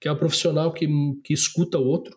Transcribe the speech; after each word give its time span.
que 0.00 0.08
é 0.08 0.12
o 0.12 0.16
profissional 0.16 0.72
que, 0.72 0.88
que 1.24 1.32
escuta 1.32 1.78
o 1.78 1.86
outro 1.86 2.16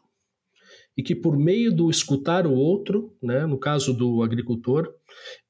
e 0.99 1.03
que 1.03 1.15
por 1.15 1.37
meio 1.37 1.73
do 1.73 1.89
escutar 1.89 2.45
o 2.45 2.53
outro, 2.53 3.15
né, 3.23 3.45
no 3.45 3.57
caso 3.57 3.93
do 3.93 4.21
agricultor, 4.21 4.93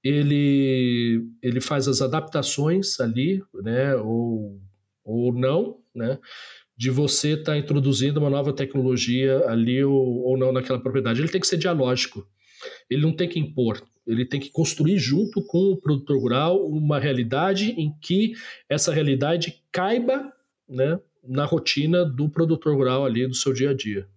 ele, 0.03 1.25
ele 1.41 1.59
faz 1.59 1.87
as 1.87 2.03
adaptações 2.03 2.99
ali, 2.99 3.41
né, 3.63 3.95
ou, 3.95 4.61
ou 5.03 5.33
não, 5.33 5.79
né, 5.95 6.19
de 6.77 6.91
você 6.91 7.31
estar 7.31 7.53
tá 7.53 7.57
introduzindo 7.57 8.19
uma 8.19 8.29
nova 8.29 8.53
tecnologia 8.53 9.43
ali 9.47 9.83
ou, 9.83 10.21
ou 10.23 10.37
não 10.37 10.51
naquela 10.51 10.79
propriedade. 10.79 11.19
Ele 11.19 11.31
tem 11.31 11.41
que 11.41 11.47
ser 11.47 11.57
dialógico, 11.57 12.27
ele 12.87 13.01
não 13.01 13.15
tem 13.15 13.27
que 13.27 13.39
impor, 13.39 13.83
ele 14.05 14.25
tem 14.25 14.39
que 14.39 14.51
construir 14.51 14.99
junto 14.99 15.43
com 15.47 15.71
o 15.71 15.77
produtor 15.77 16.19
rural 16.19 16.63
uma 16.67 16.99
realidade 16.99 17.71
em 17.71 17.91
que 17.99 18.33
essa 18.69 18.93
realidade 18.93 19.63
caiba 19.71 20.31
né, 20.69 20.99
na 21.29 21.45
rotina 21.45 22.03
do 22.03 22.27
produtor 22.27 22.75
rural 22.75 23.05
ali 23.05 23.27
do 23.27 23.35
seu 23.35 23.53
dia 23.53 23.69
a 23.69 23.73
dia. 23.73 24.07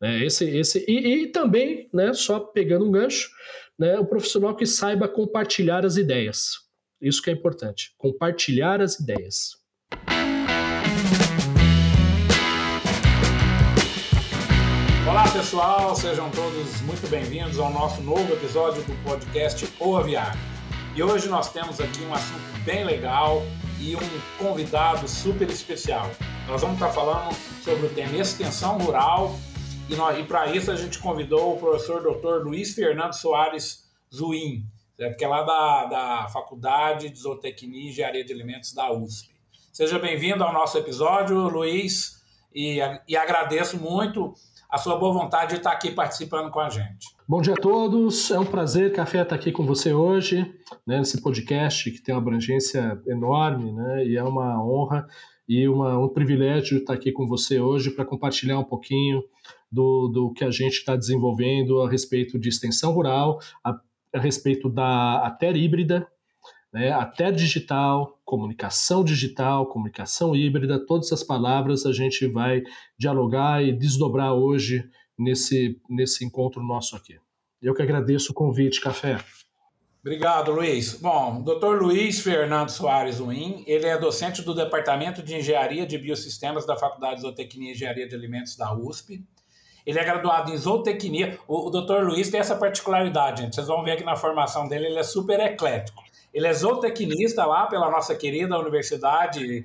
Né, 0.00 0.24
esse, 0.24 0.44
esse, 0.44 0.84
e, 0.88 1.22
e 1.22 1.26
também, 1.28 1.88
né, 1.94 2.12
só 2.12 2.40
pegando 2.40 2.84
um 2.84 2.90
gancho, 2.90 3.30
né, 3.78 3.96
o 4.00 4.04
profissional 4.04 4.56
que 4.56 4.66
saiba 4.66 5.06
compartilhar 5.06 5.86
as 5.86 5.96
ideias. 5.96 6.54
Isso 7.00 7.22
que 7.22 7.30
é 7.30 7.32
importante, 7.32 7.94
compartilhar 7.96 8.80
as 8.80 8.98
ideias. 8.98 9.56
Olá 15.08 15.30
pessoal, 15.32 15.94
sejam 15.94 16.28
todos 16.30 16.80
muito 16.80 17.08
bem-vindos 17.08 17.58
ao 17.60 17.72
nosso 17.72 18.02
novo 18.02 18.32
episódio 18.32 18.82
do 18.82 19.04
podcast 19.04 19.68
O 19.78 19.96
Aviário. 19.96 20.40
E 20.96 21.02
hoje 21.02 21.28
nós 21.28 21.52
temos 21.52 21.80
aqui 21.80 22.02
um 22.02 22.14
assunto 22.14 22.64
bem 22.64 22.84
legal 22.84 23.42
e 23.82 23.96
um 23.96 24.00
convidado 24.38 25.08
super 25.08 25.50
especial. 25.50 26.08
Nós 26.46 26.60
vamos 26.60 26.76
estar 26.76 26.90
falando 26.90 27.34
sobre 27.64 27.86
o 27.86 27.90
tema 27.92 28.16
extensão 28.16 28.78
rural 28.78 29.36
e, 29.88 29.94
e 29.94 30.24
para 30.24 30.46
isso 30.54 30.70
a 30.70 30.76
gente 30.76 31.00
convidou 31.00 31.54
o 31.54 31.58
professor 31.58 32.00
Dr. 32.00 32.44
Luiz 32.44 32.74
Fernando 32.74 33.12
Soares 33.14 33.90
Zuim, 34.14 34.64
que 35.18 35.24
é 35.24 35.28
lá 35.28 35.42
da, 35.42 35.84
da 35.86 36.28
Faculdade 36.28 37.10
de 37.10 37.18
Zootecnia 37.18 37.82
e 37.82 37.88
Engenharia 37.88 38.24
de 38.24 38.32
Alimentos 38.32 38.72
da 38.72 38.92
USP. 38.92 39.34
Seja 39.72 39.98
bem-vindo 39.98 40.44
ao 40.44 40.52
nosso 40.52 40.78
episódio, 40.78 41.48
Luiz, 41.48 42.22
e, 42.54 42.78
e 43.08 43.16
agradeço 43.16 43.76
muito 43.78 44.32
a 44.70 44.78
sua 44.78 44.96
boa 44.96 45.12
vontade 45.12 45.52
de 45.52 45.56
estar 45.56 45.72
aqui 45.72 45.90
participando 45.90 46.50
com 46.52 46.60
a 46.60 46.70
gente. 46.70 47.08
Bom 47.28 47.40
dia 47.40 47.52
a 47.52 47.56
todos, 47.56 48.32
é 48.32 48.38
um 48.38 48.44
prazer, 48.44 48.92
Café, 48.92 49.22
estar 49.22 49.36
aqui 49.36 49.52
com 49.52 49.64
você 49.64 49.94
hoje, 49.94 50.38
né, 50.84 50.98
nesse 50.98 51.22
podcast 51.22 51.88
que 51.92 52.02
tem 52.02 52.12
uma 52.12 52.20
abrangência 52.20 53.00
enorme, 53.06 53.72
né, 53.72 54.04
e 54.04 54.16
é 54.16 54.24
uma 54.24 54.60
honra 54.60 55.06
e 55.48 55.68
uma, 55.68 55.96
um 55.96 56.08
privilégio 56.08 56.78
estar 56.78 56.94
aqui 56.94 57.12
com 57.12 57.24
você 57.28 57.60
hoje 57.60 57.92
para 57.92 58.04
compartilhar 58.04 58.58
um 58.58 58.64
pouquinho 58.64 59.22
do, 59.70 60.08
do 60.08 60.32
que 60.32 60.44
a 60.44 60.50
gente 60.50 60.72
está 60.72 60.96
desenvolvendo 60.96 61.80
a 61.80 61.88
respeito 61.88 62.40
de 62.40 62.48
extensão 62.48 62.92
rural, 62.92 63.38
a, 63.62 63.78
a 64.12 64.18
respeito 64.18 64.68
da 64.68 65.24
ATER 65.24 65.56
híbrida, 65.56 66.04
né, 66.72 66.90
até 66.90 67.30
digital, 67.30 68.18
comunicação 68.24 69.04
digital, 69.04 69.66
comunicação 69.66 70.34
híbrida, 70.34 70.84
todas 70.84 71.06
essas 71.06 71.22
palavras 71.22 71.86
a 71.86 71.92
gente 71.92 72.26
vai 72.26 72.64
dialogar 72.98 73.62
e 73.62 73.72
desdobrar 73.72 74.34
hoje 74.34 74.90
nesse, 75.18 75.80
nesse 75.88 76.24
encontro 76.24 76.62
nosso 76.62 76.96
aqui. 76.96 77.18
Eu 77.60 77.74
que 77.74 77.82
agradeço 77.82 78.32
o 78.32 78.34
convite, 78.34 78.80
Café. 78.80 79.18
Obrigado, 80.00 80.50
Luiz. 80.50 80.94
Bom, 80.94 81.42
Dr. 81.42 81.80
Luiz 81.80 82.18
Fernando 82.20 82.70
Soares 82.70 83.20
Win, 83.20 83.62
ele 83.68 83.86
é 83.86 83.96
docente 83.96 84.42
do 84.42 84.52
Departamento 84.52 85.22
de 85.22 85.36
Engenharia 85.36 85.86
de 85.86 85.96
Biosistemas 85.96 86.66
da 86.66 86.76
Faculdade 86.76 87.16
de 87.16 87.20
Zootecnia 87.22 87.68
e 87.68 87.72
Engenharia 87.72 88.08
de 88.08 88.14
Alimentos 88.16 88.56
da 88.56 88.74
USP. 88.74 89.24
Ele 89.86 89.98
é 89.98 90.04
graduado 90.04 90.52
em 90.52 90.56
zootecnia. 90.56 91.38
O, 91.46 91.68
o 91.68 91.70
Dr. 91.70 92.04
Luiz 92.04 92.30
tem 92.30 92.40
essa 92.40 92.56
particularidade, 92.56 93.42
gente. 93.42 93.54
Vocês 93.54 93.68
vão 93.68 93.84
ver 93.84 93.92
aqui 93.92 94.04
na 94.04 94.16
formação 94.16 94.66
dele, 94.66 94.86
ele 94.86 94.98
é 94.98 95.04
super 95.04 95.38
eclético. 95.38 96.02
Ele 96.34 96.48
é 96.48 96.52
zootecnista 96.52 97.44
lá 97.44 97.66
pela 97.66 97.88
nossa 97.88 98.14
querida 98.14 98.58
Universidade 98.58 99.64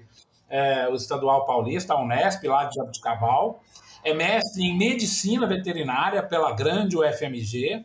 é, 0.49 0.93
Estadual 0.93 1.45
Paulista, 1.45 1.93
a 1.93 2.01
Unesp, 2.01 2.43
lá 2.43 2.65
de 2.65 2.75
Jabuticabal. 2.75 3.63
É 4.07 4.13
mestre 4.13 4.63
em 4.63 4.77
Medicina 4.77 5.45
Veterinária 5.45 6.23
pela 6.23 6.53
grande 6.53 6.95
UFMG. 6.95 7.83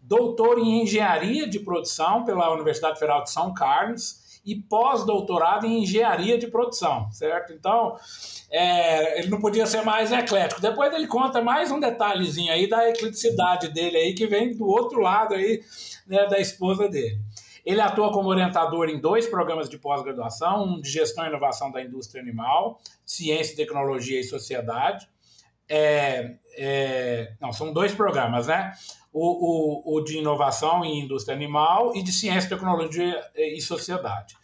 Doutor 0.00 0.58
em 0.58 0.80
Engenharia 0.80 1.46
de 1.46 1.60
Produção 1.60 2.24
pela 2.24 2.50
Universidade 2.50 2.98
Federal 2.98 3.22
de 3.22 3.30
São 3.30 3.52
Carlos 3.52 4.40
e 4.46 4.54
pós-doutorado 4.56 5.66
em 5.66 5.82
engenharia 5.82 6.38
de 6.38 6.46
produção, 6.46 7.12
certo? 7.12 7.52
Então, 7.52 7.98
é, 8.50 9.18
ele 9.18 9.28
não 9.28 9.42
podia 9.42 9.66
ser 9.66 9.82
mais 9.82 10.10
eclético. 10.10 10.58
Depois 10.58 10.90
ele 10.94 11.06
conta 11.06 11.42
mais 11.42 11.70
um 11.70 11.78
detalhezinho 11.78 12.50
aí 12.50 12.66
da 12.66 12.88
ecleticidade 12.88 13.68
dele 13.68 13.98
aí, 13.98 14.14
que 14.14 14.26
vem 14.26 14.56
do 14.56 14.66
outro 14.66 15.02
lado 15.02 15.34
aí, 15.34 15.62
né, 16.06 16.26
da 16.28 16.38
esposa 16.38 16.88
dele. 16.88 17.20
Ele 17.62 17.82
atua 17.82 18.10
como 18.10 18.30
orientador 18.30 18.88
em 18.88 18.98
dois 18.98 19.26
programas 19.26 19.68
de 19.68 19.76
pós-graduação, 19.76 20.64
um 20.64 20.80
de 20.80 20.90
gestão 20.90 21.26
e 21.26 21.28
inovação 21.28 21.70
da 21.70 21.82
indústria 21.82 22.22
animal, 22.22 22.80
ciência, 23.04 23.54
tecnologia 23.54 24.18
e 24.18 24.24
sociedade. 24.24 25.06
É, 25.68 26.36
é, 26.56 27.32
não, 27.40 27.52
são 27.52 27.72
dois 27.72 27.94
programas, 27.94 28.46
né? 28.46 28.72
O, 29.12 29.92
o, 29.92 29.96
o, 29.96 30.00
de 30.02 30.18
inovação 30.18 30.84
em 30.84 31.00
indústria 31.00 31.34
animal 31.34 31.94
e 31.94 32.02
de 32.02 32.12
ciência, 32.12 32.48
tecnologia 32.48 33.20
e 33.34 33.60
sociedade. 33.60 34.36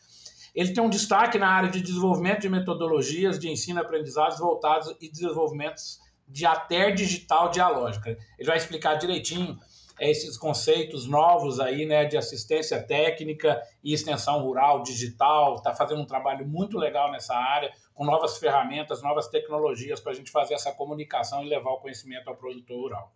Ele 0.55 0.73
tem 0.73 0.83
um 0.83 0.89
destaque 0.89 1.39
na 1.39 1.49
área 1.49 1.69
de 1.69 1.81
desenvolvimento 1.81 2.43
de 2.43 2.49
metodologias 2.49 3.39
de 3.39 3.51
ensino 3.51 3.81
e 3.81 3.83
aprendizados 3.83 4.39
voltados 4.39 4.95
e 5.01 5.11
desenvolvimentos 5.11 6.01
de 6.29 6.47
até 6.47 6.91
digital 6.91 7.51
dialógica. 7.51 8.17
Ele 8.39 8.49
vai 8.49 8.57
explicar 8.57 8.95
direitinho 8.95 9.59
esses 10.01 10.37
conceitos 10.37 11.07
novos 11.07 11.61
aí, 11.61 11.87
né, 11.87 12.05
de 12.05 12.17
assistência 12.17 12.83
técnica 12.83 13.61
e 13.83 13.93
extensão 13.93 14.41
rural, 14.41 14.83
digital, 14.83 15.57
está 15.57 15.75
fazendo 15.75 16.01
um 16.01 16.07
trabalho 16.07 16.47
muito 16.47 16.79
legal 16.79 17.13
nessa 17.13 17.35
área, 17.35 17.73
com 17.95 18.05
novas 18.05 18.39
ferramentas, 18.39 19.03
novas 19.03 19.29
tecnologias 19.29 20.01
para 20.01 20.13
a 20.13 20.15
gente 20.15 20.31
fazer 20.31 20.55
essa 20.55 20.73
comunicação 20.73 21.45
e 21.45 21.49
levar 21.49 21.71
o 21.71 21.79
conhecimento 21.79 22.29
ao 22.29 22.37
produtor 22.37 22.77
rural. 22.77 23.13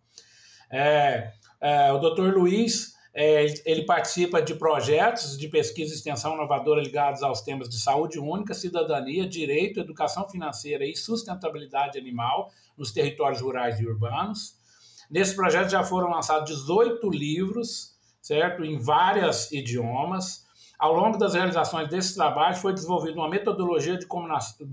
É, 0.71 1.33
é, 1.59 1.91
o 1.91 1.97
doutor 1.97 2.33
Luiz, 2.33 2.93
é, 3.13 3.45
ele 3.65 3.83
participa 3.85 4.41
de 4.41 4.55
projetos 4.55 5.37
de 5.37 5.47
pesquisa 5.47 5.93
e 5.93 5.97
extensão 5.97 6.35
inovadora 6.35 6.81
ligados 6.81 7.21
aos 7.23 7.41
temas 7.41 7.67
de 7.67 7.79
saúde 7.79 8.19
única, 8.19 8.53
cidadania, 8.53 9.27
direito, 9.27 9.79
educação 9.79 10.29
financeira 10.29 10.85
e 10.85 10.95
sustentabilidade 10.95 11.97
animal 11.97 12.51
nos 12.77 12.91
territórios 12.91 13.41
rurais 13.41 13.79
e 13.79 13.85
urbanos. 13.85 14.57
Nesse 15.09 15.35
projeto 15.35 15.69
já 15.69 15.83
foram 15.83 16.09
lançados 16.09 16.49
18 16.49 17.09
livros, 17.09 17.97
certo? 18.21 18.63
Em 18.63 18.77
vários 18.77 19.51
idiomas. 19.51 20.47
Ao 20.79 20.93
longo 20.93 21.17
das 21.17 21.33
realizações 21.33 21.89
desse 21.89 22.15
trabalho, 22.15 22.55
foi 22.55 22.71
desenvolvida 22.71 23.19
uma 23.19 23.27
metodologia 23.27 23.97
de, 23.97 24.07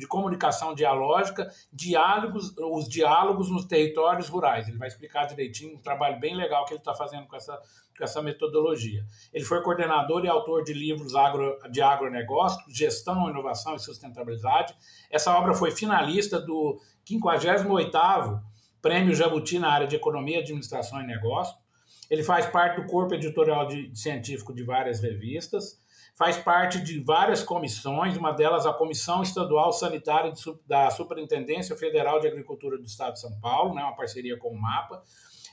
comunicação 0.07 0.73
dialógica, 0.73 1.51
diálogos, 1.73 2.55
os 2.57 2.89
diálogos 2.89 3.51
nos 3.51 3.65
territórios 3.65 4.29
rurais. 4.29 4.69
Ele 4.69 4.79
vai 4.79 4.87
explicar 4.87 5.27
direitinho 5.27 5.75
um 5.75 5.83
trabalho 5.83 6.21
bem 6.21 6.37
legal 6.37 6.65
que 6.65 6.75
ele 6.75 6.79
está 6.79 6.95
fazendo 6.95 7.27
com 7.27 7.35
essa, 7.35 7.61
com 7.99 8.05
essa 8.05 8.23
metodologia. 8.23 9.05
Ele 9.33 9.45
foi 9.45 9.61
coordenador 9.63 10.25
e 10.25 10.29
autor 10.29 10.63
de 10.63 10.73
livros 10.73 11.17
agro, 11.17 11.59
de 11.73 11.83
agronegócio, 11.83 12.63
gestão, 12.69 13.29
inovação 13.29 13.75
e 13.75 13.81
sustentabilidade. 13.81 14.77
Essa 15.11 15.37
obra 15.37 15.55
foi 15.55 15.73
finalista 15.73 16.39
do 16.39 16.81
58º 17.05 18.41
Prêmio 18.81 19.13
Jabuti 19.13 19.59
na 19.59 19.71
área 19.71 19.89
de 19.89 19.97
Economia, 19.97 20.39
Administração 20.39 21.01
e 21.03 21.05
Negócio. 21.05 21.57
Ele 22.09 22.23
faz 22.23 22.47
parte 22.47 22.81
do 22.81 22.87
corpo 22.87 23.13
editorial 23.13 23.67
de, 23.67 23.89
de 23.89 23.99
científico 23.99 24.55
de 24.55 24.63
várias 24.63 25.01
revistas, 25.01 25.85
faz 26.17 26.39
parte 26.39 26.81
de 26.81 26.99
várias 26.99 27.43
comissões, 27.43 28.17
uma 28.17 28.33
delas 28.33 28.65
a 28.65 28.73
Comissão 28.73 29.23
Estadual 29.23 29.71
Sanitária 29.73 30.33
da 30.67 30.91
Superintendência 30.91 31.77
Federal 31.77 32.19
de 32.19 32.27
Agricultura 32.27 32.79
do 32.79 32.87
Estado 32.87 33.13
de 33.13 33.21
São 33.21 33.39
Paulo, 33.39 33.75
né, 33.75 33.83
uma 33.83 33.95
parceria 33.95 34.39
com 34.39 34.49
o 34.49 34.59
MAPA, 34.59 35.03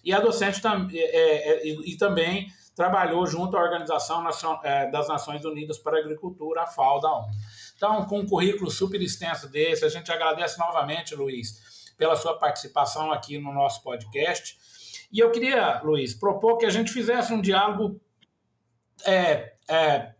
e 0.03 0.13
a 0.13 0.19
docente 0.19 0.61
tam, 0.61 0.87
é, 0.91 0.97
é, 0.97 1.49
é, 1.49 1.67
e, 1.67 1.93
e, 1.93 1.97
também 1.97 2.47
trabalhou 2.75 3.25
junto 3.25 3.55
à 3.55 3.61
Organização 3.61 4.25
é, 4.63 4.89
das 4.89 5.07
Nações 5.07 5.45
Unidas 5.45 5.77
para 5.77 5.97
a 5.97 5.99
Agricultura, 5.99 6.63
a 6.63 6.67
FAO 6.67 6.99
da 6.99 7.11
ONU. 7.11 7.31
Então, 7.75 8.05
com 8.05 8.19
um 8.19 8.25
currículo 8.25 8.71
super 8.71 9.01
extenso 9.01 9.49
desse, 9.49 9.85
a 9.85 9.89
gente 9.89 10.11
agradece 10.11 10.57
novamente, 10.57 11.15
Luiz, 11.15 11.93
pela 11.97 12.15
sua 12.15 12.37
participação 12.37 13.11
aqui 13.11 13.37
no 13.37 13.53
nosso 13.53 13.83
podcast. 13.83 14.57
E 15.11 15.19
eu 15.19 15.31
queria, 15.31 15.81
Luiz, 15.83 16.13
propor 16.13 16.57
que 16.57 16.65
a 16.65 16.69
gente 16.69 16.91
fizesse 16.91 17.31
um 17.31 17.39
diálogo 17.39 18.01
é, 19.05 19.53
é, 19.69 20.13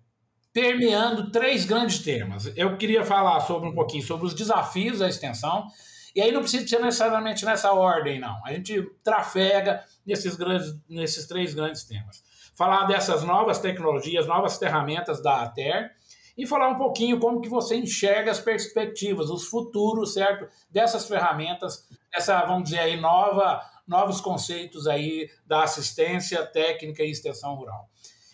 permeando 0.53 1.31
três 1.31 1.65
grandes 1.65 1.99
temas. 1.99 2.51
Eu 2.55 2.77
queria 2.77 3.03
falar 3.03 3.39
sobre 3.41 3.67
um 3.67 3.73
pouquinho 3.73 4.03
sobre 4.03 4.27
os 4.27 4.35
desafios 4.35 4.99
da 4.99 5.09
extensão, 5.09 5.67
e 6.15 6.21
aí 6.21 6.31
não 6.31 6.41
precisa 6.41 6.67
ser 6.67 6.79
necessariamente 6.79 7.43
nessa 7.43 7.73
ordem, 7.73 8.19
não. 8.19 8.39
A 8.45 8.53
gente 8.53 8.79
trafega 9.03 9.83
nesses, 10.05 10.35
grandes, 10.35 10.75
nesses 10.87 11.27
três 11.27 11.55
grandes 11.55 11.83
temas. 11.83 12.23
Falar 12.55 12.85
dessas 12.85 13.23
novas 13.23 13.57
tecnologias, 13.57 14.27
novas 14.27 14.57
ferramentas 14.57 15.23
da 15.23 15.41
ATER, 15.41 15.91
e 16.37 16.45
falar 16.45 16.69
um 16.69 16.77
pouquinho 16.77 17.19
como 17.19 17.41
que 17.41 17.49
você 17.49 17.75
enxerga 17.75 18.31
as 18.31 18.39
perspectivas, 18.39 19.29
os 19.29 19.45
futuros, 19.45 20.13
certo, 20.13 20.47
dessas 20.69 21.07
ferramentas, 21.07 21.87
essa, 22.13 22.43
vamos 22.45 22.65
dizer 22.65 22.79
aí, 22.79 22.99
nova, 22.99 23.61
novos 23.87 24.21
conceitos 24.21 24.87
aí 24.87 25.29
da 25.45 25.63
assistência 25.63 26.45
técnica 26.45 27.03
e 27.03 27.11
extensão 27.11 27.55
rural. 27.55 27.87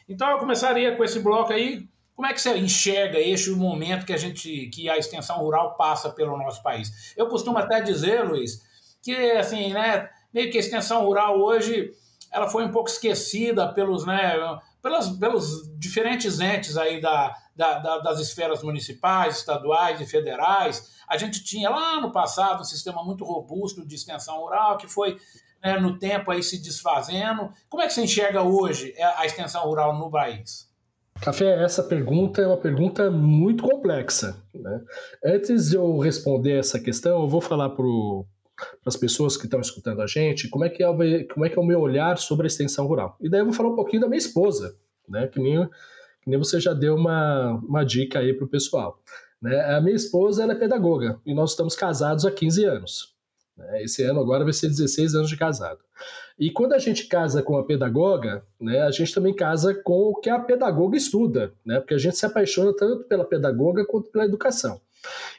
Então 0.08 0.30
eu 0.30 0.38
começaria 0.38 0.96
com 0.96 1.04
esse 1.04 1.20
bloco 1.20 1.54
aí, 1.54 1.88
como 2.20 2.28
é 2.28 2.34
que 2.34 2.42
você 2.42 2.58
enxerga 2.58 3.18
este 3.18 3.50
momento 3.52 4.06
que 4.06 4.12
a 4.12 4.18
gente, 4.18 4.66
que 4.74 4.90
a 4.90 4.98
extensão 4.98 5.38
rural 5.38 5.78
passa 5.78 6.10
pelo 6.10 6.38
nosso 6.38 6.62
país? 6.62 7.14
Eu 7.16 7.30
costumo 7.30 7.58
até 7.58 7.80
dizer, 7.80 8.28
Luiz, 8.28 8.62
que 9.02 9.16
assim, 9.32 9.72
né, 9.72 10.10
meio 10.34 10.52
que 10.52 10.58
a 10.58 10.60
extensão 10.60 11.06
rural 11.06 11.40
hoje 11.40 11.94
ela 12.30 12.50
foi 12.50 12.66
um 12.66 12.74
pouco 12.74 12.90
esquecida 12.90 13.72
pelos, 13.72 14.06
né, 14.06 14.34
pelas, 14.82 15.08
pelos 15.12 15.72
diferentes 15.80 16.42
entes 16.42 16.76
aí 16.76 17.00
da, 17.00 17.34
da, 17.56 17.80
da, 17.80 17.98
das 18.00 18.20
esferas 18.20 18.62
municipais, 18.64 19.38
estaduais 19.38 20.02
e 20.02 20.06
federais. 20.06 21.00
A 21.08 21.16
gente 21.16 21.42
tinha 21.42 21.70
lá 21.70 22.02
no 22.02 22.12
passado 22.12 22.60
um 22.60 22.66
sistema 22.66 23.02
muito 23.02 23.24
robusto 23.24 23.88
de 23.88 23.96
extensão 23.96 24.40
rural 24.40 24.76
que 24.76 24.90
foi 24.90 25.18
né, 25.64 25.80
no 25.80 25.98
tempo 25.98 26.32
aí 26.32 26.44
se 26.44 26.62
desfazendo. 26.62 27.50
Como 27.70 27.82
é 27.82 27.88
que 27.88 27.94
você 27.94 28.02
enxerga 28.02 28.42
hoje 28.42 28.94
a 29.16 29.26
extensão 29.26 29.64
rural 29.64 29.98
no 29.98 30.12
país? 30.12 30.69
Café, 31.22 31.64
essa 31.64 31.84
pergunta 31.84 32.42
é 32.42 32.48
uma 32.48 32.58
pergunta 32.58 33.12
muito 33.12 33.64
complexa. 33.64 34.42
Né? 34.54 34.82
Antes 35.24 35.70
de 35.70 35.76
eu 35.76 35.98
responder 36.00 36.58
essa 36.60 36.80
questão, 36.80 37.22
eu 37.22 37.28
vou 37.28 37.42
falar 37.42 37.70
para 37.70 37.86
as 38.86 38.96
pessoas 38.96 39.36
que 39.36 39.46
estão 39.46 39.60
escutando 39.60 40.02
a 40.02 40.08
gente 40.08 40.48
como 40.50 40.64
é, 40.64 40.70
que 40.70 40.82
é, 40.82 41.24
como 41.26 41.46
é 41.46 41.50
que 41.50 41.60
é 41.60 41.62
o 41.62 41.66
meu 41.66 41.82
olhar 41.82 42.18
sobre 42.18 42.46
a 42.46 42.48
extensão 42.48 42.88
rural. 42.88 43.18
E 43.20 43.30
daí 43.30 43.42
eu 43.42 43.46
vou 43.46 43.54
falar 43.54 43.70
um 43.70 43.76
pouquinho 43.76 44.02
da 44.02 44.08
minha 44.08 44.18
esposa, 44.18 44.76
né? 45.08 45.28
que, 45.28 45.42
nem, 45.42 45.66
que 46.22 46.30
nem 46.30 46.40
você 46.40 46.60
já 46.60 46.74
deu 46.74 46.96
uma, 46.96 47.54
uma 47.68 47.84
dica 47.84 48.20
aí 48.20 48.34
para 48.34 48.46
o 48.46 48.50
pessoal. 48.50 49.02
Né? 49.42 49.60
A 49.76 49.82
minha 49.82 49.96
esposa 49.96 50.44
ela 50.44 50.54
é 50.54 50.56
pedagoga 50.56 51.20
e 51.26 51.34
nós 51.34 51.52
estamos 51.52 51.76
casados 51.76 52.26
há 52.26 52.32
15 52.32 52.64
anos. 52.64 53.14
Né? 53.58 53.84
Esse 53.84 54.04
ano 54.04 54.22
agora 54.22 54.46
vai 54.46 54.54
ser 54.54 54.68
16 54.68 55.16
anos 55.16 55.30
de 55.30 55.38
casado. 55.38 55.80
E 56.40 56.50
quando 56.50 56.72
a 56.72 56.80
gente 56.80 57.08
casa 57.08 57.44
com 57.44 57.58
a 57.58 57.66
pedagoga, 57.66 58.46
né, 58.60 58.82
a 58.82 58.92
gente 58.92 59.14
também 59.14 59.36
casa 59.36 59.76
com 59.76 60.12
o 60.12 60.16
que 60.16 60.30
a 60.30 60.40
pedagoga 60.40 60.96
estuda, 60.96 61.52
né, 61.66 61.82
porque 61.82 61.94
a 61.94 61.98
gente 61.98 62.16
se 62.16 62.26
apaixona 62.26 62.74
tanto 62.74 63.04
pela 63.04 63.26
pedagoga 63.26 63.86
quanto 63.86 64.10
pela 64.10 64.24
educação. 64.24 64.80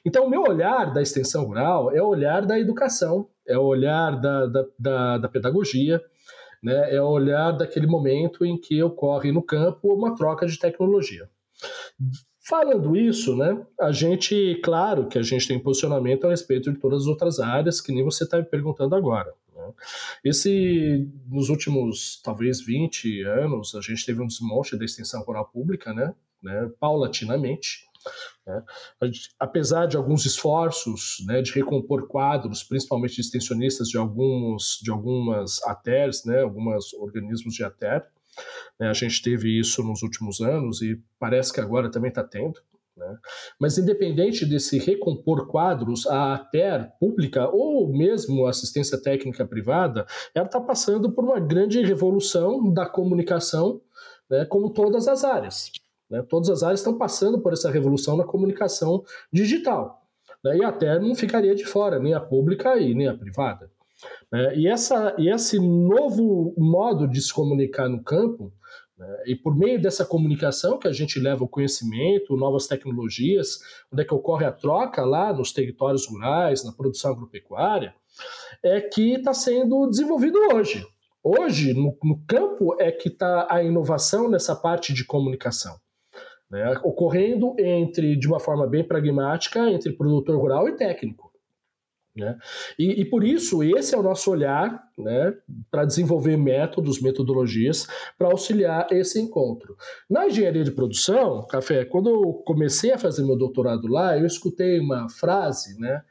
Então, 0.05 0.26
o 0.26 0.31
meu 0.31 0.43
olhar 0.43 0.93
da 0.93 1.00
extensão 1.00 1.44
rural 1.44 1.91
é 1.91 2.02
o 2.02 2.08
olhar 2.08 2.44
da 2.44 2.58
educação, 2.58 3.26
é 3.49 3.56
o 3.56 3.62
olhar 3.62 4.20
da, 4.20 4.47
da, 4.47 4.67
da, 4.79 5.19
da 5.19 5.29
pedagogia, 5.29 6.02
né, 6.62 6.94
é 6.94 7.00
o 7.00 7.08
olhar 7.08 7.52
daquele 7.52 7.87
momento 7.87 8.44
em 8.44 8.58
que 8.58 8.82
ocorre 8.82 9.32
no 9.32 9.43
campo 9.43 9.94
uma 9.94 10.14
troca 10.14 10.47
de 10.47 10.58
tecnologia. 10.58 11.26
Falando 12.47 12.94
isso, 12.94 13.35
né, 13.37 13.64
a 13.81 13.91
gente, 13.91 14.61
claro 14.62 15.06
que 15.06 15.19
a 15.19 15.23
gente 15.23 15.49
tem 15.49 15.58
posicionamento 15.58 16.26
a 16.26 16.31
respeito 16.31 16.70
de 16.70 16.79
todas 16.79 17.02
as 17.02 17.06
outras 17.06 17.41
áreas, 17.41 17.81
que 17.81 17.91
nem 17.91 18.05
você 18.05 18.25
está 18.25 18.37
me 18.37 18.44
perguntando 18.44 18.94
agora. 18.94 19.32
Esse, 20.25 21.09
nos 21.29 21.49
últimos, 21.49 22.21
talvez, 22.23 22.61
20 22.65 23.23
anos, 23.23 23.75
a 23.75 23.81
gente 23.81 24.05
teve 24.05 24.23
um 24.23 24.27
desmonte 24.27 24.77
da 24.77 24.85
extensão 24.85 25.23
rural 25.23 25.47
pública, 25.47 25.93
né, 25.93 26.15
né 26.43 26.71
paulatinamente, 26.79 27.87
né? 28.47 28.63
apesar 29.39 29.87
de 29.87 29.97
alguns 29.97 30.25
esforços 30.25 31.23
né, 31.27 31.43
de 31.43 31.53
recompor 31.53 32.09
quadros, 32.09 32.63
principalmente 32.63 33.17
de 33.17 33.21
extensionistas 33.21 33.89
de, 33.89 33.99
alguns, 33.99 34.81
de 34.83 34.91
algumas 34.91 35.63
ATERs, 35.65 36.25
né, 36.25 36.41
alguns 36.41 36.95
organismos 36.95 37.55
de 37.55 37.63
ATER, 37.63 38.07
né? 38.79 38.89
A 38.89 38.93
gente 38.93 39.23
teve 39.23 39.59
isso 39.59 39.83
nos 39.83 40.03
últimos 40.03 40.41
anos 40.41 40.83
e 40.83 41.01
parece 41.19 41.53
que 41.53 41.61
agora 41.61 41.91
também 41.91 42.09
está 42.09 42.25
tendo. 42.25 42.61
Né? 43.00 43.17
Mas, 43.58 43.79
independente 43.79 44.44
desse 44.44 44.79
recompor 44.79 45.47
quadros, 45.47 46.06
a 46.06 46.35
ATER 46.35 46.93
pública 47.00 47.49
ou 47.49 47.91
mesmo 47.91 48.47
a 48.47 48.50
assistência 48.50 49.00
técnica 49.00 49.47
privada, 49.47 50.06
ela 50.35 50.44
está 50.44 50.61
passando 50.61 51.11
por 51.11 51.25
uma 51.25 51.41
grande 51.41 51.81
revolução 51.82 52.70
da 52.73 52.87
comunicação, 52.87 53.81
né, 54.29 54.44
como 54.44 54.70
todas 54.70 55.08
as 55.08 55.25
áreas. 55.25 55.73
Né? 56.11 56.23
Todas 56.29 56.50
as 56.50 56.62
áreas 56.62 56.81
estão 56.81 56.99
passando 56.99 57.41
por 57.41 57.55
essa 57.55 57.70
revolução 57.70 58.17
na 58.19 58.25
comunicação 58.25 59.02
digital. 59.32 60.02
Né? 60.44 60.58
E 60.58 60.64
a 60.64 60.69
ATER 60.69 61.00
não 61.00 61.14
ficaria 61.14 61.55
de 61.55 61.64
fora, 61.64 61.99
nem 61.99 62.12
a 62.12 62.20
pública 62.20 62.79
e 62.79 62.94
nem 62.94 63.08
a 63.08 63.17
privada. 63.17 63.70
Né? 64.31 64.56
E, 64.56 64.69
essa, 64.69 65.14
e 65.17 65.31
esse 65.31 65.58
novo 65.58 66.55
modo 66.58 67.08
de 67.08 67.20
se 67.23 67.32
comunicar 67.32 67.88
no 67.88 68.02
campo? 68.02 68.52
E 69.26 69.35
por 69.35 69.56
meio 69.56 69.81
dessa 69.81 70.05
comunicação 70.05 70.79
que 70.79 70.88
a 70.88 70.93
gente 70.93 71.19
leva 71.19 71.44
o 71.44 71.49
conhecimento, 71.49 72.37
novas 72.37 72.67
tecnologias, 72.67 73.61
onde 73.93 74.02
é 74.02 74.05
que 74.05 74.14
ocorre 74.14 74.44
a 74.44 74.52
troca 74.52 75.05
lá 75.05 75.32
nos 75.32 75.52
territórios 75.52 76.06
rurais, 76.06 76.64
na 76.64 76.73
produção 76.73 77.12
agropecuária, 77.12 77.94
é 78.62 78.81
que 78.81 79.14
está 79.14 79.32
sendo 79.32 79.87
desenvolvido 79.87 80.38
hoje. 80.52 80.87
Hoje, 81.23 81.75
no, 81.75 81.97
no 82.02 82.19
campo, 82.26 82.76
é 82.81 82.91
que 82.91 83.08
está 83.08 83.47
a 83.50 83.62
inovação 83.62 84.29
nessa 84.29 84.56
parte 84.56 84.93
de 84.93 85.05
comunicação. 85.05 85.76
Né, 86.50 86.81
ocorrendo 86.82 87.55
entre, 87.61 88.17
de 88.17 88.26
uma 88.26 88.41
forma 88.41 88.67
bem 88.67 88.82
pragmática, 88.82 89.70
entre 89.70 89.93
produtor 89.93 90.37
rural 90.37 90.69
e 90.69 90.73
técnico. 90.73 91.30
Né? 92.15 92.37
E, 92.77 93.01
e, 93.01 93.05
por 93.05 93.23
isso, 93.23 93.62
esse 93.62 93.95
é 93.95 93.99
o 93.99 94.03
nosso 94.03 94.31
olhar 94.33 94.83
né, 94.99 95.33
para 95.71 95.85
desenvolver 95.85 96.37
métodos, 96.37 97.01
metodologias 97.01 97.87
para 98.19 98.29
auxiliar 98.29 98.89
esse 98.91 99.21
encontro. 99.21 99.77
Na 100.09 100.27
engenharia 100.27 100.65
de 100.65 100.73
produção, 100.73 101.47
Café, 101.47 101.85
quando 101.85 102.11
eu 102.11 102.33
comecei 102.45 102.93
a 102.93 102.99
fazer 102.99 103.25
meu 103.25 103.37
doutorado 103.37 103.87
lá, 103.87 104.19
eu 104.19 104.27
escutei 104.27 104.81
uma 104.81 105.09
frase, 105.09 105.79
né, 105.79 106.03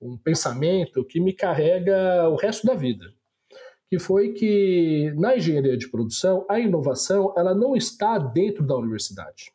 um 0.00 0.16
pensamento 0.16 1.04
que 1.04 1.20
me 1.20 1.34
carrega 1.34 2.28
o 2.30 2.36
resto 2.36 2.66
da 2.66 2.74
vida, 2.74 3.12
que 3.90 3.98
foi 3.98 4.32
que 4.32 5.12
na 5.16 5.36
engenharia 5.36 5.76
de 5.76 5.88
produção, 5.90 6.46
a 6.48 6.58
inovação 6.58 7.34
ela 7.36 7.54
não 7.54 7.76
está 7.76 8.16
dentro 8.16 8.66
da 8.66 8.74
universidade. 8.74 9.52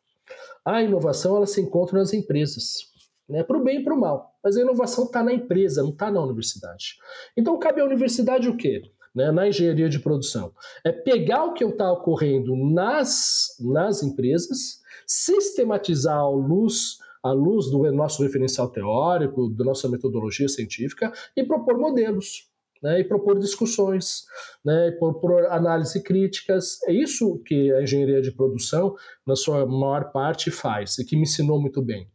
A 0.64 0.80
inovação 0.80 1.36
ela 1.36 1.46
se 1.46 1.60
encontra 1.60 1.98
nas 1.98 2.12
empresas 2.12 2.88
né, 3.28 3.42
para 3.42 3.58
o 3.58 3.62
bem 3.62 3.80
e 3.80 3.84
para 3.84 3.94
o 3.94 4.00
mal. 4.00 4.34
Mas 4.42 4.56
a 4.56 4.62
inovação 4.62 5.04
está 5.04 5.22
na 5.22 5.32
empresa, 5.32 5.82
não 5.82 5.90
está 5.90 6.10
na 6.10 6.22
universidade. 6.22 6.96
Então 7.36 7.58
cabe 7.58 7.80
à 7.80 7.84
universidade 7.84 8.48
o 8.48 8.56
quê? 8.56 8.82
Né, 9.14 9.30
na 9.30 9.48
engenharia 9.48 9.88
de 9.88 9.98
produção. 9.98 10.52
É 10.84 10.92
pegar 10.92 11.44
o 11.44 11.52
que 11.52 11.64
está 11.64 11.92
ocorrendo 11.92 12.56
nas, 12.56 13.56
nas 13.60 14.02
empresas, 14.02 14.80
sistematizar 15.06 16.18
à 16.18 16.28
luz, 16.28 16.98
à 17.22 17.32
luz 17.32 17.70
do 17.70 17.90
nosso 17.92 18.22
referencial 18.22 18.68
teórico, 18.70 19.48
da 19.50 19.64
nossa 19.64 19.88
metodologia 19.88 20.48
científica, 20.48 21.12
e 21.36 21.44
propor 21.44 21.78
modelos. 21.78 22.48
Né, 22.80 23.00
e 23.00 23.04
propor 23.04 23.36
discussões, 23.40 24.22
né, 24.64 24.92
propor 24.92 25.46
análise 25.46 26.00
críticas. 26.00 26.80
É 26.84 26.92
isso 26.92 27.42
que 27.44 27.72
a 27.72 27.82
engenharia 27.82 28.22
de 28.22 28.30
produção, 28.30 28.94
na 29.26 29.34
sua 29.34 29.66
maior 29.66 30.12
parte, 30.12 30.48
faz 30.48 30.96
e 30.96 31.04
que 31.04 31.16
me 31.16 31.22
ensinou 31.22 31.60
muito 31.60 31.82
bem. 31.82 32.08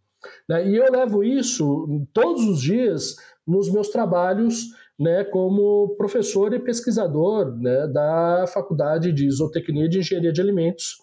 Né? 0.47 0.69
E 0.69 0.75
eu 0.75 0.91
levo 0.91 1.23
isso 1.23 2.05
todos 2.13 2.43
os 2.45 2.61
dias 2.61 3.15
nos 3.45 3.71
meus 3.71 3.89
trabalhos 3.89 4.67
né, 4.99 5.23
como 5.23 5.95
professor 5.97 6.53
e 6.53 6.59
pesquisador 6.59 7.55
né, 7.57 7.87
da 7.87 8.45
Faculdade 8.47 9.11
de 9.11 9.25
Isotecnia 9.25 9.89
de 9.89 9.99
Engenharia 9.99 10.31
de 10.31 10.41
Alimentos 10.41 10.97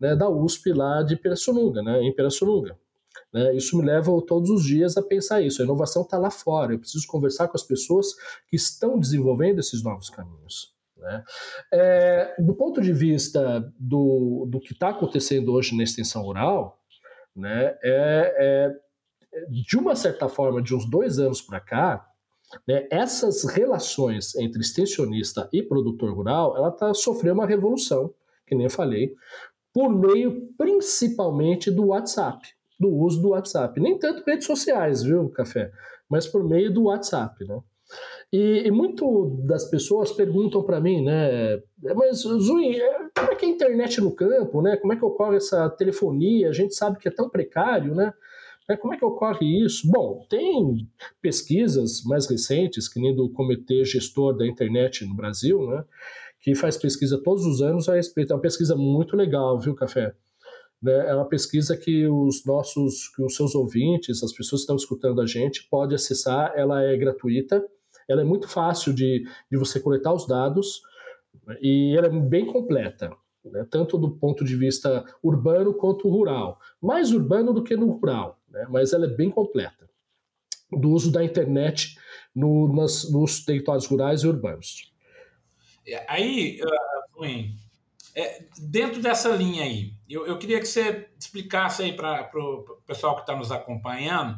né, 0.00 0.14
da 0.14 0.28
USP 0.28 0.72
lá 0.72 1.02
de 1.02 1.16
Pirassununga, 1.16 1.82
né, 1.82 2.02
em 2.02 2.14
Pirassununga. 2.14 2.78
Né? 3.32 3.54
Isso 3.54 3.76
me 3.76 3.84
leva 3.84 4.10
todos 4.22 4.50
os 4.50 4.64
dias 4.64 4.96
a 4.96 5.02
pensar 5.02 5.42
isso. 5.42 5.60
A 5.60 5.64
inovação 5.64 6.02
está 6.02 6.18
lá 6.18 6.30
fora. 6.30 6.72
Eu 6.72 6.78
preciso 6.78 7.06
conversar 7.06 7.48
com 7.48 7.56
as 7.56 7.62
pessoas 7.62 8.06
que 8.48 8.56
estão 8.56 8.98
desenvolvendo 8.98 9.58
esses 9.58 9.82
novos 9.82 10.08
caminhos. 10.08 10.74
Né? 10.96 11.24
É, 11.72 12.34
do 12.38 12.54
ponto 12.54 12.80
de 12.80 12.92
vista 12.92 13.72
do, 13.78 14.46
do 14.48 14.60
que 14.60 14.72
está 14.72 14.90
acontecendo 14.90 15.52
hoje 15.52 15.76
na 15.76 15.82
extensão 15.82 16.22
rural, 16.22 16.75
né, 17.36 17.76
é, 17.82 18.72
é, 19.32 19.46
de 19.48 19.76
uma 19.76 19.94
certa 19.94 20.28
forma, 20.28 20.62
de 20.62 20.74
uns 20.74 20.88
dois 20.88 21.18
anos 21.18 21.42
para 21.42 21.60
cá, 21.60 22.06
né, 22.66 22.86
essas 22.90 23.44
relações 23.44 24.34
entre 24.36 24.60
extensionista 24.60 25.48
e 25.52 25.62
produtor 25.62 26.14
rural, 26.14 26.56
ela 26.56 26.68
está 26.68 26.94
sofrendo 26.94 27.34
uma 27.34 27.46
revolução, 27.46 28.12
que 28.46 28.54
nem 28.54 28.64
eu 28.64 28.70
falei, 28.70 29.14
por 29.72 29.90
meio 29.90 30.48
principalmente 30.56 31.70
do 31.70 31.88
WhatsApp, 31.88 32.48
do 32.78 32.88
uso 32.88 33.20
do 33.20 33.28
WhatsApp. 33.30 33.78
Nem 33.80 33.98
tanto 33.98 34.24
redes 34.24 34.46
sociais, 34.46 35.02
viu, 35.02 35.28
Café? 35.30 35.70
Mas 36.08 36.26
por 36.26 36.42
meio 36.44 36.72
do 36.72 36.84
WhatsApp, 36.84 37.44
né? 37.44 37.60
E, 38.32 38.66
e 38.66 38.70
muito 38.70 39.42
das 39.44 39.64
pessoas 39.70 40.10
perguntam 40.12 40.62
para 40.62 40.80
mim, 40.80 41.04
né? 41.04 41.60
Mas, 41.94 42.18
Zui, 42.18 42.76
é, 42.76 42.98
como 43.16 43.32
é 43.32 43.34
que 43.36 43.44
é 43.44 43.48
a 43.48 43.52
internet 43.52 44.00
no 44.00 44.12
campo, 44.12 44.60
né? 44.60 44.76
Como 44.76 44.92
é 44.92 44.96
que 44.96 45.04
ocorre 45.04 45.36
essa 45.36 45.68
telefonia? 45.70 46.48
A 46.48 46.52
gente 46.52 46.74
sabe 46.74 46.98
que 46.98 47.08
é 47.08 47.10
tão 47.10 47.30
precário, 47.30 47.94
né? 47.94 48.12
É, 48.68 48.76
como 48.76 48.92
é 48.94 48.96
que 48.96 49.04
ocorre 49.04 49.64
isso? 49.64 49.88
Bom, 49.88 50.26
tem 50.28 50.88
pesquisas 51.22 52.02
mais 52.02 52.26
recentes, 52.26 52.88
que 52.88 53.00
nem 53.00 53.14
do 53.14 53.30
Comitê 53.30 53.84
Gestor 53.84 54.36
da 54.36 54.46
Internet 54.46 55.04
no 55.06 55.14
Brasil, 55.14 55.64
né? 55.68 55.84
Que 56.40 56.54
faz 56.54 56.76
pesquisa 56.76 57.20
todos 57.22 57.46
os 57.46 57.62
anos 57.62 57.88
a 57.88 57.94
respeito. 57.94 58.32
É 58.32 58.36
uma 58.36 58.42
pesquisa 58.42 58.74
muito 58.74 59.16
legal, 59.16 59.58
viu, 59.60 59.74
Café? 59.74 60.12
Né? 60.82 61.08
É 61.08 61.14
uma 61.14 61.28
pesquisa 61.28 61.76
que 61.76 62.08
os 62.08 62.44
nossos, 62.44 63.08
que 63.14 63.22
os 63.22 63.36
seus 63.36 63.54
ouvintes, 63.54 64.22
as 64.22 64.32
pessoas 64.32 64.62
que 64.62 64.64
estão 64.64 64.76
escutando 64.76 65.20
a 65.20 65.26
gente, 65.26 65.68
pode 65.70 65.94
acessar. 65.94 66.52
Ela 66.56 66.82
é 66.82 66.96
gratuita, 66.96 67.64
ela 68.08 68.22
é 68.22 68.24
muito 68.24 68.48
fácil 68.48 68.92
de, 68.92 69.28
de 69.50 69.56
você 69.56 69.80
coletar 69.80 70.12
os 70.12 70.26
dados 70.26 70.80
e 71.60 71.94
ela 71.96 72.06
é 72.06 72.10
bem 72.10 72.46
completa. 72.46 73.10
Né? 73.44 73.66
Tanto 73.70 73.98
do 73.98 74.10
ponto 74.10 74.44
de 74.44 74.56
vista 74.56 75.04
urbano 75.22 75.74
quanto 75.74 76.08
rural. 76.08 76.58
Mais 76.80 77.12
urbano 77.12 77.52
do 77.52 77.62
que 77.62 77.76
no 77.76 77.90
rural, 77.90 78.38
né? 78.48 78.66
mas 78.70 78.92
ela 78.92 79.06
é 79.06 79.10
bem 79.10 79.30
completa. 79.30 79.88
Do 80.70 80.90
uso 80.90 81.12
da 81.12 81.22
internet 81.22 81.96
no, 82.34 82.74
nas, 82.74 83.10
nos 83.10 83.44
territórios 83.44 83.86
rurais 83.86 84.22
e 84.22 84.28
urbanos. 84.28 84.92
É, 85.86 86.04
aí, 86.08 86.60
uh, 86.60 87.24
é, 88.16 88.44
dentro 88.58 89.00
dessa 89.00 89.28
linha 89.28 89.62
aí, 89.62 89.92
eu, 90.08 90.26
eu 90.26 90.38
queria 90.38 90.58
que 90.58 90.66
você 90.66 91.08
explicasse 91.18 91.82
aí 91.82 91.92
para 91.92 92.28
o 92.34 92.82
pessoal 92.84 93.14
que 93.14 93.20
está 93.20 93.36
nos 93.36 93.52
acompanhando, 93.52 94.36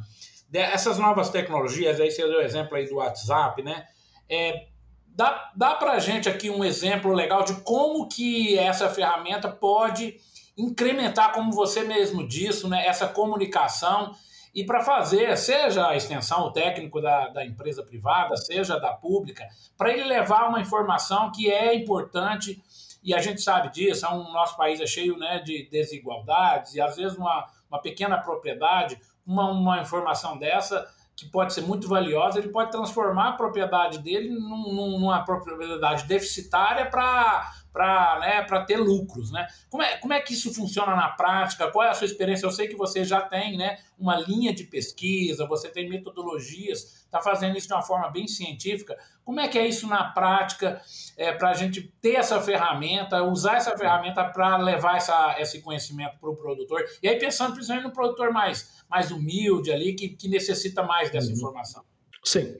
essas 0.52 0.99
novas 0.99 1.28
tecnologias, 1.28 2.00
aí 2.00 2.11
você 2.11 2.26
deu 2.26 2.38
o 2.38 2.43
exemplo 2.43 2.76
aí 2.76 2.88
do 2.88 2.97
WhatsApp, 2.97 3.62
né? 3.62 3.87
É, 4.28 4.67
dá 5.09 5.50
dá 5.55 5.75
para 5.75 5.93
a 5.93 5.99
gente 5.99 6.28
aqui 6.28 6.50
um 6.50 6.64
exemplo 6.64 7.12
legal 7.12 7.43
de 7.43 7.55
como 7.62 8.09
que 8.09 8.59
essa 8.59 8.88
ferramenta 8.88 9.49
pode 9.49 10.17
incrementar, 10.57 11.33
como 11.33 11.52
você 11.52 11.85
mesmo 11.85 12.26
disse, 12.26 12.67
né, 12.67 12.85
essa 12.87 13.07
comunicação 13.07 14.12
e 14.55 14.64
para 14.64 14.83
fazer, 14.83 15.37
seja 15.37 15.88
a 15.88 15.97
extensão, 15.97 16.47
o 16.47 16.52
técnico 16.52 17.00
da, 17.00 17.28
da 17.28 17.47
empresa 17.47 17.83
privada, 17.83 18.37
seja 18.37 18.78
da 18.81 18.93
pública, 18.93 19.47
para 19.76 19.93
ele 19.93 20.05
levar 20.05 20.49
uma 20.49 20.61
informação 20.61 21.31
que 21.31 21.49
é 21.49 21.75
importante 21.75 22.61
e 23.02 23.14
a 23.14 23.19
gente 23.21 23.40
sabe 23.40 23.71
disso, 23.71 24.05
é 24.05 24.11
um, 24.11 24.33
nosso 24.33 24.57
país 24.57 24.81
é 24.81 24.87
cheio 24.87 25.17
né, 25.17 25.38
de 25.38 25.69
desigualdades, 25.71 26.75
e 26.75 26.81
às 26.81 26.97
vezes 26.97 27.17
uma, 27.17 27.47
uma 27.71 27.81
pequena 27.81 28.19
propriedade, 28.19 29.00
uma, 29.28 29.50
uma 29.50 29.80
informação 29.80 30.38
dessa 30.38 30.87
que 31.14 31.26
pode 31.26 31.52
ser 31.52 31.62
muito 31.62 31.88
valiosa, 31.88 32.38
ele 32.38 32.49
pode 32.49 32.70
transformar 32.70 33.30
a 33.30 33.32
propriedade 33.32 33.99
dele 33.99 34.30
num, 34.30 34.99
numa 34.99 35.25
propriedade 35.25 36.06
deficitária 36.06 36.87
para 36.87 37.52
para 37.78 38.18
né, 38.18 38.64
ter 38.66 38.76
lucros. 38.76 39.30
Né? 39.30 39.47
Como, 39.70 39.85
é, 39.85 39.97
como 39.99 40.12
é 40.12 40.20
que 40.20 40.32
isso 40.32 40.52
funciona 40.52 40.97
na 40.97 41.11
prática? 41.11 41.70
Qual 41.70 41.87
é 41.87 41.90
a 41.90 41.94
sua 41.94 42.06
experiência? 42.06 42.44
Eu 42.44 42.50
sei 42.50 42.66
que 42.66 42.75
você 42.75 43.04
já 43.04 43.20
tem 43.20 43.56
né, 43.56 43.78
uma 43.97 44.16
linha 44.16 44.52
de 44.52 44.64
pesquisa, 44.64 45.47
você 45.47 45.68
tem 45.68 45.88
metodologias, 45.88 47.04
está 47.04 47.20
fazendo 47.20 47.56
isso 47.56 47.68
de 47.68 47.75
uma 47.75 47.82
forma 47.82 48.11
bem 48.11 48.26
científica. 48.26 48.99
Como 49.25 49.38
é 49.38 49.47
que 49.47 49.56
é 49.56 49.64
isso 49.64 49.87
na 49.87 50.11
prática 50.11 50.82
é, 51.16 51.30
para 51.30 51.50
a 51.50 51.54
gente 51.54 51.82
ter 52.02 52.16
essa 52.16 52.40
ferramenta, 52.40 53.23
usar 53.23 53.58
essa 53.58 53.78
ferramenta 53.78 54.25
para 54.25 54.56
levar 54.56 54.97
essa, 54.97 55.37
esse 55.38 55.62
conhecimento 55.62 56.18
para 56.18 56.30
o 56.30 56.37
produtor? 56.37 56.85
E 57.00 57.08
aí 57.08 57.16
pensando 57.16 57.52
principalmente 57.52 57.87
no 57.87 57.92
produtor 57.92 58.32
mais, 58.32 58.82
mais 58.90 59.12
humilde 59.12 59.70
ali, 59.70 59.94
que, 59.94 60.08
que 60.08 60.28
necessita 60.28 60.82
mais 60.82 61.11
dessa 61.11 61.28
uhum. 61.28 61.35
informação. 61.35 61.85
Sim. 62.25 62.56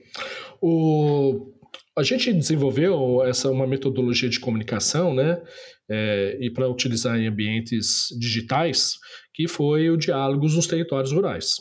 O, 0.61 1.51
a 1.99 2.03
gente 2.03 2.31
desenvolveu 2.31 3.23
essa 3.25 3.51
uma 3.51 3.67
metodologia 3.67 4.29
de 4.29 4.39
comunicação, 4.39 5.13
né, 5.13 5.41
é, 5.89 6.37
e 6.39 6.49
para 6.49 6.69
utilizar 6.69 7.19
em 7.19 7.27
ambientes 7.27 8.07
digitais, 8.17 8.97
que 9.33 9.47
foi 9.49 9.89
o 9.89 9.97
diálogos 9.97 10.55
nos 10.55 10.65
territórios 10.65 11.11
rurais. 11.11 11.57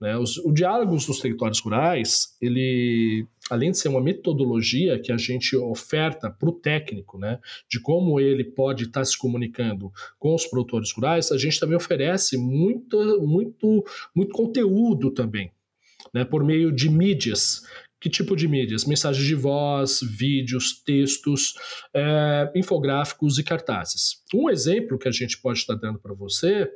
Né? 0.00 0.16
Os, 0.16 0.38
o 0.38 0.52
diálogos 0.52 1.06
nos 1.06 1.20
territórios 1.20 1.60
rurais, 1.60 2.36
ele, 2.40 3.26
além 3.50 3.70
de 3.70 3.78
ser 3.78 3.88
uma 3.88 4.00
metodologia 4.00 4.98
que 4.98 5.12
a 5.12 5.18
gente 5.18 5.54
oferta 5.56 6.30
para 6.30 6.48
o 6.48 6.52
técnico, 6.52 7.18
né, 7.18 7.38
de 7.70 7.78
como 7.78 8.18
ele 8.18 8.44
pode 8.44 8.84
estar 8.84 9.00
tá 9.00 9.04
se 9.04 9.18
comunicando 9.18 9.92
com 10.18 10.34
os 10.34 10.46
produtores 10.46 10.90
rurais, 10.92 11.30
a 11.30 11.36
gente 11.36 11.60
também 11.60 11.76
oferece 11.76 12.38
muito, 12.38 12.98
muito, 13.26 13.84
muito 14.14 14.32
conteúdo 14.32 15.10
também. 15.10 15.50
Né, 16.14 16.24
por 16.24 16.44
meio 16.44 16.70
de 16.70 16.88
mídias 16.88 17.62
que 18.06 18.10
tipo 18.10 18.36
de 18.36 18.46
mídias? 18.46 18.84
Mensagens 18.84 19.26
de 19.26 19.34
voz, 19.34 19.98
vídeos, 20.00 20.80
textos, 20.84 21.54
é, 21.92 22.52
infográficos 22.54 23.36
e 23.36 23.42
cartazes. 23.42 24.22
Um 24.32 24.48
exemplo 24.48 24.96
que 24.96 25.08
a 25.08 25.10
gente 25.10 25.38
pode 25.38 25.58
estar 25.58 25.74
dando 25.74 25.98
para 25.98 26.14
você, 26.14 26.70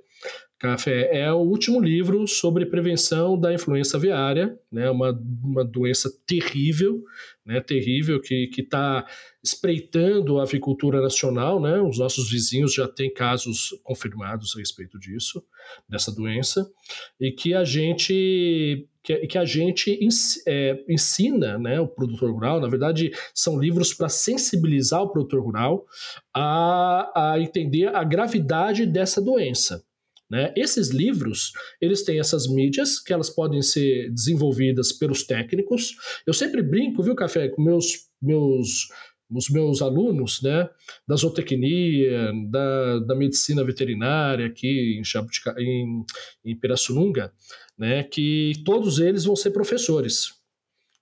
Café, 0.61 1.09
é 1.11 1.33
o 1.33 1.39
último 1.39 1.81
livro 1.81 2.29
sobre 2.29 2.67
prevenção 2.67 3.41
da 3.41 3.51
influenza 3.51 3.97
aviária, 3.97 4.59
né, 4.71 4.91
uma, 4.91 5.11
uma 5.43 5.65
doença 5.65 6.13
terrível, 6.27 7.03
né, 7.47 7.63
terrível 7.63 8.21
que 8.21 8.51
está 8.59 9.07
espreitando 9.43 10.39
a 10.39 10.43
avicultura 10.43 11.01
nacional. 11.01 11.59
Né, 11.63 11.81
os 11.81 11.99
nossos 11.99 12.31
vizinhos 12.31 12.75
já 12.75 12.87
têm 12.87 13.11
casos 13.11 13.71
confirmados 13.83 14.55
a 14.55 14.59
respeito 14.59 14.99
disso, 14.99 15.43
dessa 15.89 16.13
doença, 16.15 16.71
e 17.19 17.33
que 17.33 17.55
a 17.55 17.65
gente 17.65 18.87
que, 19.03 19.17
que 19.29 19.39
a 19.39 19.47
gente 19.47 19.99
é, 20.47 20.85
ensina 20.87 21.57
né, 21.57 21.81
o 21.81 21.89
produtor 21.89 22.31
rural, 22.31 22.61
na 22.61 22.69
verdade, 22.69 23.13
são 23.35 23.59
livros 23.59 23.95
para 23.95 24.11
sensibilizar 24.11 25.01
o 25.01 25.09
produtor 25.11 25.43
rural 25.43 25.87
a, 26.35 27.33
a 27.33 27.41
entender 27.41 27.97
a 27.97 28.05
gravidade 28.05 28.85
dessa 28.85 29.23
doença. 29.23 29.83
Né? 30.31 30.53
Esses 30.57 30.91
livros, 30.91 31.53
eles 31.81 32.05
têm 32.05 32.21
essas 32.21 32.47
mídias 32.47 33.01
que 33.01 33.13
elas 33.13 33.29
podem 33.29 33.61
ser 33.61 34.11
desenvolvidas 34.13 34.93
pelos 34.93 35.25
técnicos. 35.25 35.97
Eu 36.25 36.33
sempre 36.33 36.63
brinco, 36.63 37.03
viu, 37.03 37.17
Café, 37.17 37.49
com 37.49 37.63
meus, 37.63 38.09
meus 38.23 38.89
os 39.33 39.49
meus 39.49 39.81
alunos, 39.81 40.43
né, 40.43 40.69
da 41.07 41.15
zootecnia, 41.15 42.33
da, 42.51 42.99
da 42.99 43.15
medicina 43.15 43.63
veterinária 43.65 44.47
aqui 44.47 44.99
em, 44.99 45.05
Jabutica, 45.05 45.55
em, 45.57 46.05
em 46.45 46.59
Pirassununga, 46.59 47.33
né, 47.79 48.03
que 48.03 48.55
todos 48.65 48.99
eles 48.99 49.25
vão 49.25 49.37
ser 49.37 49.53
professores, 49.53 50.33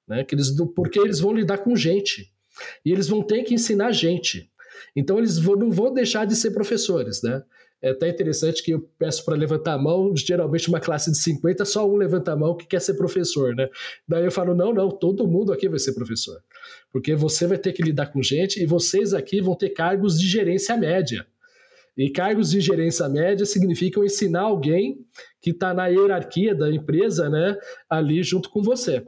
né, 0.07 0.25
que 0.25 0.35
eles, 0.35 0.55
porque 0.77 0.99
eles 0.99 1.21
vão 1.21 1.33
lidar 1.33 1.59
com 1.59 1.75
gente 1.75 2.31
e 2.85 2.93
eles 2.93 3.09
vão 3.09 3.23
ter 3.23 3.45
que 3.45 3.55
ensinar 3.55 3.93
gente. 3.93 4.51
Então 4.95 5.19
eles 5.19 5.39
vão, 5.39 5.57
não 5.57 5.71
vão 5.71 5.93
deixar 5.93 6.27
de 6.27 6.37
ser 6.37 6.51
professores, 6.51 7.23
né? 7.23 7.43
É 7.81 7.91
até 7.91 8.09
interessante 8.09 8.63
que 8.63 8.73
eu 8.73 8.89
peço 8.99 9.25
para 9.25 9.37
levantar 9.37 9.75
a 9.75 9.79
mão, 9.79 10.13
geralmente 10.17 10.69
uma 10.69 10.81
classe 10.81 11.13
de 11.13 11.19
50, 11.19 11.65
só 11.65 11.89
um 11.89 11.97
levanta 11.97 12.33
a 12.33 12.37
mão 12.37 12.57
que 12.57 12.67
quer 12.67 12.81
ser 12.81 12.95
professor, 12.95 13.55
né? 13.55 13.69
Daí 14.07 14.25
eu 14.25 14.33
falo, 14.33 14.53
não, 14.53 14.73
não, 14.73 14.91
todo 14.91 15.29
mundo 15.29 15.53
aqui 15.53 15.69
vai 15.69 15.79
ser 15.79 15.93
professor. 15.93 16.43
Porque 16.93 17.15
você 17.15 17.47
vai 17.47 17.57
ter 17.57 17.73
que 17.73 17.83
lidar 17.83 18.07
com 18.07 18.21
gente 18.21 18.61
e 18.61 18.67
vocês 18.67 19.15
aqui 19.15 19.41
vão 19.41 19.55
ter 19.55 19.71
cargos 19.71 20.19
de 20.19 20.27
gerência 20.27 20.77
média. 20.77 21.25
E 21.97 22.11
cargos 22.11 22.51
de 22.51 22.61
gerência 22.61 23.09
média 23.09 23.47
significam 23.47 24.05
ensinar 24.05 24.43
alguém 24.43 25.05
que 25.41 25.51
está 25.51 25.73
na 25.73 25.87
hierarquia 25.87 26.55
da 26.55 26.71
empresa, 26.71 27.29
né, 27.29 27.57
ali 27.89 28.23
junto 28.23 28.51
com 28.51 28.63
você. 28.63 29.05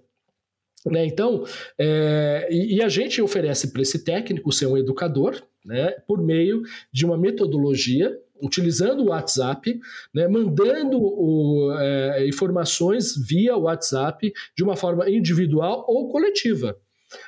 Né, 0.87 1.07
então, 1.07 1.45
é, 1.79 2.49
e, 2.51 2.77
e, 2.77 2.83
a 2.83 2.89
gente 2.89 3.21
oferece 3.21 3.71
para 3.71 3.83
esse 3.83 4.03
técnico 4.03 4.51
ser 4.51 4.67
um 4.67 4.79
educador, 4.79 5.41
né, 5.65 5.91
por 6.07 6.23
meio 6.23 6.63
de 6.91 7.05
uma 7.05 7.19
metodologia 7.19 8.17
utilizando 8.43 9.03
o 9.03 9.09
WhatsApp, 9.11 9.79
né, 10.15 10.29
mandando 10.29 10.99
o, 11.01 11.73
é, 11.79 12.29
informações 12.29 13.17
via 13.17 13.57
WhatsApp 13.57 14.33
de 14.57 14.63
uma 14.63 14.77
forma 14.77 15.09
individual 15.09 15.85
ou 15.89 16.09
coletiva. 16.11 16.77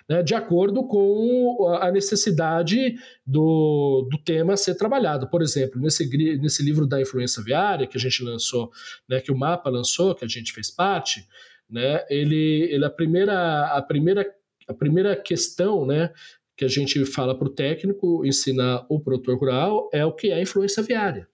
Né, 0.09 0.23
de 0.23 0.33
acordo 0.33 0.87
com 0.87 1.66
a 1.81 1.90
necessidade 1.90 2.95
do, 3.26 4.09
do 4.09 4.16
tema 4.19 4.57
ser 4.57 4.76
trabalhado. 4.76 5.28
Por 5.28 5.42
exemplo, 5.42 5.81
nesse, 5.81 6.09
nesse 6.38 6.62
livro 6.62 6.87
da 6.87 7.00
influência 7.00 7.42
viária 7.42 7.85
que 7.85 7.97
a 7.97 8.00
gente 8.00 8.23
lançou, 8.23 8.71
né, 9.09 9.21
que 9.21 9.33
o 9.33 9.37
Mapa 9.37 9.69
lançou, 9.69 10.14
que 10.14 10.25
a 10.25 10.28
gente 10.28 10.52
fez 10.52 10.71
parte, 10.71 11.26
né, 11.69 12.04
ele, 12.09 12.69
ele 12.71 12.85
a 12.85 12.90
primeira 12.90 13.76
a 13.76 13.83
primeira 13.83 14.25
a 14.69 14.75
primeira 14.75 15.16
questão, 15.16 15.85
né, 15.85 16.12
que 16.57 16.65
a 16.65 16.69
gente 16.69 17.05
fala 17.05 17.37
para 17.37 17.49
o 17.49 17.55
técnico 17.55 18.25
ensinar 18.25 18.87
o 18.89 19.01
produtor 19.01 19.39
rural 19.39 19.89
é 19.93 20.05
o 20.05 20.13
que 20.13 20.31
é 20.31 20.41
influência 20.41 20.83
viária. 20.83 21.29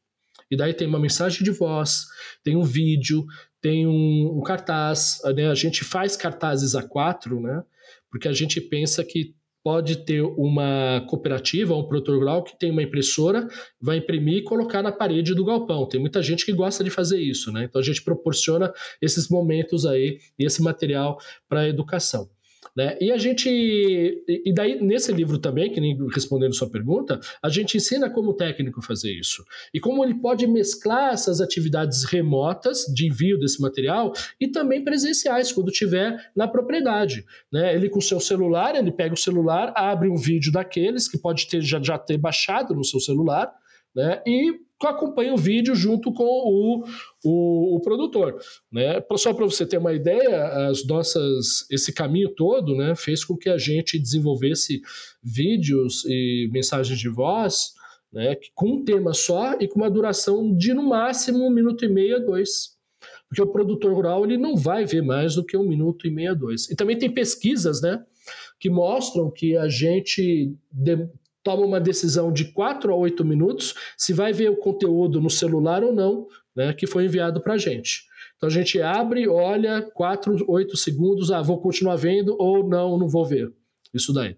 E 0.50 0.56
daí 0.56 0.72
tem 0.72 0.86
uma 0.86 1.00
mensagem 1.00 1.42
de 1.42 1.50
voz, 1.50 2.06
tem 2.42 2.56
um 2.56 2.62
vídeo, 2.62 3.24
tem 3.60 3.86
um, 3.86 4.38
um 4.38 4.42
cartaz, 4.42 5.20
né? 5.34 5.48
a 5.48 5.54
gente 5.54 5.84
faz 5.84 6.16
cartazes 6.16 6.74
a 6.74 6.82
quatro, 6.82 7.40
né? 7.40 7.62
porque 8.10 8.28
a 8.28 8.32
gente 8.32 8.60
pensa 8.60 9.04
que 9.04 9.34
pode 9.62 10.04
ter 10.04 10.22
uma 10.22 11.04
cooperativa, 11.08 11.76
um 11.76 11.86
produtor 11.86 12.16
rural 12.18 12.42
que 12.42 12.58
tem 12.58 12.70
uma 12.70 12.82
impressora, 12.82 13.46
vai 13.80 13.98
imprimir 13.98 14.38
e 14.38 14.42
colocar 14.42 14.82
na 14.82 14.92
parede 14.92 15.34
do 15.34 15.44
galpão. 15.44 15.86
Tem 15.86 16.00
muita 16.00 16.22
gente 16.22 16.46
que 16.46 16.52
gosta 16.52 16.82
de 16.82 16.88
fazer 16.88 17.20
isso, 17.20 17.52
né? 17.52 17.64
Então 17.64 17.78
a 17.78 17.84
gente 17.84 18.02
proporciona 18.02 18.72
esses 19.02 19.28
momentos 19.28 19.84
aí 19.84 20.20
e 20.38 20.46
esse 20.46 20.62
material 20.62 21.18
para 21.48 21.60
a 21.60 21.68
educação. 21.68 22.30
Né? 22.76 22.96
E 23.00 23.10
a 23.10 23.16
gente. 23.16 23.48
E 23.48 24.52
daí, 24.52 24.80
nesse 24.80 25.12
livro 25.12 25.38
também, 25.38 25.70
que 25.70 25.80
nem 25.80 25.96
respondendo 26.08 26.54
sua 26.54 26.70
pergunta, 26.70 27.18
a 27.42 27.48
gente 27.48 27.76
ensina 27.76 28.10
como 28.10 28.30
o 28.30 28.34
técnico 28.34 28.82
fazer 28.82 29.12
isso. 29.12 29.44
E 29.72 29.80
como 29.80 30.04
ele 30.04 30.14
pode 30.14 30.46
mesclar 30.46 31.12
essas 31.12 31.40
atividades 31.40 32.04
remotas 32.04 32.84
de 32.94 33.06
envio 33.06 33.38
desse 33.38 33.60
material 33.60 34.12
e 34.40 34.48
também 34.48 34.82
presenciais, 34.82 35.52
quando 35.52 35.70
tiver 35.70 36.30
na 36.36 36.46
propriedade. 36.46 37.24
Né? 37.52 37.74
Ele 37.74 37.88
com 37.88 38.00
seu 38.00 38.20
celular, 38.20 38.74
ele 38.74 38.92
pega 38.92 39.14
o 39.14 39.18
celular, 39.18 39.72
abre 39.76 40.08
um 40.08 40.16
vídeo 40.16 40.52
daqueles 40.52 41.08
que 41.08 41.18
pode 41.18 41.48
ter, 41.48 41.60
já, 41.60 41.80
já 41.82 41.98
ter 41.98 42.18
baixado 42.18 42.74
no 42.74 42.84
seu 42.84 43.00
celular, 43.00 43.52
né? 43.94 44.22
E 44.26 44.67
acompanha 44.86 45.34
o 45.34 45.36
vídeo 45.36 45.74
junto 45.74 46.12
com 46.12 46.24
o, 46.24 46.84
o, 47.24 47.76
o 47.76 47.80
produtor. 47.80 48.38
Né? 48.70 49.02
Só 49.16 49.34
para 49.34 49.44
você 49.44 49.66
ter 49.66 49.78
uma 49.78 49.92
ideia, 49.92 50.68
as 50.68 50.86
nossas, 50.86 51.66
esse 51.70 51.92
caminho 51.92 52.28
todo 52.34 52.76
né, 52.76 52.94
fez 52.94 53.24
com 53.24 53.36
que 53.36 53.48
a 53.48 53.58
gente 53.58 53.98
desenvolvesse 53.98 54.80
vídeos 55.22 56.04
e 56.06 56.48
mensagens 56.52 56.98
de 56.98 57.08
voz 57.08 57.72
né, 58.12 58.36
com 58.54 58.74
um 58.74 58.84
tema 58.84 59.12
só 59.12 59.54
e 59.60 59.66
com 59.66 59.80
uma 59.80 59.90
duração 59.90 60.54
de 60.56 60.72
no 60.72 60.82
máximo 60.82 61.44
um 61.44 61.50
minuto 61.50 61.84
e 61.84 61.88
meio 61.88 62.16
a 62.16 62.18
dois. 62.18 62.76
Porque 63.28 63.42
o 63.42 63.46
produtor 63.46 63.92
rural 63.92 64.24
ele 64.24 64.38
não 64.38 64.56
vai 64.56 64.86
ver 64.86 65.02
mais 65.02 65.34
do 65.34 65.44
que 65.44 65.56
um 65.56 65.68
minuto 65.68 66.06
e 66.06 66.10
meio 66.10 66.30
a 66.30 66.34
dois. 66.34 66.70
E 66.70 66.76
também 66.76 66.96
tem 66.96 67.12
pesquisas 67.12 67.82
né, 67.82 68.02
que 68.58 68.70
mostram 68.70 69.30
que 69.30 69.56
a 69.56 69.68
gente 69.68 70.54
de, 70.72 71.08
toma 71.48 71.64
uma 71.64 71.80
decisão 71.80 72.30
de 72.30 72.52
4 72.52 72.92
a 72.92 72.94
8 72.94 73.24
minutos 73.24 73.74
se 73.96 74.12
vai 74.12 74.34
ver 74.34 74.50
o 74.50 74.56
conteúdo 74.56 75.18
no 75.18 75.30
celular 75.30 75.82
ou 75.82 75.94
não, 75.94 76.26
né, 76.54 76.74
que 76.74 76.86
foi 76.86 77.06
enviado 77.06 77.40
para 77.40 77.54
a 77.54 77.58
gente. 77.58 78.02
Então 78.36 78.50
a 78.50 78.52
gente 78.52 78.78
abre, 78.82 79.26
olha, 79.26 79.80
4, 79.94 80.44
8 80.46 80.76
segundos, 80.76 81.32
ah, 81.32 81.40
vou 81.40 81.58
continuar 81.58 81.96
vendo 81.96 82.36
ou 82.38 82.68
não, 82.68 82.98
não 82.98 83.08
vou 83.08 83.24
ver. 83.24 83.50
Isso 83.94 84.12
daí. 84.12 84.36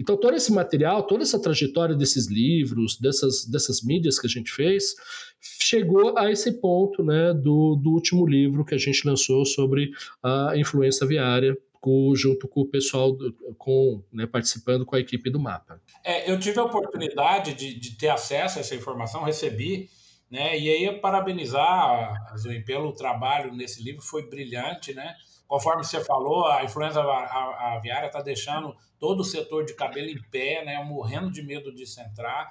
Então, 0.00 0.16
todo 0.16 0.34
esse 0.34 0.52
material, 0.52 1.06
toda 1.06 1.22
essa 1.22 1.40
trajetória 1.40 1.94
desses 1.94 2.28
livros, 2.28 2.98
dessas, 2.98 3.44
dessas 3.44 3.80
mídias 3.80 4.18
que 4.18 4.26
a 4.26 4.30
gente 4.30 4.50
fez, 4.50 4.96
chegou 5.40 6.18
a 6.18 6.32
esse 6.32 6.60
ponto 6.60 7.04
né, 7.04 7.32
do, 7.32 7.76
do 7.76 7.90
último 7.90 8.26
livro 8.26 8.64
que 8.64 8.74
a 8.74 8.78
gente 8.78 9.06
lançou 9.06 9.44
sobre 9.44 9.92
a 10.20 10.54
influência 10.56 11.06
viária, 11.06 11.56
com, 11.80 12.14
junto 12.14 12.48
com 12.48 12.60
o 12.62 12.66
pessoal, 12.66 13.16
com, 13.56 14.02
né, 14.12 14.26
participando 14.26 14.84
com 14.84 14.96
a 14.96 15.00
equipe 15.00 15.30
do 15.30 15.38
mapa. 15.38 15.80
É, 16.04 16.30
eu 16.30 16.38
tive 16.38 16.58
a 16.58 16.64
oportunidade 16.64 17.54
de, 17.54 17.78
de, 17.78 17.96
ter 17.96 18.08
acesso 18.08 18.58
a 18.58 18.60
essa 18.60 18.74
informação, 18.74 19.22
recebi, 19.22 19.88
né, 20.30 20.58
e 20.58 20.68
aí 20.68 21.00
parabenizar 21.00 21.64
a 21.64 22.34
pelo 22.66 22.92
trabalho 22.92 23.54
nesse 23.54 23.82
livro, 23.82 24.02
foi 24.02 24.28
brilhante, 24.28 24.92
né? 24.92 25.14
Conforme 25.46 25.82
você 25.82 26.04
falou, 26.04 26.46
a 26.46 26.62
influenza 26.62 27.00
aviária 27.00 28.08
está 28.08 28.20
deixando 28.20 28.76
todo 28.98 29.20
o 29.20 29.24
setor 29.24 29.64
de 29.64 29.72
cabelo 29.72 30.08
em 30.08 30.20
pé, 30.30 30.62
né, 30.62 30.82
morrendo 30.84 31.30
de 31.30 31.42
medo 31.42 31.74
de 31.74 31.86
se 31.86 32.02
entrar. 32.02 32.50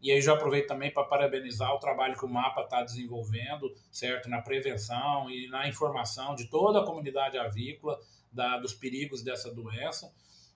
E 0.00 0.12
aí 0.12 0.20
já 0.20 0.34
aproveito 0.34 0.68
também 0.68 0.92
para 0.92 1.02
parabenizar 1.02 1.74
o 1.74 1.80
trabalho 1.80 2.16
que 2.16 2.24
o 2.24 2.28
MAPA 2.28 2.60
está 2.60 2.84
desenvolvendo, 2.84 3.74
certo, 3.90 4.28
na 4.28 4.40
prevenção 4.40 5.28
e 5.28 5.48
na 5.48 5.66
informação 5.66 6.36
de 6.36 6.48
toda 6.48 6.80
a 6.80 6.84
comunidade 6.84 7.36
avícola, 7.36 7.98
da, 8.32 8.58
dos 8.58 8.74
perigos 8.74 9.22
dessa 9.22 9.52
doença 9.52 10.12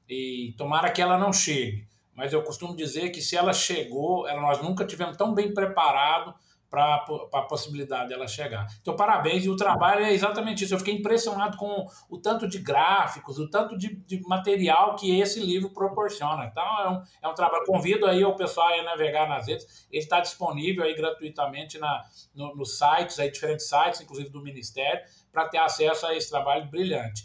e 0.08 0.54
tomara 0.56 0.90
que 0.90 1.00
ela 1.00 1.16
não 1.16 1.32
chegue. 1.32 1.86
Mas 2.14 2.32
eu 2.32 2.42
costumo 2.42 2.76
dizer 2.76 3.10
que 3.10 3.22
se 3.22 3.36
ela 3.36 3.52
chegou, 3.52 4.28
ela, 4.28 4.40
nós 4.40 4.60
nunca 4.62 4.84
tivemos 4.84 5.16
tão 5.16 5.32
bem 5.32 5.54
preparado 5.54 6.34
para 6.70 7.04
a 7.32 7.42
possibilidade 7.42 8.10
dela 8.10 8.28
chegar. 8.28 8.64
Então, 8.80 8.94
parabéns, 8.94 9.44
e 9.44 9.48
o 9.48 9.56
trabalho 9.56 10.04
é 10.04 10.12
exatamente 10.12 10.62
isso. 10.62 10.72
Eu 10.72 10.78
fiquei 10.78 10.94
impressionado 10.94 11.56
com 11.56 11.84
o 12.08 12.16
tanto 12.16 12.48
de 12.48 12.60
gráficos, 12.60 13.40
o 13.40 13.50
tanto 13.50 13.76
de, 13.76 13.96
de 14.06 14.20
material 14.22 14.94
que 14.94 15.18
esse 15.20 15.40
livro 15.40 15.70
proporciona. 15.70 16.44
Então, 16.44 16.62
é 16.62 16.88
um, 16.88 17.02
é 17.22 17.28
um 17.28 17.34
trabalho. 17.34 17.64
Convido 17.66 18.06
aí 18.06 18.24
o 18.24 18.36
pessoal 18.36 18.68
a 18.68 18.84
navegar 18.84 19.28
nas 19.28 19.48
redes. 19.48 19.88
Ele 19.90 20.00
está 20.00 20.20
disponível 20.20 20.84
aí 20.84 20.94
gratuitamente 20.94 21.76
na, 21.76 22.04
no, 22.32 22.54
nos 22.54 22.78
sites, 22.78 23.18
aí, 23.18 23.32
diferentes 23.32 23.68
sites, 23.68 24.00
inclusive 24.00 24.30
do 24.30 24.40
Ministério, 24.40 25.02
para 25.32 25.48
ter 25.48 25.58
acesso 25.58 26.06
a 26.06 26.14
esse 26.14 26.30
trabalho 26.30 26.70
brilhante. 26.70 27.24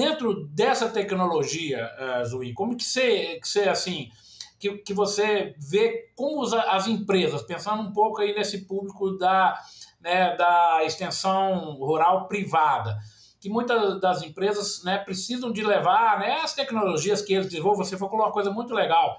Dentro 0.00 0.46
dessa 0.46 0.88
tecnologia, 0.88 1.86
uh, 2.00 2.24
Zui, 2.24 2.54
como 2.54 2.74
que 2.74 2.82
você, 2.82 3.38
que 3.38 3.46
você 3.46 3.68
assim, 3.68 4.10
que, 4.58 4.78
que 4.78 4.94
você 4.94 5.54
vê 5.58 6.10
como 6.16 6.42
as 6.42 6.86
empresas, 6.86 7.42
pensando 7.42 7.82
um 7.82 7.92
pouco 7.92 8.22
aí 8.22 8.34
nesse 8.34 8.64
público 8.64 9.18
da, 9.18 9.60
né, 10.00 10.34
da 10.36 10.80
extensão 10.86 11.74
rural 11.74 12.28
privada, 12.28 12.96
que 13.38 13.50
muitas 13.50 14.00
das 14.00 14.22
empresas 14.22 14.82
né, 14.84 14.96
precisam 14.96 15.52
de 15.52 15.62
levar 15.62 16.18
né, 16.18 16.40
as 16.42 16.54
tecnologias 16.54 17.20
que 17.20 17.34
eles 17.34 17.48
desenvolvem. 17.48 17.84
Você 17.84 17.98
falou 17.98 18.14
uma 18.14 18.32
coisa 18.32 18.50
muito 18.50 18.72
legal. 18.72 19.18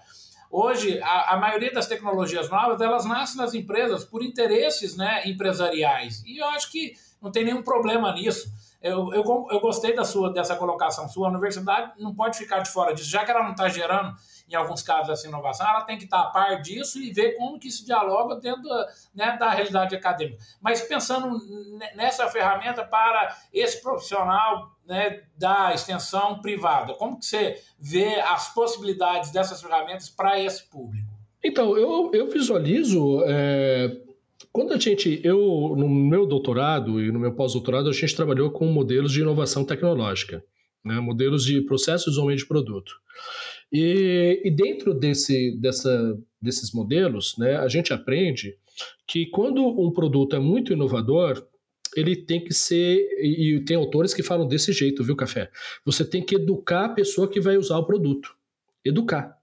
Hoje, 0.50 1.00
a, 1.04 1.36
a, 1.36 1.38
maioria 1.38 1.72
das 1.72 1.86
tecnologias 1.86 2.50
novas, 2.50 2.82
elas 2.82 3.06
nascem 3.06 3.38
nas 3.38 3.54
empresas 3.54 4.04
por 4.04 4.24
interesses 4.24 4.98
né, 4.98 5.30
empresariais. 5.30 6.24
E 6.26 6.42
eu 6.42 6.48
acho 6.48 6.72
que 6.72 6.94
não 7.22 7.32
tem 7.32 7.46
nenhum 7.46 7.62
problema 7.62 8.12
nisso. 8.14 8.52
Eu, 8.82 9.14
eu, 9.14 9.24
eu 9.52 9.60
gostei 9.60 9.96
da 9.96 10.04
sua, 10.04 10.34
dessa 10.34 10.56
colocação 10.56 11.08
sua. 11.08 11.28
A 11.28 11.30
universidade 11.30 11.94
não 12.00 12.16
pode 12.16 12.38
ficar 12.38 12.60
de 12.60 12.72
fora 12.72 12.94
disso, 12.94 13.10
já 13.10 13.24
que 13.24 13.30
ela 13.30 13.44
não 13.44 13.52
está 13.52 13.70
gerando, 13.70 14.16
em 14.50 14.56
alguns 14.56 14.82
casos, 14.82 15.10
essa 15.10 15.28
inovação, 15.28 15.70
ela 15.70 15.82
tem 15.82 15.98
que 15.98 16.06
estar 16.06 16.24
tá 16.24 16.28
a 16.28 16.32
par 16.32 16.62
disso 16.62 17.00
e 17.00 17.14
ver 17.14 17.38
como 17.38 17.60
que 17.60 17.68
isso 17.68 17.86
dialoga 17.86 18.36
dentro 18.38 18.64
da, 18.64 18.88
né, 19.14 19.38
da 19.38 19.50
realidade 19.52 19.96
acadêmica. 19.96 20.42
Mas 20.60 20.82
pensando 20.82 21.38
nessa 21.96 22.28
ferramenta 22.28 22.84
para 22.84 23.38
esse 23.54 23.82
profissional 23.82 24.72
né, 24.86 25.22
da 25.38 25.74
extensão 25.74 26.42
privada, 26.42 26.96
como 26.96 27.20
que 27.20 27.26
você 27.26 27.62
vê 27.80 28.20
as 28.20 28.52
possibilidades 28.54 29.32
dessas 29.32 29.62
ferramentas 29.62 30.10
para 30.10 30.40
esse 30.40 30.68
público? 30.68 31.08
Então, 31.44 31.78
eu, 31.78 32.12
eu 32.14 32.28
visualizo 32.30 33.24
é 33.26 34.11
quando 34.52 34.74
a 34.74 34.78
gente, 34.78 35.22
eu, 35.24 35.76
no 35.78 35.88
meu 35.88 36.26
doutorado 36.26 37.02
e 37.02 37.12
no 37.12 37.20
meu 37.20 37.34
pós-doutorado, 37.34 37.90
a 37.90 37.94
gente 37.94 38.16
trabalhou 38.16 38.52
com 38.52 38.66
modelos 38.66 39.12
de 39.12 39.22
inovação 39.22 39.64
tecnológica, 39.64 40.44
né? 40.84 41.00
modelos 41.00 41.46
de 41.46 41.62
processo 41.62 42.06
de 42.06 42.12
desenvolvimento 42.12 42.42
de 42.42 42.48
produto. 42.48 42.94
E, 43.72 44.42
e 44.44 44.52
dentro 44.52 44.94
desse, 44.94 45.58
dessa, 45.60 46.20
desses 46.42 46.74
modelos, 46.74 47.36
né, 47.38 47.56
a 47.56 47.70
gente 47.70 47.94
aprende 47.94 48.58
que 49.08 49.26
quando 49.28 49.66
um 49.66 49.92
produto 49.92 50.36
é 50.36 50.40
muito 50.40 50.74
inovador, 50.74 51.48
ele 51.96 52.16
tem 52.16 52.44
que 52.44 52.54
ser, 52.54 52.98
e 53.22 53.64
tem 53.66 53.78
autores 53.78 54.14
que 54.14 54.24
falam 54.24 54.48
desse 54.48 54.74
jeito, 54.74 55.04
viu, 55.04 55.16
Café? 55.16 55.50
Você 55.86 56.04
tem 56.04 56.24
que 56.24 56.36
educar 56.36 56.86
a 56.86 56.90
pessoa 56.90 57.30
que 57.30 57.40
vai 57.40 57.58
usar 57.58 57.78
o 57.78 57.86
produto. 57.86 58.36
Educar. 58.84 59.38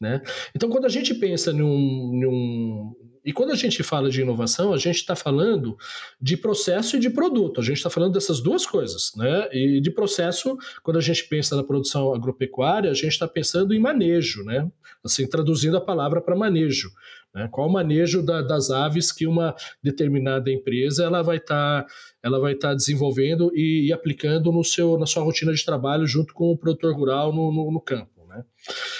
Né? 0.00 0.22
Então, 0.54 0.70
quando 0.70 0.86
a 0.86 0.88
gente 0.88 1.14
pensa 1.14 1.52
num, 1.52 2.10
num, 2.12 2.96
e 3.24 3.32
quando 3.32 3.50
a 3.50 3.54
gente 3.54 3.82
fala 3.82 4.08
de 4.08 4.20
inovação, 4.22 4.72
a 4.72 4.78
gente 4.78 4.96
está 4.96 5.14
falando 5.14 5.76
de 6.20 6.36
processo 6.36 6.96
e 6.96 7.00
de 7.00 7.10
produto. 7.10 7.60
A 7.60 7.64
gente 7.64 7.76
está 7.76 7.90
falando 7.90 8.12
dessas 8.12 8.40
duas 8.40 8.66
coisas, 8.66 9.12
né? 9.16 9.48
E 9.52 9.80
de 9.80 9.90
processo, 9.90 10.56
quando 10.82 10.96
a 10.96 11.02
gente 11.02 11.24
pensa 11.28 11.54
na 11.54 11.62
produção 11.62 12.14
agropecuária, 12.14 12.90
a 12.90 12.94
gente 12.94 13.12
está 13.12 13.28
pensando 13.28 13.74
em 13.74 13.78
manejo, 13.78 14.42
né? 14.44 14.70
Assim, 15.04 15.26
traduzindo 15.26 15.76
a 15.76 15.80
palavra 15.80 16.20
para 16.20 16.36
manejo. 16.36 16.90
Né? 17.34 17.48
Qual 17.50 17.68
o 17.68 17.72
manejo 17.72 18.22
da, 18.22 18.42
das 18.42 18.70
aves 18.70 19.12
que 19.12 19.26
uma 19.26 19.54
determinada 19.82 20.50
empresa 20.50 21.04
ela 21.04 21.22
vai 21.22 21.36
estar 21.36 21.84
tá, 21.84 21.92
ela 22.22 22.40
vai 22.40 22.54
tá 22.54 22.74
desenvolvendo 22.74 23.50
e, 23.54 23.88
e, 23.88 23.92
aplicando 23.92 24.50
no 24.50 24.64
seu, 24.64 24.98
na 24.98 25.06
sua 25.06 25.22
rotina 25.22 25.52
de 25.52 25.64
trabalho 25.64 26.06
junto 26.06 26.34
com 26.34 26.50
o 26.50 26.58
produtor 26.58 26.94
rural 26.94 27.32
no, 27.32 27.52
no, 27.52 27.70
no 27.70 27.80
campo. 27.80 28.26
Né? 28.28 28.44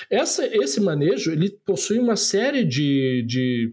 Essa, 0.09 0.47
esse 0.47 0.81
manejo 0.81 1.33
ele 1.33 1.51
possui 1.51 1.99
uma 1.99 2.17
série 2.17 2.65
de, 2.65 3.25
de 3.27 3.73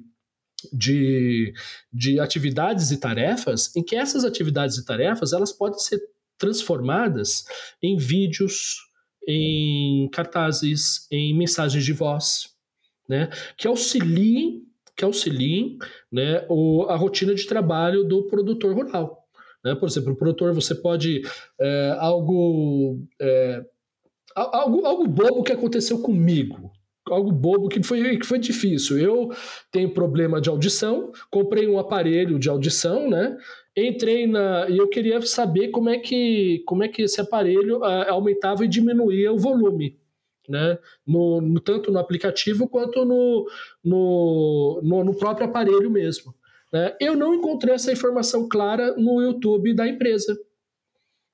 de, 0.71 1.53
de 1.91 2.19
atividades 2.19 2.91
e 2.91 2.99
tarefas, 2.99 3.75
em 3.75 3.83
que 3.83 3.95
essas 3.95 4.23
atividades 4.23 4.77
e 4.77 4.85
tarefas 4.85 5.33
elas 5.33 5.51
podem 5.51 5.79
ser 5.79 6.01
transformadas 6.37 7.45
em 7.81 7.97
vídeos, 7.97 8.77
em 9.27 10.09
cartazes, 10.11 11.07
em 11.11 11.37
mensagens 11.37 11.83
de 11.83 11.93
voz, 11.93 12.55
né, 13.07 13.29
que 13.57 13.67
auxiliem, 13.67 14.63
que 14.95 15.05
auxiliem 15.05 15.77
né, 16.11 16.45
o, 16.49 16.85
a 16.89 16.95
rotina 16.95 17.33
de 17.35 17.45
trabalho 17.45 18.03
do 18.03 18.23
produtor 18.23 18.73
rural. 18.75 19.27
Né? 19.63 19.75
Por 19.75 19.87
exemplo, 19.87 20.13
o 20.13 20.15
produtor 20.15 20.53
você 20.53 20.73
pode 20.73 21.21
é, 21.59 21.95
algo 21.99 22.99
é, 23.19 23.63
algo, 24.35 24.85
algo 24.85 25.07
bobo 25.07 25.43
que 25.43 25.51
aconteceu 25.51 25.99
comigo 25.99 26.71
algo 27.13 27.31
bobo 27.31 27.67
que 27.67 27.81
foi, 27.83 28.17
que 28.17 28.25
foi 28.25 28.39
difícil. 28.39 28.97
Eu 28.97 29.29
tenho 29.71 29.93
problema 29.93 30.39
de 30.41 30.49
audição, 30.49 31.11
comprei 31.29 31.67
um 31.67 31.79
aparelho 31.79 32.39
de 32.39 32.49
audição, 32.49 33.09
né? 33.09 33.37
Entrei 33.75 34.25
na 34.25 34.67
e 34.69 34.77
eu 34.77 34.87
queria 34.87 35.21
saber 35.21 35.69
como 35.69 35.89
é 35.89 35.99
que 35.99 36.63
como 36.65 36.83
é 36.83 36.87
que 36.87 37.03
esse 37.03 37.21
aparelho 37.21 37.79
uh, 37.79 38.09
aumentava 38.09 38.65
e 38.65 38.67
diminuía 38.67 39.31
o 39.31 39.37
volume, 39.37 39.97
né? 40.49 40.77
No, 41.05 41.41
no 41.41 41.59
tanto 41.59 41.91
no 41.91 41.99
aplicativo 41.99 42.67
quanto 42.67 43.05
no, 43.05 43.47
no, 43.83 44.81
no, 44.83 45.03
no 45.03 45.15
próprio 45.15 45.47
aparelho 45.47 45.89
mesmo. 45.91 46.33
Né? 46.71 46.95
Eu 46.99 47.15
não 47.15 47.33
encontrei 47.33 47.73
essa 47.73 47.91
informação 47.91 48.47
clara 48.49 48.95
no 48.97 49.21
YouTube 49.21 49.73
da 49.73 49.87
empresa 49.87 50.37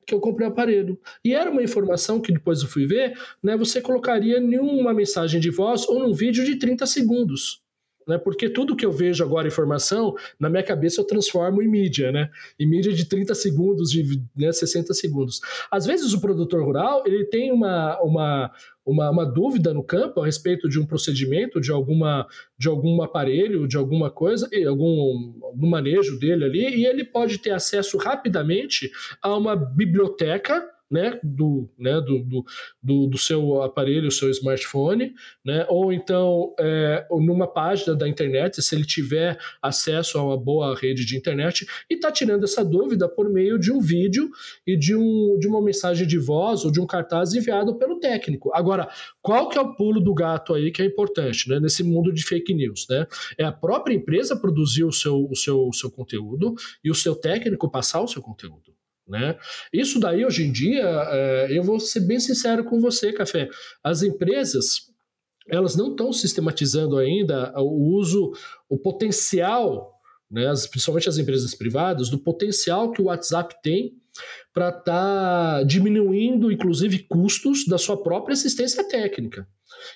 que 0.06 0.13
eu 0.13 0.20
comprei 0.20 0.48
o 0.48 0.52
aparelho. 0.52 1.00
E 1.24 1.34
era 1.34 1.50
uma 1.50 1.63
informação 1.63 2.20
que 2.20 2.32
depois 2.32 2.62
eu 2.62 2.68
fui 2.68 2.86
ver, 2.86 3.18
né, 3.42 3.56
você 3.58 3.82
colocaria 3.82 4.38
em 4.38 4.60
uma 4.60 4.94
mensagem 4.94 5.39
de 5.39 5.50
voz 5.50 5.88
ou 5.88 6.00
num 6.00 6.13
vídeo 6.13 6.44
de 6.46 6.58
30 6.58 6.86
segundos. 6.86 7.62
Né? 8.08 8.18
Porque 8.18 8.50
tudo 8.50 8.76
que 8.76 8.86
eu 8.86 8.92
vejo 8.92 9.24
agora 9.24 9.48
informação, 9.48 10.16
na 10.39 10.50
minha 10.50 10.63
cabeça 10.63 11.02
eu 11.02 11.06
transformo 11.06 11.62
em 11.62 11.68
mídia, 11.68 12.12
né? 12.12 12.30
Em 12.60 12.68
mídia 12.68 12.94
de 12.94 13.06
30 13.06 13.34
segundos, 13.36 13.92
de 13.92 14.22
né, 14.36 14.52
60 14.52 14.94
segundos. 14.94 15.39
Às 15.72 15.86
vezes 15.86 16.13
o 16.13 16.22
produtor 16.22 16.63
rural, 16.63 17.04
ele 17.06 17.26
tem 17.26 17.52
uma, 17.52 18.00
uma, 18.02 18.52
uma, 18.86 19.10
uma, 19.10 19.26
dúvida 19.26 19.74
no 19.74 19.84
campo 19.84 20.22
a 20.22 20.26
respeito 20.26 20.68
de 20.70 20.80
um 20.80 20.86
procedimento, 20.86 21.62
de 21.62 21.72
alguma 21.72 22.28
de 22.58 22.68
algum 22.68 23.02
aparelho, 23.02 23.68
de 23.68 23.78
alguma 23.78 24.10
coisa, 24.10 24.50
algum, 24.68 25.34
algum 25.44 25.70
manejo 25.70 26.18
dele 26.20 26.46
ali, 26.46 26.76
e 26.76 26.86
ele 26.86 27.04
pode 27.04 27.38
ter 27.38 27.52
acesso 27.52 27.98
rapidamente 27.98 28.92
a 29.22 29.36
uma 29.36 29.56
biblioteca 29.56 30.73
né, 30.89 31.19
do, 31.24 31.69
né, 31.78 32.00
do, 32.02 32.19
do, 32.19 32.46
do, 32.82 33.08
do 33.08 33.17
seu 33.17 33.62
aparelho, 33.63 34.12
seu 34.12 34.30
smartphone, 34.30 35.13
né, 35.43 35.65
ou 35.69 35.91
então 35.91 36.54
é, 36.60 37.06
numa 37.10 37.48
página 37.48 37.96
da 37.96 38.08
internet, 38.08 38.62
se 38.62 38.76
ele 38.76 38.86
tiver 38.86 39.38
acesso 39.62 40.17
a 40.17 40.24
uma 40.24 40.38
boa 40.38 40.76
rede 40.76 41.06
de 41.06 41.17
internet, 41.17 41.65
e 41.89 41.96
está 41.96 42.12
tirando 42.12 42.43
essa 42.43 42.63
dúvida 42.63 43.10
por 43.10 43.30
meio 43.30 43.58
de 43.58 43.72
um 43.72 43.80
vídeo 43.80 44.30
e 44.65 44.78
de, 44.78 44.96
um, 44.96 45.38
de 45.39 45.48
uma 45.48 45.62
mensagem 45.62 46.06
de 46.06 46.17
voz 46.17 46.63
ou 46.63 46.72
de 46.72 46.80
um 46.80 46.86
cartaz 46.86 47.34
enviado 47.34 47.76
pelo 47.78 48.00
técnico. 48.00 48.52
Agora, 48.54 48.88
qual 49.22 49.50
que 49.50 49.58
é 49.58 49.62
o 49.62 49.76
pulo 49.76 50.00
do 50.00 50.13
gato 50.13 50.54
aí 50.54 50.72
que 50.72 50.82
é 50.82 50.86
importante 50.86 51.50
né, 51.50 51.60
nesse 51.60 51.84
mundo 51.84 52.13
de 52.13 52.24
fake 52.24 52.54
news? 52.54 52.86
Né? 52.89 53.08
É 53.38 53.43
a 53.43 53.52
própria 53.52 53.96
empresa 53.96 54.36
produzir 54.36 54.84
o 54.84 54.91
seu, 54.91 55.28
o 55.30 55.36
seu, 55.36 55.67
o 55.67 55.74
seu 55.74 55.89
conteúdo 55.89 56.54
e 56.84 56.91
o 56.91 56.96
seu 56.96 57.15
técnico 57.15 57.69
passar 57.69 58.02
o 58.02 58.08
seu 58.08 58.22
conteúdo. 58.22 58.74
Né? 59.08 59.38
Isso 59.72 60.00
daí, 60.00 60.26
hoje 60.26 60.44
em 60.44 60.52
dia, 60.52 60.84
é, 60.84 61.48
eu 61.52 61.63
vou 61.63 61.80
ser 61.80 62.02
bem 62.02 62.20
sincero 62.20 62.63
com 62.63 62.80
você, 62.80 63.12
Café. 63.12 63.50
As 63.84 64.02
empresas 64.02 64.94
elas 65.48 65.76
não 65.76 65.92
estão 65.92 66.13
sistematizando 66.13 66.98
ainda 66.98 67.54
o 67.60 67.96
uso, 67.98 68.32
o 68.70 68.78
potencial, 68.78 69.94
né, 70.32 70.48
as, 70.48 70.66
principalmente 70.68 71.10
as 71.10 71.18
empresas 71.18 71.54
privadas, 71.54 72.10
do 72.10 72.18
potencial 72.18 72.92
que 72.92 73.02
o 73.02 73.06
WhatsApp 73.06 73.56
tem 73.62 73.94
para 74.54 74.70
estar 74.70 74.84
tá 74.84 75.63
diminuindo, 75.63 76.52
inclusive, 76.52 77.00
custos 77.00 77.66
da 77.68 77.78
sua 77.78 78.02
própria 78.02 78.34
assistência 78.34 78.88
técnica 78.88 79.48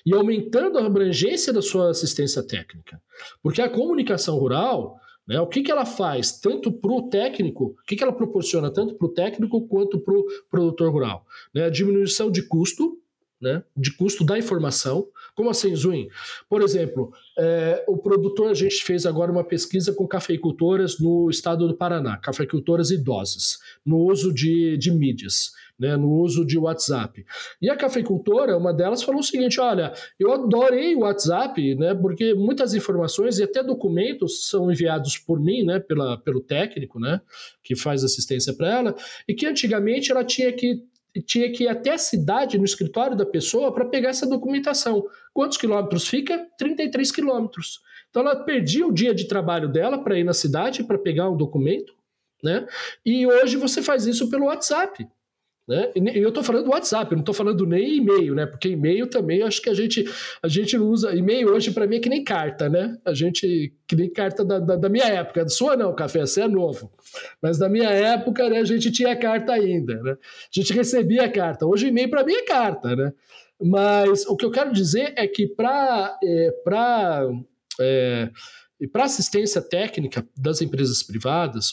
e 0.04 0.14
aumentando 0.14 0.78
a 0.78 0.86
abrangência 0.86 1.52
da 1.52 1.62
sua 1.62 1.90
assistência 1.90 2.42
técnica. 2.42 3.00
Porque 3.42 3.62
a 3.62 3.70
comunicação 3.70 4.36
rural 4.36 4.96
né? 5.28 5.38
O 5.40 5.46
que, 5.46 5.62
que 5.62 5.70
ela 5.70 5.84
faz 5.84 6.40
tanto 6.40 6.72
para 6.72 6.90
o 6.90 7.08
técnico, 7.10 7.76
o 7.78 7.84
que, 7.86 7.94
que 7.94 8.02
ela 8.02 8.12
proporciona 8.12 8.72
tanto 8.72 8.94
para 8.94 9.06
o 9.06 9.12
técnico 9.12 9.68
quanto 9.68 10.00
para 10.00 10.14
o 10.14 10.24
produtor 10.50 10.90
rural? 10.90 11.26
Né? 11.54 11.68
Diminuição 11.68 12.30
de 12.30 12.42
custo, 12.42 12.98
né? 13.40 13.62
de 13.76 13.92
custo 13.96 14.24
da 14.24 14.38
informação. 14.38 15.06
Como 15.34 15.50
assim, 15.50 15.74
Zuin? 15.74 16.08
Por 16.48 16.62
exemplo, 16.62 17.12
é, 17.38 17.84
o 17.86 17.96
produtor, 17.96 18.50
a 18.50 18.54
gente 18.54 18.82
fez 18.82 19.06
agora 19.06 19.30
uma 19.30 19.44
pesquisa 19.44 19.92
com 19.92 20.06
cafeicultoras 20.06 20.98
no 20.98 21.30
estado 21.30 21.66
do 21.68 21.76
Paraná, 21.76 22.16
cafeicultoras 22.16 22.90
idosas, 22.90 23.58
no 23.84 23.98
uso 23.98 24.32
de, 24.32 24.76
de 24.76 24.90
mídias 24.90 25.52
né, 25.78 25.96
no 25.96 26.10
uso 26.10 26.44
de 26.44 26.58
WhatsApp. 26.58 27.24
E 27.62 27.70
a 27.70 27.76
cafeicultora, 27.76 28.56
uma 28.56 28.74
delas, 28.74 29.02
falou 29.02 29.20
o 29.20 29.24
seguinte: 29.24 29.60
olha, 29.60 29.92
eu 30.18 30.32
adorei 30.32 30.94
o 30.94 31.00
WhatsApp, 31.00 31.74
né, 31.76 31.94
porque 31.94 32.34
muitas 32.34 32.74
informações 32.74 33.38
e 33.38 33.44
até 33.44 33.62
documentos 33.62 34.48
são 34.48 34.70
enviados 34.70 35.16
por 35.18 35.38
mim, 35.38 35.62
né, 35.62 35.78
pela, 35.78 36.18
pelo 36.18 36.40
técnico, 36.40 36.98
né, 36.98 37.20
que 37.62 37.76
faz 37.76 38.02
assistência 38.02 38.52
para 38.52 38.68
ela, 38.68 38.94
e 39.28 39.34
que 39.34 39.46
antigamente 39.46 40.10
ela 40.10 40.24
tinha 40.24 40.52
que 40.52 40.82
tinha 41.20 41.50
que 41.52 41.64
ir 41.64 41.68
até 41.68 41.92
a 41.92 41.98
cidade, 41.98 42.58
no 42.58 42.64
escritório 42.64 43.16
da 43.16 43.26
pessoa, 43.26 43.72
para 43.72 43.84
pegar 43.84 44.10
essa 44.10 44.26
documentação. 44.26 45.04
Quantos 45.32 45.56
quilômetros 45.56 46.08
fica? 46.08 46.46
33 46.58 47.10
quilômetros. 47.10 47.80
Então 48.10 48.22
ela 48.22 48.36
perdia 48.44 48.86
o 48.86 48.92
dia 48.92 49.14
de 49.14 49.28
trabalho 49.28 49.68
dela 49.68 50.02
para 50.02 50.18
ir 50.18 50.24
na 50.24 50.32
cidade 50.32 50.84
para 50.84 50.98
pegar 50.98 51.28
um 51.28 51.36
documento, 51.36 51.94
né? 52.42 52.66
E 53.04 53.26
hoje 53.26 53.56
você 53.56 53.82
faz 53.82 54.06
isso 54.06 54.30
pelo 54.30 54.46
WhatsApp. 54.46 55.06
Né? 55.68 55.92
Eu 56.14 56.30
estou 56.30 56.42
falando 56.42 56.64
do 56.64 56.70
WhatsApp, 56.70 57.12
eu 57.12 57.16
não 57.16 57.20
estou 57.20 57.34
falando 57.34 57.66
nem 57.66 57.98
e-mail, 57.98 58.34
né? 58.34 58.46
Porque 58.46 58.70
e-mail 58.70 59.06
também 59.06 59.42
acho 59.42 59.60
que 59.60 59.68
a 59.68 59.74
gente, 59.74 60.02
a 60.42 60.48
gente 60.48 60.78
usa. 60.78 61.14
E-mail 61.14 61.50
hoje 61.50 61.70
para 61.72 61.86
mim 61.86 61.96
é 61.96 62.00
que 62.00 62.08
nem 62.08 62.24
carta, 62.24 62.70
né? 62.70 62.96
A 63.04 63.12
gente, 63.12 63.74
que 63.86 63.94
nem 63.94 64.10
carta 64.10 64.42
da, 64.42 64.58
da, 64.58 64.76
da 64.76 64.88
minha 64.88 65.04
época. 65.04 65.42
Da 65.42 65.50
sua 65.50 65.76
não, 65.76 65.94
café, 65.94 66.20
você 66.20 66.40
é 66.40 66.48
novo. 66.48 66.90
Mas 67.42 67.58
da 67.58 67.68
minha 67.68 67.90
época, 67.90 68.48
né, 68.48 68.60
a 68.60 68.64
gente 68.64 68.90
tinha 68.90 69.14
carta 69.14 69.52
ainda, 69.52 70.02
né? 70.02 70.12
A 70.12 70.16
gente 70.50 70.72
recebia 70.72 71.28
carta. 71.28 71.66
Hoje 71.66 71.88
e-mail 71.88 72.08
para 72.08 72.24
mim 72.24 72.32
é 72.32 72.44
carta, 72.44 72.96
né? 72.96 73.12
Mas 73.60 74.24
o 74.26 74.36
que 74.36 74.46
eu 74.46 74.50
quero 74.50 74.72
dizer 74.72 75.12
é 75.16 75.28
que 75.28 75.46
para. 75.46 76.18
É, 76.24 76.50
pra, 76.64 77.28
é, 77.78 78.30
e 78.80 78.86
para 78.86 79.04
assistência 79.04 79.60
técnica 79.60 80.26
das 80.36 80.62
empresas 80.62 81.02
privadas, 81.02 81.72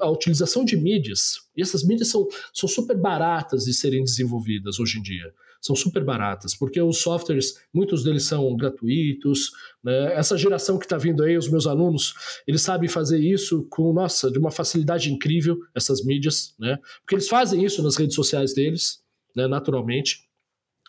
a 0.00 0.10
utilização 0.10 0.64
de 0.64 0.76
mídias, 0.76 1.40
e 1.56 1.62
essas 1.62 1.82
mídias 1.84 2.08
são, 2.08 2.28
são 2.52 2.68
super 2.68 2.96
baratas 2.96 3.64
de 3.64 3.72
serem 3.72 4.04
desenvolvidas 4.04 4.78
hoje 4.78 4.98
em 4.98 5.02
dia. 5.02 5.32
São 5.60 5.76
super 5.76 6.04
baratas, 6.04 6.56
porque 6.56 6.82
os 6.82 6.98
softwares, 6.98 7.54
muitos 7.72 8.02
deles 8.02 8.24
são 8.24 8.56
gratuitos. 8.56 9.52
Né? 9.82 10.12
Essa 10.14 10.36
geração 10.36 10.76
que 10.76 10.84
está 10.84 10.98
vindo 10.98 11.22
aí, 11.22 11.36
os 11.36 11.48
meus 11.48 11.68
alunos, 11.68 12.14
eles 12.48 12.62
sabem 12.62 12.88
fazer 12.88 13.20
isso 13.20 13.64
com, 13.70 13.92
nossa, 13.92 14.28
de 14.28 14.40
uma 14.40 14.50
facilidade 14.50 15.12
incrível, 15.12 15.56
essas 15.72 16.04
mídias, 16.04 16.52
né? 16.58 16.78
porque 17.00 17.14
eles 17.14 17.28
fazem 17.28 17.64
isso 17.64 17.80
nas 17.80 17.94
redes 17.94 18.16
sociais 18.16 18.52
deles, 18.52 19.00
né, 19.36 19.46
naturalmente 19.46 20.28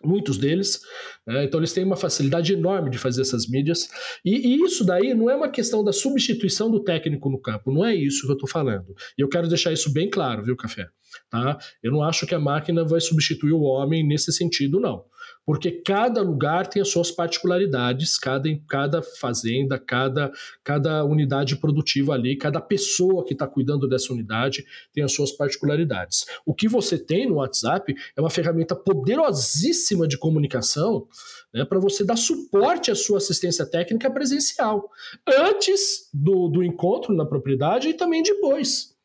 muitos 0.04 0.38
deles. 0.38 0.82
Né? 1.26 1.46
Então, 1.46 1.60
eles 1.60 1.74
têm 1.74 1.84
uma 1.84 1.96
facilidade 1.96 2.54
enorme 2.54 2.90
de 2.90 2.98
fazer 2.98 3.22
essas 3.22 3.48
mídias. 3.48 3.90
E, 4.24 4.54
e, 4.54 4.64
isso 4.64 4.86
daí 4.86 5.14
não 5.14 5.30
é 5.30 5.36
uma 5.36 5.50
questão 5.50 5.84
da 5.84 5.94
substituição 5.94 6.70
do 6.70 6.84
técnico 6.84 7.30
no 7.30 7.40
campo, 7.40 7.72
não 7.72 7.86
é 7.86 7.96
isso 7.96 8.26
que 8.26 8.32
eu 8.32 8.34
estou 8.34 8.50
falando. 8.50 8.94
E 9.18 9.22
eu 9.22 9.30
quero 9.30 9.48
deixar 9.48 9.72
isso 9.72 9.92
bem 9.92 10.10
claro, 10.10 10.44
viu, 10.44 10.56
Café? 10.56 10.88
Tá? 11.30 11.58
Eu 11.82 11.92
não 11.92 12.04
acho 12.04 12.26
que 12.26 12.34
a 12.34 12.40
máquina 12.40 12.84
vai 12.84 13.00
substituir 13.00 13.54
o 13.54 13.62
homem 13.62 14.06
nesse 14.06 14.32
sentido, 14.32 14.80
não 14.80 15.04
porque 15.46 15.72
cada 15.72 16.22
lugar 16.22 16.68
tem 16.68 16.82
as 16.82 16.90
suas 16.90 17.12
particularidades, 17.12 18.18
cada, 18.18 18.50
cada 18.68 19.02
fazenda, 19.02 19.78
cada, 19.78 20.32
cada 20.64 21.04
unidade 21.04 21.58
produtiva 21.58 22.14
ali, 22.14 22.38
cada 22.38 22.62
pessoa 22.62 23.26
que 23.26 23.34
está 23.34 23.48
cuidando 23.48 23.88
dessa 23.88 24.14
unidade 24.14 24.66
tem 24.94 25.04
as 25.04 25.14
suas 25.14 25.32
particularidades. 25.32 26.26
O 26.46 26.54
que 26.54 26.68
você 26.68 26.98
tem 26.98 27.28
no 27.28 27.36
WhatsApp 27.36 27.94
é 28.16 28.22
uma 28.22 28.30
ferramenta 28.30 28.76
poderosíssima 28.76 30.08
de 30.08 30.18
comunicação 30.18 31.08
né, 31.54 31.66
para 31.66 31.80
você 31.80 32.04
dar 32.04 32.18
suporte 32.18 32.90
à 32.90 32.96
sua 32.96 33.18
assistência 33.18 33.66
técnica 33.66 34.10
presencial, 34.10 34.90
antes 35.28 36.10
do, 36.14 36.48
do 36.48 36.64
encontro 36.64 37.14
na 37.14 37.26
propriedade 37.26 37.90
e 37.90 37.94
também 37.94 38.24
depois. 38.24 38.96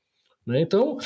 Né? 0.46 0.60
Então, 0.60 0.96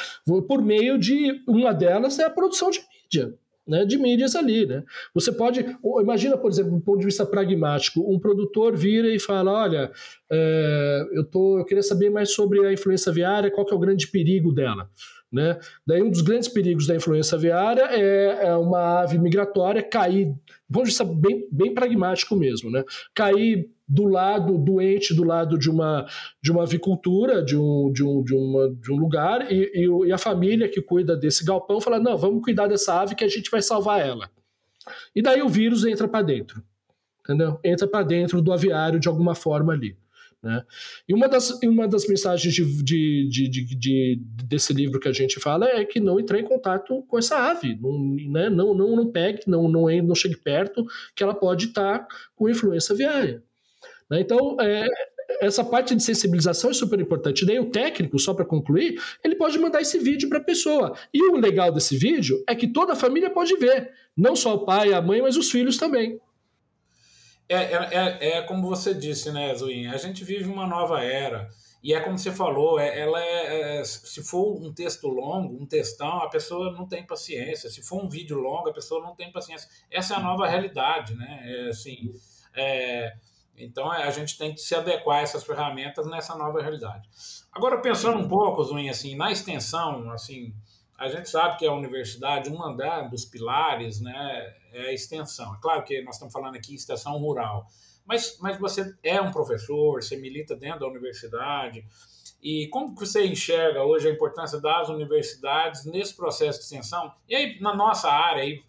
por 0.47 0.63
meio 0.63 0.99
de 0.99 1.43
uma 1.49 1.73
delas 1.73 2.19
é 2.19 2.25
a 2.25 2.31
produção 2.31 2.71
de 2.71 2.81
mídia 2.81 3.37
né, 3.67 3.85
de 3.85 3.99
mídias 3.99 4.35
ali. 4.35 4.67
Né? 4.67 4.83
Você 5.15 5.33
pode, 5.33 5.65
imagina, 6.01 6.37
por 6.37 6.51
exemplo, 6.51 6.73
do 6.73 6.81
ponto 6.81 6.99
de 6.99 7.07
vista 7.07 7.25
pragmático, 7.25 8.01
um 8.13 8.19
produtor 8.19 8.77
vira 8.77 9.09
e 9.09 9.19
fala: 9.19 9.53
olha, 9.53 9.91
é, 10.31 11.07
eu, 11.13 11.25
tô, 11.25 11.59
eu 11.59 11.65
queria 11.65 11.83
saber 11.83 12.11
mais 12.11 12.33
sobre 12.33 12.67
a 12.67 12.73
influência 12.73 13.11
aviária, 13.11 13.51
qual 13.51 13.67
que 13.67 13.73
é 13.73 13.77
o 13.77 13.81
grande 13.81 14.09
perigo 14.09 14.53
dela. 14.53 14.89
Né? 15.33 15.59
Daí 15.87 16.03
um 16.03 16.11
dos 16.11 16.21
grandes 16.21 16.49
perigos 16.49 16.87
da 16.87 16.95
influência 16.95 17.37
aviária 17.37 17.85
é, 17.91 18.49
é 18.49 18.57
uma 18.57 19.01
ave 19.01 19.19
migratória 19.19 19.83
cair, 19.83 20.27
do 20.27 20.75
ponto 20.75 20.85
de 20.85 20.91
vista 20.91 21.05
bem, 21.05 21.49
bem 21.51 21.73
pragmático 21.73 22.37
mesmo, 22.37 22.71
né? 22.71 22.85
cair 23.15 23.71
do 23.93 24.07
lado 24.07 24.57
doente, 24.57 25.13
do 25.15 25.23
lado 25.23 25.59
de 25.59 25.69
uma, 25.69 26.07
de 26.43 26.51
uma 26.51 26.63
avicultura, 26.63 27.45
de 27.45 27.59
um, 27.59 27.93
de 27.93 28.03
um, 28.03 28.25
de 28.25 28.35
uma, 28.35 28.75
de 28.75 28.91
um 28.91 28.97
lugar, 28.97 29.53
e, 29.53 29.71
e, 29.75 30.07
e 30.09 30.13
a 30.13 30.17
família 30.17 30.67
que 30.67 30.81
cuida 30.81 31.15
desse 31.15 31.45
galpão 31.45 31.79
fala: 31.79 32.01
não, 32.01 32.17
vamos 32.17 32.43
cuidar 32.43 32.69
dessa 32.69 33.03
ave 33.03 33.15
que 33.15 33.23
a 33.23 33.29
gente 33.29 33.51
vai 33.51 33.61
salvar 33.61 34.01
ela. 34.01 34.31
E 35.15 35.21
daí 35.21 35.43
o 35.43 35.49
vírus 35.49 35.85
entra 35.85 36.09
para 36.09 36.23
dentro, 36.23 36.63
entendeu? 37.21 37.61
Entra 37.63 37.87
para 37.87 38.03
dentro 38.03 38.41
do 38.41 38.51
aviário 38.51 38.99
de 38.99 39.09
alguma 39.09 39.35
forma 39.35 39.75
ali. 39.75 39.95
Né? 40.43 40.65
E 41.07 41.13
uma 41.13 41.29
das, 41.29 41.51
uma 41.63 41.87
das 41.87 42.09
mensagens 42.09 42.53
de, 42.53 42.65
de, 42.83 43.29
de, 43.29 43.77
de, 43.77 44.21
desse 44.45 44.73
livro 44.73 44.99
que 44.99 45.07
a 45.07 45.13
gente 45.13 45.39
fala 45.39 45.69
é 45.69 45.85
que 45.85 46.01
não 46.01 46.19
entrar 46.19 46.41
em 46.41 46.45
contato 46.45 47.03
com 47.07 47.19
essa 47.19 47.37
ave, 47.51 47.79
não, 47.81 48.17
né? 48.33 48.49
não, 48.49 48.75
não, 48.75 48.97
não 48.97 49.13
pegue, 49.13 49.43
não, 49.47 49.69
não, 49.69 49.87
não 50.03 50.15
chegue 50.15 50.37
perto, 50.37 50.85
que 51.15 51.23
ela 51.23 51.35
pode 51.35 51.67
estar 51.67 52.09
com 52.35 52.49
influência 52.49 52.95
aviária. 52.95 53.43
Né? 54.13 54.21
Então, 54.21 54.59
é, 54.61 54.87
essa 55.41 55.65
parte 55.65 55.95
de 55.95 56.03
sensibilização 56.03 56.71
é 56.71 56.75
super 56.75 57.01
importante. 57.01 57.47
Daí 57.47 57.59
o 57.59 57.71
técnico, 57.71 58.19
só 58.19 58.35
para 58.35 58.45
concluir, 58.45 59.01
ele 59.25 59.35
pode 59.37 59.59
mandar 59.59 59.81
esse 59.81 59.99
vídeo 59.99 60.29
para 60.29 60.37
a 60.37 60.45
pessoa. 60.45 60.95
E 61.15 61.31
o 61.31 61.39
legal 61.39 61.73
desse 61.73 61.97
vídeo 61.97 62.45
é 62.47 62.55
que 62.55 62.69
toda 62.69 62.93
a 62.93 62.97
família 62.97 63.31
pode 63.31 63.57
ver, 63.57 63.91
não 64.15 64.37
só 64.37 64.55
o 64.55 64.67
pai, 64.67 64.93
a 64.93 65.01
mãe, 65.01 65.23
mas 65.23 65.39
os 65.39 65.51
filhos 65.51 65.79
também. 65.79 66.21
É, 67.49 67.57
é, 67.57 67.89
é, 67.93 68.29
é 68.39 68.43
como 68.43 68.69
você 68.69 68.93
disse, 68.93 69.33
né, 69.33 69.55
Zuin? 69.55 69.87
A 69.87 69.97
gente 69.97 70.23
vive 70.25 70.45
uma 70.45 70.67
nova 70.67 71.03
era. 71.03 71.49
E 71.83 71.95
é 71.95 72.01
como 72.01 72.19
você 72.19 72.31
falou, 72.31 72.79
é, 72.79 73.01
ela 73.01 73.19
é, 73.21 73.81
é, 73.81 73.85
se 73.85 74.23
for 74.23 74.63
um 74.63 74.73
texto 74.73 75.09
longo, 75.09 75.61
um 75.61 75.67
textão, 75.67 76.19
a 76.19 76.29
pessoa 76.29 76.71
não 76.73 76.87
tem 76.87 77.05
paciência. 77.05 77.71
Se 77.71 77.83
for 77.83 78.05
um 78.05 78.09
vídeo 78.11 78.39
longo, 78.39 78.69
a 78.69 78.75
pessoa 78.75 79.03
não 79.03 79.17
tem 79.17 79.33
paciência. 79.33 79.69
Essa 79.91 80.15
é 80.15 80.17
a 80.19 80.21
nova 80.21 80.47
realidade, 80.47 81.17
né? 81.17 81.41
É, 81.45 81.69
assim, 81.71 82.13
é, 82.55 83.13
Então 83.57 83.93
é, 83.93 84.05
a 84.05 84.11
gente 84.11 84.37
tem 84.39 84.55
que 84.55 84.61
se 84.61 84.75
adequar 84.75 85.19
a 85.19 85.23
essas 85.23 85.45
ferramentas 85.45 86.07
nessa 86.07 86.37
nova 86.37 86.61
realidade. 86.61 87.09
Agora 87.53 87.81
pensando 87.81 88.19
um 88.19 88.29
pouco, 88.29 88.63
Zuin, 88.65 88.89
assim, 88.89 89.15
na 89.15 89.31
extensão, 89.31 90.11
assim, 90.11 90.55
a 90.99 91.09
gente 91.09 91.29
sabe 91.29 91.59
que 91.59 91.67
a 91.67 91.73
universidade, 91.73 92.51
um 92.51 93.09
dos 93.09 93.25
pilares, 93.25 94.01
né, 94.01 94.55
é 94.73 94.89
a 94.89 94.93
extensão. 94.93 95.55
É 95.55 95.59
claro 95.61 95.85
que 95.85 96.01
nós 96.03 96.15
estamos 96.15 96.33
falando 96.33 96.57
aqui 96.57 96.75
extensão 96.75 97.19
rural, 97.19 97.67
mas, 98.07 98.39
mas 98.41 98.59
você 98.59 98.95
é 99.03 99.21
um 99.21 99.31
professor, 99.31 100.03
você 100.03 100.17
milita 100.17 100.57
dentro 100.57 100.81
da 100.81 100.89
universidade, 100.89 101.85
e 102.43 102.67
como 102.69 102.95
que 102.95 103.07
você 103.07 103.25
enxerga 103.25 103.85
hoje 103.85 104.09
a 104.09 104.13
importância 104.13 104.61
das 104.61 104.89
universidades 104.89 105.85
nesse 105.85 106.17
processo 106.17 106.59
de 106.59 106.65
extensão? 106.65 107.15
E 107.29 107.37
aí, 107.37 107.61
na 107.61 107.75
nossa 107.75 108.11
área, 108.11 108.43
aí, 108.43 108.61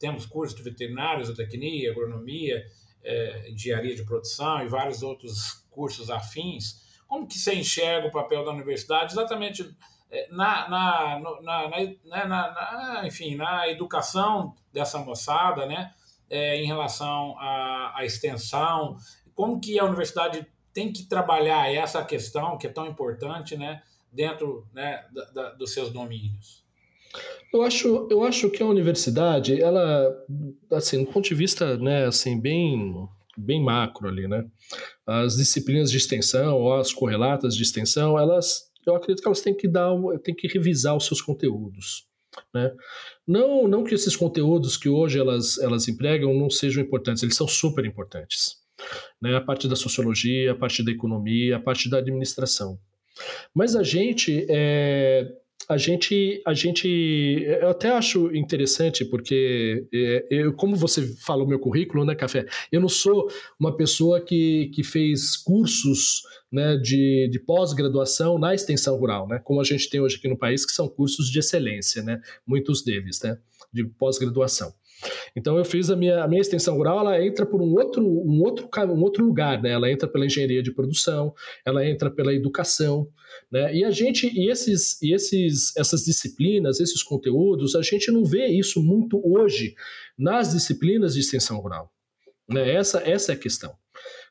temos 0.00 0.26
cursos 0.26 0.56
de 0.56 0.64
veterinário, 0.64 1.24
zootecnia, 1.24 1.92
agronomia, 1.92 2.66
é, 3.04 3.50
engenharia 3.50 3.94
de 3.94 4.04
produção 4.04 4.62
e 4.62 4.68
vários 4.68 5.02
outros 5.02 5.64
cursos 5.70 6.10
afins. 6.10 6.80
Como 7.06 7.26
que 7.26 7.38
você 7.38 7.54
enxerga 7.54 8.08
o 8.08 8.12
papel 8.12 8.44
da 8.44 8.50
universidade 8.50 9.12
exatamente 9.12 9.74
é, 10.10 10.28
na, 10.30 10.68
na, 10.68 11.18
né, 11.40 11.96
na, 12.04 12.26
na 12.26 13.02
enfim, 13.06 13.36
na 13.36 13.68
educação 13.68 14.54
dessa 14.72 14.98
moçada, 14.98 15.66
né? 15.66 15.92
É, 16.28 16.62
em 16.62 16.66
relação 16.66 17.36
à, 17.40 17.92
à 17.96 18.04
extensão, 18.04 18.96
como 19.34 19.60
que 19.60 19.80
a 19.80 19.84
universidade 19.84 20.46
tem 20.72 20.92
que 20.92 21.04
trabalhar 21.08 21.72
essa 21.72 22.04
questão 22.04 22.56
que 22.56 22.68
é 22.68 22.70
tão 22.70 22.86
importante, 22.86 23.56
né, 23.56 23.82
dentro 24.12 24.64
né, 24.72 25.04
da, 25.12 25.24
da, 25.30 25.50
dos 25.54 25.72
seus 25.72 25.90
domínios. 25.92 26.64
Eu 27.52 27.62
acho, 27.62 28.06
eu 28.10 28.22
acho 28.22 28.48
que 28.48 28.62
a 28.62 28.66
universidade, 28.66 29.60
ela, 29.60 30.14
assim, 30.70 31.04
do 31.04 31.10
ponto 31.10 31.28
de 31.28 31.34
vista, 31.34 31.76
né, 31.76 32.06
assim, 32.06 32.40
bem, 32.40 32.94
bem 33.36 33.60
macro 33.62 34.08
ali, 34.08 34.28
né, 34.28 34.46
as 35.04 35.36
disciplinas 35.36 35.90
de 35.90 35.96
extensão 35.96 36.56
ou 36.56 36.74
as 36.74 36.92
correlatas 36.92 37.56
de 37.56 37.62
extensão, 37.62 38.16
elas, 38.16 38.70
eu 38.86 38.94
acredito 38.94 39.22
que 39.22 39.28
elas 39.28 39.40
têm 39.40 39.54
que 39.54 39.66
dar, 39.66 39.90
têm 40.22 40.34
que 40.34 40.46
revisar 40.46 40.96
os 40.96 41.06
seus 41.06 41.20
conteúdos, 41.20 42.06
né. 42.54 42.72
Não, 43.26 43.66
não 43.66 43.82
que 43.82 43.94
esses 43.94 44.14
conteúdos 44.14 44.76
que 44.76 44.88
hoje 44.88 45.18
elas, 45.18 45.58
elas 45.58 45.88
empregam 45.88 46.32
não 46.32 46.48
sejam 46.48 46.82
importantes, 46.82 47.22
eles 47.24 47.34
são 47.34 47.48
super 47.48 47.84
importantes, 47.84 48.58
né, 49.20 49.34
a 49.34 49.40
parte 49.40 49.66
da 49.66 49.74
sociologia, 49.74 50.52
a 50.52 50.56
parte 50.56 50.84
da 50.84 50.92
economia, 50.92 51.56
a 51.56 51.60
parte 51.60 51.90
da 51.90 51.98
administração. 51.98 52.78
Mas 53.52 53.74
a 53.74 53.82
gente 53.82 54.46
é, 54.48 55.26
a 55.70 55.76
gente, 55.76 56.42
a 56.44 56.52
gente, 56.52 56.88
eu 57.46 57.68
até 57.68 57.90
acho 57.90 58.34
interessante 58.34 59.04
porque, 59.04 59.86
é, 59.94 60.26
eu, 60.28 60.52
como 60.52 60.74
você 60.74 61.06
fala 61.18 61.44
o 61.44 61.46
meu 61.46 61.60
currículo, 61.60 62.04
né, 62.04 62.12
Café? 62.16 62.44
Eu 62.72 62.80
não 62.80 62.88
sou 62.88 63.30
uma 63.56 63.76
pessoa 63.76 64.20
que, 64.20 64.72
que 64.74 64.82
fez 64.82 65.36
cursos 65.36 66.22
né, 66.50 66.76
de, 66.76 67.28
de 67.30 67.38
pós-graduação 67.38 68.36
na 68.36 68.52
extensão 68.52 68.96
rural, 68.96 69.28
né? 69.28 69.38
Como 69.44 69.60
a 69.60 69.64
gente 69.64 69.88
tem 69.88 70.00
hoje 70.00 70.16
aqui 70.16 70.26
no 70.26 70.36
país, 70.36 70.66
que 70.66 70.72
são 70.72 70.88
cursos 70.88 71.30
de 71.30 71.38
excelência, 71.38 72.02
né? 72.02 72.20
Muitos 72.44 72.82
deles, 72.82 73.20
né? 73.22 73.38
De 73.72 73.84
pós-graduação. 73.84 74.74
Então 75.34 75.56
eu 75.56 75.64
fiz 75.64 75.90
a 75.90 75.96
minha, 75.96 76.22
a 76.22 76.28
minha 76.28 76.40
extensão 76.40 76.76
rural, 76.76 77.00
ela 77.00 77.24
entra 77.24 77.46
por 77.46 77.60
um 77.62 77.72
outro, 77.72 78.02
um 78.02 78.42
outro, 78.42 78.68
um 78.88 79.02
outro 79.02 79.24
lugar, 79.24 79.62
né? 79.62 79.70
Ela 79.70 79.90
entra 79.90 80.08
pela 80.08 80.26
engenharia 80.26 80.62
de 80.62 80.72
produção, 80.72 81.34
ela 81.64 81.86
entra 81.86 82.10
pela 82.10 82.34
educação, 82.34 83.08
né? 83.50 83.74
E 83.74 83.84
a 83.84 83.90
gente, 83.90 84.26
e 84.26 84.50
esses, 84.50 85.00
e 85.02 85.12
esses, 85.12 85.76
essas 85.76 86.04
disciplinas, 86.04 86.80
esses 86.80 87.02
conteúdos, 87.02 87.74
a 87.74 87.82
gente 87.82 88.10
não 88.10 88.24
vê 88.24 88.46
isso 88.46 88.82
muito 88.82 89.20
hoje 89.24 89.74
nas 90.18 90.52
disciplinas 90.52 91.14
de 91.14 91.20
extensão 91.20 91.58
rural. 91.58 91.90
Né? 92.48 92.74
Essa, 92.74 92.98
essa 93.08 93.32
é 93.32 93.34
a 93.34 93.38
questão. 93.38 93.72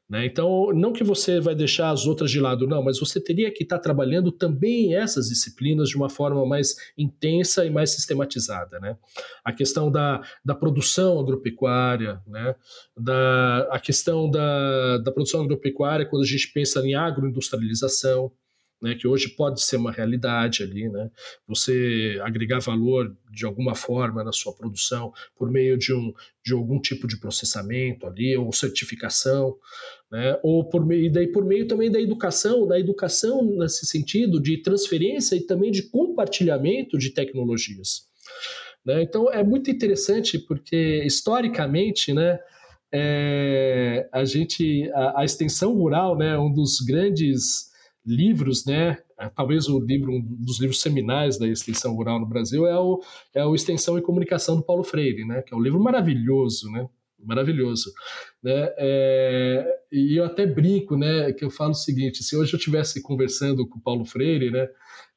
Né? 0.10 0.26
Então, 0.26 0.72
não 0.74 0.92
que 0.92 1.04
você 1.04 1.40
vai 1.40 1.54
deixar 1.54 1.92
as 1.92 2.08
outras 2.08 2.32
de 2.32 2.40
lado, 2.40 2.66
não, 2.66 2.84
mas 2.84 3.00
você 3.00 3.22
teria 3.22 3.52
que 3.52 3.62
estar 3.62 3.78
trabalhando 3.78 4.32
também 4.32 4.96
essas 4.96 5.28
disciplinas 5.28 5.90
de 5.90 5.96
uma 5.96 6.10
forma 6.10 6.44
mais 6.48 6.76
intensa 6.98 7.64
e 7.64 7.70
mais 7.70 7.92
sistematizada. 7.92 8.80
Né? 8.80 8.98
A 9.46 9.54
questão 9.54 9.92
da, 9.92 10.22
da 10.44 10.56
produção 10.56 11.20
agropecuária, 11.20 12.20
né? 12.26 12.56
da, 12.98 13.68
a 13.70 13.80
questão 13.80 14.30
da, 14.30 14.98
da 14.98 15.12
produção 15.12 15.44
agropecuária 15.44 16.08
quando 16.08 16.24
a 16.24 16.28
gente 16.28 16.52
pensa 16.52 16.80
em 16.80 16.96
agroindustrialização, 16.96 18.32
né, 18.82 18.96
que 18.96 19.08
hoje 19.08 19.30
pode 19.30 19.62
ser 19.62 19.78
uma 19.78 19.92
realidade 19.92 20.64
ali, 20.64 20.88
né, 20.90 21.10
você 21.48 22.20
agregar 22.24 22.60
valor 22.60 23.16
de 23.32 23.46
alguma 23.46 23.76
forma 23.76 24.24
na 24.24 24.32
sua 24.32 24.54
produção 24.54 25.12
por 25.36 25.52
meio 25.52 25.78
de, 25.78 25.94
um, 25.94 26.14
de 26.44 26.54
algum 26.54 26.80
tipo 26.80 27.08
de 27.08 27.20
processamento 27.20 28.08
ali, 28.08 28.36
ou 28.38 28.52
certificação, 28.54 29.56
né, 30.12 30.40
ou 30.42 30.68
por 30.68 30.86
meio, 30.86 31.06
e 31.06 31.10
daí 31.10 31.28
por 31.28 31.46
meio 31.46 31.68
também 31.68 31.92
da 31.92 32.00
educação, 32.00 32.68
da 32.68 32.80
educação 32.80 33.44
nesse 33.44 33.86
sentido 33.86 34.42
de 34.42 34.62
transferência 34.62 35.36
e 35.36 35.42
também 35.42 35.72
de 35.72 35.84
compartilhamento 35.84 36.98
de 36.98 37.10
tecnologias. 37.12 38.08
Né, 38.86 39.04
então 39.04 39.32
é 39.32 39.44
muito 39.44 39.70
interessante 39.70 40.40
porque 40.40 41.04
historicamente, 41.06 42.14
né, 42.14 42.40
é, 42.92 44.10
a 44.12 44.24
gente 44.26 44.90
a, 44.94 45.22
a 45.22 45.26
extensão 45.26 45.74
rural, 45.76 46.18
né, 46.18 46.38
um 46.38 46.52
dos 46.52 46.80
grandes 46.80 47.69
livros, 48.06 48.66
né? 48.66 48.98
É, 49.20 49.30
talvez 49.30 49.68
o 49.68 49.80
livro, 49.80 50.12
um 50.12 50.22
dos 50.22 50.60
livros 50.60 50.82
seminais 50.82 51.38
da 51.38 51.48
extensão 51.48 51.94
rural 51.94 52.20
no 52.20 52.26
Brasil 52.26 52.66
é 52.66 52.78
o, 52.78 53.02
é 53.34 53.46
o 53.46 53.54
Extensão 53.54 53.98
e 53.98 54.02
Comunicação 54.02 54.56
do 54.56 54.64
Paulo 54.64 54.84
Freire, 54.84 55.26
né? 55.26 55.42
Que 55.42 55.54
é 55.54 55.58
um 55.58 55.62
livro 55.62 55.80
maravilhoso, 55.80 56.72
né? 56.72 56.88
Maravilhoso, 57.22 57.92
né? 58.42 58.74
É, 58.78 59.68
e 59.92 60.18
eu 60.18 60.24
até 60.24 60.46
brinco, 60.46 60.96
né? 60.96 61.34
Que 61.34 61.44
eu 61.44 61.50
falo 61.50 61.72
o 61.72 61.76
seguinte: 61.76 62.24
se 62.24 62.36
hoje 62.38 62.54
eu 62.54 62.58
estivesse 62.58 63.02
conversando 63.02 63.68
com 63.68 63.78
o 63.78 63.82
Paulo 63.82 64.06
Freire, 64.06 64.50
né? 64.52 64.68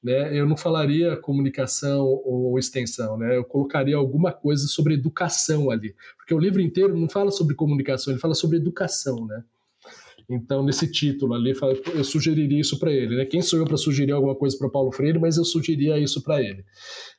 Né, 0.03 0.37
eu 0.37 0.45
não 0.49 0.57
falaria 0.57 1.17
comunicação 1.17 2.05
ou 2.05 2.59
extensão, 2.59 3.17
né? 3.17 3.37
Eu 3.37 3.45
colocaria 3.45 3.95
alguma 3.95 4.33
coisa 4.33 4.67
sobre 4.67 4.95
educação 4.95 5.71
ali, 5.71 5.95
porque 6.17 6.35
o 6.35 6.41
livro 6.41 6.61
inteiro 6.61 6.99
não 6.99 7.09
fala 7.09 7.31
sobre 7.31 7.55
comunicação, 7.55 8.13
ele 8.13 8.21
fala 8.21 8.35
sobre 8.35 8.57
educação, 8.57 9.25
né? 9.27 9.45
Então, 10.33 10.63
nesse 10.63 10.91
título 10.91 11.35
ali, 11.35 11.53
eu 11.95 12.05
sugeriria 12.05 12.61
isso 12.61 12.79
para 12.79 12.91
ele. 12.91 13.17
Né? 13.17 13.25
Quem 13.27 13.43
sou 13.43 13.59
eu 13.59 13.65
para 13.67 13.77
sugerir 13.77 14.13
alguma 14.13 14.35
coisa 14.35 14.57
para 14.57 14.71
Paulo 14.71 14.91
Freire, 14.91 15.19
mas 15.19 15.37
eu 15.37 15.45
sugeriria 15.45 15.99
isso 15.99 16.23
para 16.23 16.41
ele. 16.41 16.65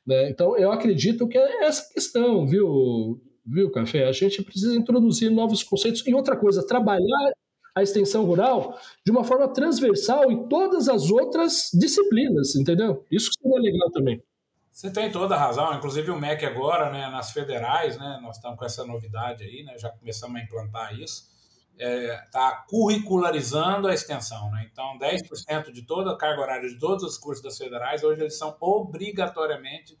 Né? 0.06 0.30
Então, 0.30 0.56
eu 0.58 0.72
acredito 0.72 1.28
que 1.28 1.38
é 1.38 1.64
essa 1.64 1.88
questão, 1.92 2.46
viu, 2.46 3.20
viu, 3.46 3.70
Café? 3.70 4.06
A 4.06 4.12
gente 4.12 4.42
precisa 4.42 4.74
introduzir 4.74 5.30
novos 5.30 5.62
conceitos. 5.62 6.04
E 6.06 6.12
outra 6.12 6.36
coisa, 6.36 6.66
trabalhar 6.66 7.32
a 7.74 7.82
extensão 7.82 8.24
rural 8.24 8.78
de 9.04 9.10
uma 9.10 9.24
forma 9.24 9.48
transversal 9.48 10.30
em 10.30 10.48
todas 10.48 10.88
as 10.88 11.10
outras 11.10 11.70
disciplinas, 11.72 12.54
entendeu? 12.54 13.04
Isso 13.10 13.30
seria 13.40 13.60
legal 13.60 13.90
também. 13.90 14.22
Você 14.70 14.90
tem 14.90 15.10
toda 15.10 15.36
a 15.36 15.38
razão, 15.38 15.72
inclusive 15.74 16.10
o 16.10 16.18
MEC 16.18 16.44
agora, 16.44 16.90
né, 16.90 17.08
nas 17.08 17.30
federais, 17.30 17.96
né, 17.96 18.18
nós 18.20 18.36
estamos 18.36 18.58
com 18.58 18.64
essa 18.64 18.84
novidade 18.84 19.44
aí, 19.44 19.62
né, 19.62 19.78
já 19.78 19.88
começamos 19.88 20.36
a 20.40 20.42
implantar 20.42 20.98
isso 20.98 21.33
está 21.76 21.84
é, 21.84 22.16
tá 22.30 22.64
curricularizando 22.68 23.88
a 23.88 23.94
extensão. 23.94 24.50
Né? 24.50 24.68
Então, 24.70 24.98
10% 24.98 25.72
de 25.72 25.82
toda 25.82 26.12
a 26.12 26.16
carga 26.16 26.42
horária 26.42 26.68
de 26.68 26.78
todos 26.78 27.04
os 27.04 27.18
cursos 27.18 27.42
das 27.42 27.58
federais, 27.58 28.02
hoje 28.02 28.20
eles 28.20 28.38
são 28.38 28.56
obrigatoriamente 28.60 29.98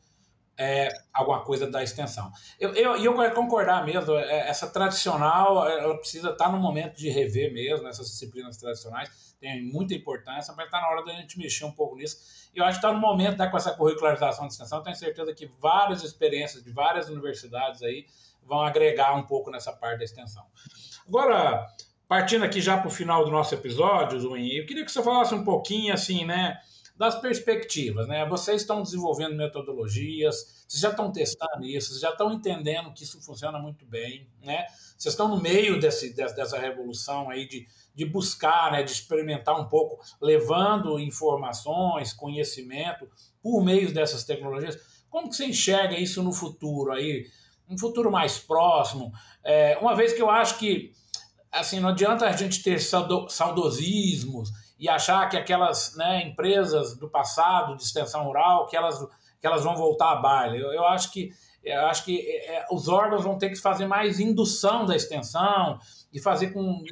é, 0.56 0.88
alguma 1.12 1.42
coisa 1.42 1.68
da 1.68 1.82
extensão. 1.82 2.30
E 2.60 2.64
eu, 2.64 2.74
eu, 2.74 2.96
eu 2.96 3.16
quero 3.16 3.34
concordar 3.34 3.84
mesmo, 3.84 4.14
é, 4.14 4.48
essa 4.48 4.68
tradicional, 4.68 5.68
ela 5.68 5.98
precisa 5.98 6.30
estar 6.30 6.46
tá 6.46 6.52
no 6.52 6.58
momento 6.58 6.96
de 6.96 7.10
rever 7.10 7.52
mesmo, 7.52 7.88
essas 7.88 8.06
disciplinas 8.06 8.56
tradicionais, 8.56 9.34
tem 9.40 9.62
muita 9.62 9.94
importância, 9.94 10.54
mas 10.56 10.66
está 10.66 10.80
na 10.80 10.88
hora 10.88 11.04
da 11.04 11.12
gente 11.12 11.38
mexer 11.38 11.64
um 11.64 11.72
pouco 11.72 11.96
nisso. 11.96 12.50
E 12.54 12.58
eu 12.58 12.64
acho 12.64 12.78
que 12.80 12.86
está 12.86 12.92
no 12.94 13.00
momento, 13.00 13.36
né, 13.36 13.48
com 13.48 13.56
essa 13.56 13.72
curricularização 13.72 14.46
de 14.46 14.54
extensão, 14.54 14.82
tenho 14.82 14.96
certeza 14.96 15.34
que 15.34 15.50
várias 15.60 16.02
experiências 16.02 16.62
de 16.62 16.70
várias 16.70 17.08
universidades 17.08 17.82
aí 17.82 18.06
vão 18.42 18.62
agregar 18.62 19.14
um 19.14 19.24
pouco 19.24 19.50
nessa 19.50 19.72
parte 19.72 19.98
da 19.98 20.04
extensão. 20.04 20.44
Agora, 21.06 21.66
partindo 22.08 22.44
aqui 22.44 22.60
já 22.60 22.78
para 22.78 22.88
o 22.88 22.90
final 22.90 23.24
do 23.24 23.30
nosso 23.30 23.54
episódio, 23.54 24.18
Zuin, 24.18 24.48
eu 24.48 24.66
queria 24.66 24.84
que 24.84 24.90
você 24.90 25.02
falasse 25.02 25.34
um 25.34 25.44
pouquinho 25.44 25.92
assim, 25.92 26.24
né, 26.24 26.58
das 26.96 27.20
perspectivas, 27.20 28.06
né? 28.06 28.24
Vocês 28.26 28.62
estão 28.62 28.82
desenvolvendo 28.82 29.34
metodologias, 29.34 30.64
vocês 30.66 30.80
já 30.80 30.90
estão 30.90 31.10
testando 31.10 31.64
isso, 31.66 31.88
vocês 31.88 32.00
já 32.00 32.10
estão 32.10 32.32
entendendo 32.32 32.92
que 32.92 33.02
isso 33.02 33.20
funciona 33.20 33.58
muito 33.58 33.84
bem, 33.84 34.28
né? 34.42 34.64
Vocês 34.96 35.12
estão 35.12 35.28
no 35.28 35.40
meio 35.40 35.78
desse, 35.80 36.14
dessa 36.14 36.58
revolução 36.58 37.28
aí 37.28 37.48
de, 37.48 37.66
de 37.94 38.04
buscar, 38.06 38.70
né, 38.72 38.82
de 38.82 38.92
experimentar 38.92 39.60
um 39.60 39.68
pouco, 39.68 40.00
levando 40.22 40.98
informações, 41.00 42.12
conhecimento 42.12 43.08
por 43.42 43.62
meio 43.62 43.92
dessas 43.92 44.24
tecnologias. 44.24 44.78
Como 45.10 45.28
que 45.28 45.36
você 45.36 45.46
enxerga 45.46 45.98
isso 45.98 46.22
no 46.22 46.32
futuro 46.32 46.92
aí? 46.92 47.26
Um 47.68 47.78
futuro 47.78 48.10
mais 48.10 48.38
próximo, 48.38 49.12
é, 49.42 49.78
uma 49.80 49.94
vez 49.94 50.12
que 50.12 50.22
eu 50.22 50.30
acho 50.30 50.58
que 50.58 50.92
assim 51.50 51.80
não 51.80 51.90
adianta 51.90 52.26
a 52.26 52.32
gente 52.32 52.62
ter 52.62 52.80
saudosismos 52.80 54.50
e 54.78 54.88
achar 54.88 55.28
que 55.28 55.36
aquelas 55.36 55.94
né, 55.96 56.22
empresas 56.26 56.96
do 56.96 57.08
passado 57.08 57.76
de 57.76 57.82
extensão 57.82 58.24
rural 58.24 58.66
que 58.66 58.76
elas, 58.76 58.98
que 59.40 59.46
elas 59.46 59.62
vão 59.62 59.76
voltar 59.76 60.12
a 60.12 60.16
baile. 60.16 60.60
Eu, 60.60 60.72
eu 60.72 60.84
acho 60.84 61.12
que 61.12 61.30
eu 61.62 61.86
acho 61.86 62.04
que 62.04 62.20
é, 62.20 62.66
os 62.70 62.88
órgãos 62.88 63.24
vão 63.24 63.38
ter 63.38 63.48
que 63.48 63.56
fazer 63.56 63.86
mais 63.86 64.20
indução 64.20 64.84
da 64.84 64.94
extensão 64.94 65.78
e 66.12 66.20
fazer 66.20 66.52
com 66.52 66.82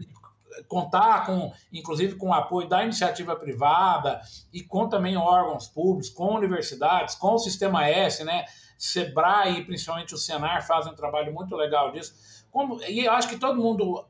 contar 0.68 1.26
com, 1.26 1.52
inclusive, 1.72 2.16
com 2.16 2.28
o 2.28 2.34
apoio 2.34 2.68
da 2.68 2.84
iniciativa 2.84 3.34
privada 3.36 4.20
e 4.52 4.62
com 4.62 4.88
também 4.88 5.16
órgãos 5.16 5.66
públicos, 5.66 6.10
com 6.10 6.34
universidades, 6.34 7.14
com 7.14 7.34
o 7.34 7.38
Sistema 7.38 7.88
S, 7.88 8.24
né? 8.24 8.44
Sebrae 8.82 9.60
e 9.60 9.64
principalmente 9.64 10.12
o 10.12 10.18
Senar 10.18 10.66
fazem 10.66 10.92
um 10.92 10.96
trabalho 10.96 11.32
muito 11.32 11.54
legal 11.54 11.92
disso. 11.92 12.14
Como, 12.50 12.82
e 12.82 13.04
eu 13.04 13.12
acho 13.12 13.28
que 13.28 13.38
todo 13.38 13.62
mundo, 13.62 14.04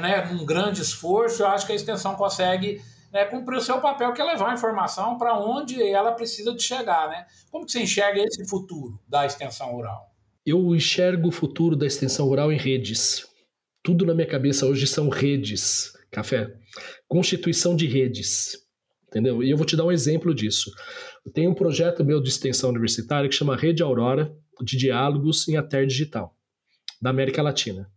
né, 0.00 0.24
num 0.32 0.46
grande 0.46 0.80
esforço, 0.80 1.42
eu 1.42 1.48
acho 1.48 1.66
que 1.66 1.72
a 1.72 1.74
extensão 1.74 2.14
consegue 2.14 2.80
né, 3.12 3.26
cumprir 3.26 3.58
o 3.58 3.60
seu 3.60 3.82
papel, 3.82 4.14
que 4.14 4.22
é 4.22 4.24
levar 4.24 4.50
a 4.50 4.54
informação 4.54 5.18
para 5.18 5.38
onde 5.38 5.82
ela 5.82 6.12
precisa 6.12 6.54
de 6.54 6.62
chegar. 6.62 7.10
Né? 7.10 7.26
Como 7.50 7.66
que 7.66 7.72
você 7.72 7.82
enxerga 7.82 8.18
esse 8.22 8.48
futuro 8.48 8.98
da 9.06 9.26
extensão 9.26 9.70
rural? 9.72 10.10
Eu 10.46 10.74
enxergo 10.74 11.28
o 11.28 11.32
futuro 11.32 11.76
da 11.76 11.86
extensão 11.86 12.26
rural 12.26 12.50
em 12.50 12.56
redes. 12.56 13.26
Tudo 13.82 14.06
na 14.06 14.14
minha 14.14 14.26
cabeça 14.26 14.64
hoje 14.64 14.86
são 14.86 15.10
redes, 15.10 15.92
café. 16.10 16.50
Constituição 17.06 17.76
de 17.76 17.86
redes. 17.86 18.56
Entendeu? 19.06 19.42
E 19.42 19.50
eu 19.50 19.56
vou 19.58 19.66
te 19.66 19.76
dar 19.76 19.84
um 19.84 19.92
exemplo 19.92 20.34
disso. 20.34 20.70
Tem 21.32 21.48
um 21.48 21.54
projeto 21.54 22.04
meu 22.04 22.20
de 22.20 22.28
extensão 22.28 22.70
universitária 22.70 23.28
que 23.28 23.34
chama 23.34 23.56
Rede 23.56 23.82
Aurora 23.82 24.34
de 24.60 24.76
Diálogos 24.76 25.48
em 25.48 25.56
Ater 25.56 25.86
Digital, 25.86 26.36
da 27.00 27.10
América 27.10 27.42
Latina. 27.42 27.90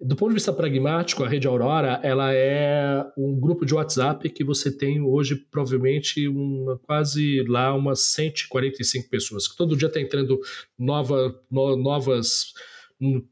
Do 0.00 0.16
ponto 0.16 0.30
de 0.30 0.36
vista 0.36 0.52
pragmático, 0.52 1.22
a 1.22 1.28
rede 1.28 1.46
Aurora 1.46 2.00
ela 2.02 2.32
é 2.32 3.04
um 3.18 3.38
grupo 3.38 3.66
de 3.66 3.74
WhatsApp 3.74 4.30
que 4.30 4.42
você 4.42 4.74
tem 4.74 5.02
hoje 5.02 5.36
provavelmente 5.36 6.26
uma, 6.26 6.78
quase 6.78 7.44
lá 7.46 7.74
umas 7.74 8.00
145 8.00 9.10
pessoas, 9.10 9.46
que 9.46 9.54
todo 9.54 9.76
dia 9.76 9.88
está 9.88 10.00
entrando 10.00 10.40
nova, 10.78 11.38
no, 11.50 11.76
novas 11.76 12.54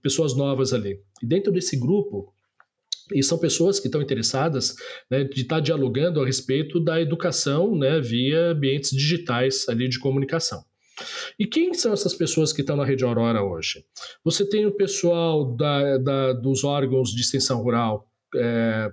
pessoas 0.02 0.37
novas 0.37 0.74
ali. 0.74 1.00
E 1.22 1.26
dentro 1.26 1.50
desse 1.50 1.74
grupo, 1.74 2.35
e 3.12 3.23
são 3.23 3.38
pessoas 3.38 3.81
que 3.81 3.88
estão 3.88 4.03
interessadas 4.03 4.75
né, 5.11 5.25
de 5.25 5.42
estar 5.42 5.57
tá 5.57 5.61
dialogando 5.61 6.21
a 6.21 6.27
respeito 6.27 6.81
da 6.81 7.01
educação 7.01 7.77
né, 7.77 8.01
via 8.01 8.51
ambientes 8.51 8.90
digitais 8.90 9.68
ali 9.68 9.88
de 9.88 9.99
comunicação. 9.99 10.64
E 11.38 11.47
quem 11.47 11.73
são 11.75 11.92
essas 11.92 12.14
pessoas 12.14 12.53
que 12.53 12.61
estão 12.61 12.77
na 12.77 12.85
Rede 12.85 13.05
Aurora 13.05 13.42
hoje? 13.42 13.85
Você 14.25 14.49
tem 14.49 14.66
o 14.66 14.73
pessoal 14.73 15.57
da, 15.57 15.99
da, 15.99 16.33
dos 16.33 16.64
órgãos 16.64 17.11
de 17.11 17.21
extensão 17.21 17.62
rural 17.62 18.11
é, 18.35 18.92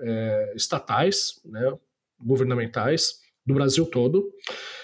é, 0.00 0.52
estatais, 0.56 1.40
né, 1.44 1.72
governamentais, 2.18 3.20
do 3.46 3.54
Brasil 3.54 3.86
todo. 3.86 4.32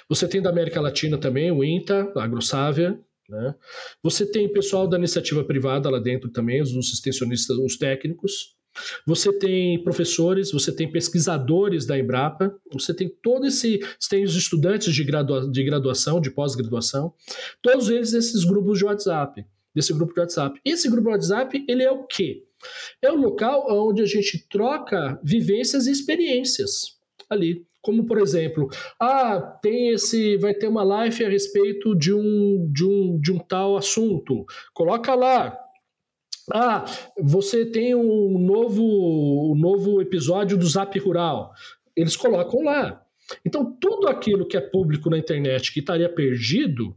Você 0.09 0.29
tem 0.29 0.41
da 0.41 0.51
América 0.51 0.81
Latina 0.81 1.19
também, 1.19 1.51
o 1.51 1.65
INTA, 1.65 2.13
a 2.17 2.25
AgroSávia, 2.25 3.01
né? 3.31 3.55
Você 4.03 4.27
tem 4.27 4.53
pessoal 4.53 4.89
da 4.89 4.99
iniciativa 4.99 5.45
privada 5.45 5.89
lá 5.89 6.01
dentro 6.01 6.29
também, 6.31 6.61
os 6.61 6.93
extensionistas, 6.93 7.57
os 7.59 7.77
técnicos. 7.77 8.57
Você 9.07 9.33
tem 9.33 9.83
professores, 9.83 10.53
você 10.53 10.73
tem 10.73 10.91
pesquisadores 10.91 11.87
da 11.87 11.99
Embrapa, 11.99 12.55
você 12.73 12.95
tem 12.95 13.09
todo 13.23 13.47
esse. 13.47 13.81
Você 13.99 14.11
tem 14.11 14.25
os 14.25 14.35
estudantes 14.35 14.95
de, 14.95 15.05
gradua, 15.05 15.51
de 15.51 15.65
graduação, 15.65 16.21
de 16.21 16.31
pós-graduação, 16.31 17.13
todos 17.61 17.89
eles 17.91 18.13
desses 18.13 18.45
grupos 18.45 18.79
de 18.79 18.85
WhatsApp, 18.85 19.45
desse 19.75 19.93
grupo 19.93 20.15
de 20.15 20.21
WhatsApp. 20.21 20.61
Esse 20.65 20.89
grupo 20.89 21.09
de 21.09 21.15
WhatsApp, 21.15 21.65
ele 21.69 21.83
é 21.83 21.91
o 21.91 22.05
quê? 22.05 22.45
É 23.01 23.11
o 23.11 23.17
local 23.17 23.67
onde 23.69 24.03
a 24.03 24.07
gente 24.07 24.47
troca 24.49 25.19
vivências 25.25 25.87
e 25.87 25.93
experiências 25.93 26.99
ali. 27.29 27.65
Como, 27.83 28.05
por 28.05 28.19
exemplo, 28.19 28.69
ah, 29.01 29.41
tem 29.63 29.89
esse. 29.91 30.37
Vai 30.37 30.53
ter 30.53 30.69
uma 30.69 30.83
live 30.83 31.25
a 31.25 31.31
respeito 31.31 31.97
de 31.97 32.13
um, 32.13 32.69
de 32.71 32.85
um, 32.85 33.19
de 33.19 33.33
um 33.33 33.39
tal 33.39 33.77
assunto. 33.77 34.45
Coloca 34.75 35.15
lá, 35.15 35.57
ah, 36.53 36.85
você 37.19 37.67
tem 37.67 37.95
um 37.95 38.39
novo, 38.39 39.53
um 39.53 39.57
novo 39.57 40.01
episódio 40.01 40.57
do 40.57 40.67
Zap 40.67 40.99
Rural. 40.99 41.53
Eles 41.97 42.17
colocam 42.17 42.63
lá. 42.63 43.03
Então, 43.45 43.77
tudo 43.81 44.09
aquilo 44.09 44.47
que 44.47 44.57
é 44.57 44.61
público 44.61 45.11
na 45.11 45.19
internet 45.19 45.73
que 45.73 45.81
estaria 45.81 46.09
perdido, 46.09 46.97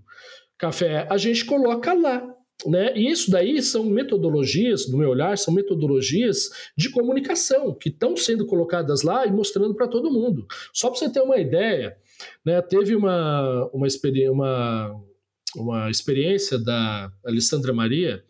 café, 0.58 1.08
a 1.10 1.18
gente 1.18 1.46
coloca 1.46 1.94
lá. 1.94 2.28
Né? 2.66 2.94
E 2.96 3.12
isso 3.12 3.30
daí 3.30 3.62
são 3.62 3.84
metodologias, 3.84 4.90
no 4.90 4.98
meu 4.98 5.10
olhar, 5.10 5.38
são 5.38 5.54
metodologias 5.54 6.50
de 6.78 6.90
comunicação 6.90 7.74
que 7.74 7.90
estão 7.90 8.16
sendo 8.16 8.46
colocadas 8.46 9.02
lá 9.02 9.26
e 9.26 9.32
mostrando 9.32 9.76
para 9.76 9.88
todo 9.88 10.12
mundo. 10.12 10.46
Só 10.72 10.90
para 10.90 11.00
você 11.00 11.12
ter 11.12 11.22
uma 11.22 11.38
ideia, 11.38 11.96
né? 12.46 12.62
teve 12.62 12.96
uma, 12.96 13.70
uma, 13.74 13.86
experi 13.86 14.30
uma, 14.30 14.96
uma 15.58 15.90
experiência 15.90 16.58
da 16.58 17.12
Alessandra 17.26 17.74
Maria, 17.74 18.24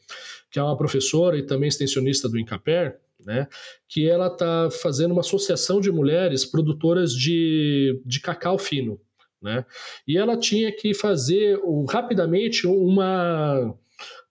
que 0.53 0.59
é 0.59 0.63
uma 0.63 0.77
professora 0.77 1.35
e 1.35 1.41
também 1.41 1.67
extensionista 1.67 2.29
do 2.29 2.37
Incaper, 2.37 2.99
né, 3.25 3.47
que 3.89 4.07
ela 4.07 4.27
está 4.27 4.69
fazendo 4.69 5.13
uma 5.13 5.21
associação 5.21 5.81
de 5.81 5.91
mulheres 5.91 6.45
produtoras 6.45 7.11
de, 7.11 7.99
de 8.05 8.19
cacau 8.19 8.59
fino. 8.59 9.01
Né? 9.41 9.65
E 10.07 10.15
ela 10.15 10.37
tinha 10.37 10.71
que 10.71 10.93
fazer 10.93 11.59
rapidamente 11.89 12.67
uma, 12.67 13.75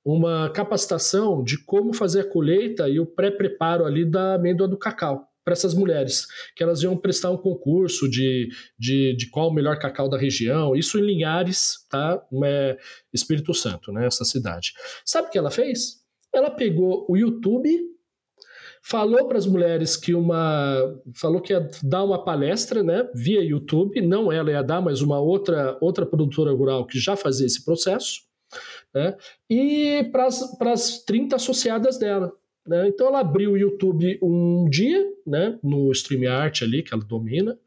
uma 0.05 0.49
capacitação 0.51 1.43
de 1.43 1.59
como 1.65 1.93
fazer 1.93 2.21
a 2.21 2.31
colheita 2.31 2.89
e 2.89 3.01
o 3.01 3.07
pré-preparo 3.07 3.85
ali 3.85 4.09
da 4.09 4.35
amêndoa 4.35 4.69
do 4.69 4.79
cacau 4.79 5.27
para 5.45 5.55
essas 5.55 5.75
mulheres, 5.75 6.29
que 6.55 6.63
elas 6.63 6.85
iam 6.85 6.97
prestar 6.97 7.33
um 7.33 7.37
concurso 7.37 8.09
de, 8.09 8.49
de, 8.79 9.17
de 9.17 9.29
qual 9.29 9.49
o 9.49 9.53
melhor 9.53 9.77
cacau 9.77 10.09
da 10.09 10.17
região, 10.17 10.77
isso 10.77 11.01
em 11.01 11.03
Linhares, 11.03 11.85
tá? 11.91 12.23
É 12.45 12.79
Espírito 13.13 13.53
Santo, 13.53 13.91
né? 13.91 14.07
Essa 14.07 14.25
cidade. 14.25 14.73
Sabe 15.05 15.27
o 15.27 15.31
que 15.33 15.39
ela 15.39 15.51
fez? 15.51 16.02
Ela 16.35 16.51
pegou 16.51 17.07
o 17.09 17.17
YouTube, 17.17 17.93
falou 18.83 19.29
para 19.29 19.39
as 19.39 19.47
mulheres 19.47 19.97
que 19.97 20.15
uma. 20.15 20.77
falou 21.15 21.41
que 21.41 21.53
ia 21.53 21.69
dar 21.83 22.03
uma 22.03 22.25
palestra, 22.25 22.83
né, 22.83 23.09
via 23.15 23.43
YouTube, 23.43 24.01
não 24.01 24.33
ela 24.33 24.51
ia 24.51 24.63
dar, 24.63 24.81
mas 24.81 25.01
uma 25.01 25.21
outra, 25.21 25.79
outra 25.81 26.05
produtora 26.05 26.53
rural 26.53 26.87
que 26.87 26.99
já 26.99 27.17
fazia 27.17 27.47
esse 27.47 27.65
processo, 27.65 28.23
né, 28.93 29.17
e 29.49 30.11
para 30.13 30.73
as 30.73 31.05
30 31.05 31.37
associadas 31.37 31.99
dela. 31.99 32.33
Né? 32.67 32.89
Então 32.89 33.09
ela 33.09 33.21
abriu 33.21 33.53
o 33.53 33.59
YouTube 33.59 34.19
um 34.23 34.69
dia, 34.69 35.05
né, 35.27 35.59
no 35.63 35.91
StreamYard 35.93 36.65
ali, 36.65 36.83
que 36.83 36.95
ela 36.95 37.05
domina, 37.05 37.59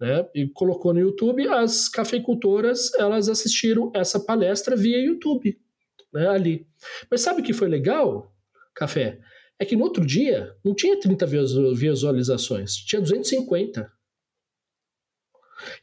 né, 0.00 0.26
e 0.34 0.48
colocou 0.48 0.92
no 0.92 1.00
YouTube, 1.00 1.48
as 1.48 1.88
cafeicultoras 1.88 2.92
elas 2.94 3.28
assistiram 3.28 3.90
essa 3.94 4.20
palestra 4.20 4.76
via 4.76 4.98
YouTube 4.98 5.58
né, 6.12 6.28
ali. 6.28 6.66
Mas 7.10 7.20
sabe 7.20 7.40
o 7.40 7.44
que 7.44 7.52
foi 7.52 7.68
legal, 7.68 8.32
Café? 8.74 9.18
É 9.58 9.64
que 9.64 9.76
no 9.76 9.84
outro 9.84 10.06
dia 10.06 10.54
não 10.64 10.74
tinha 10.74 10.98
30 10.98 11.26
visualizações, 11.74 12.74
tinha 12.76 13.00
250. 13.00 13.90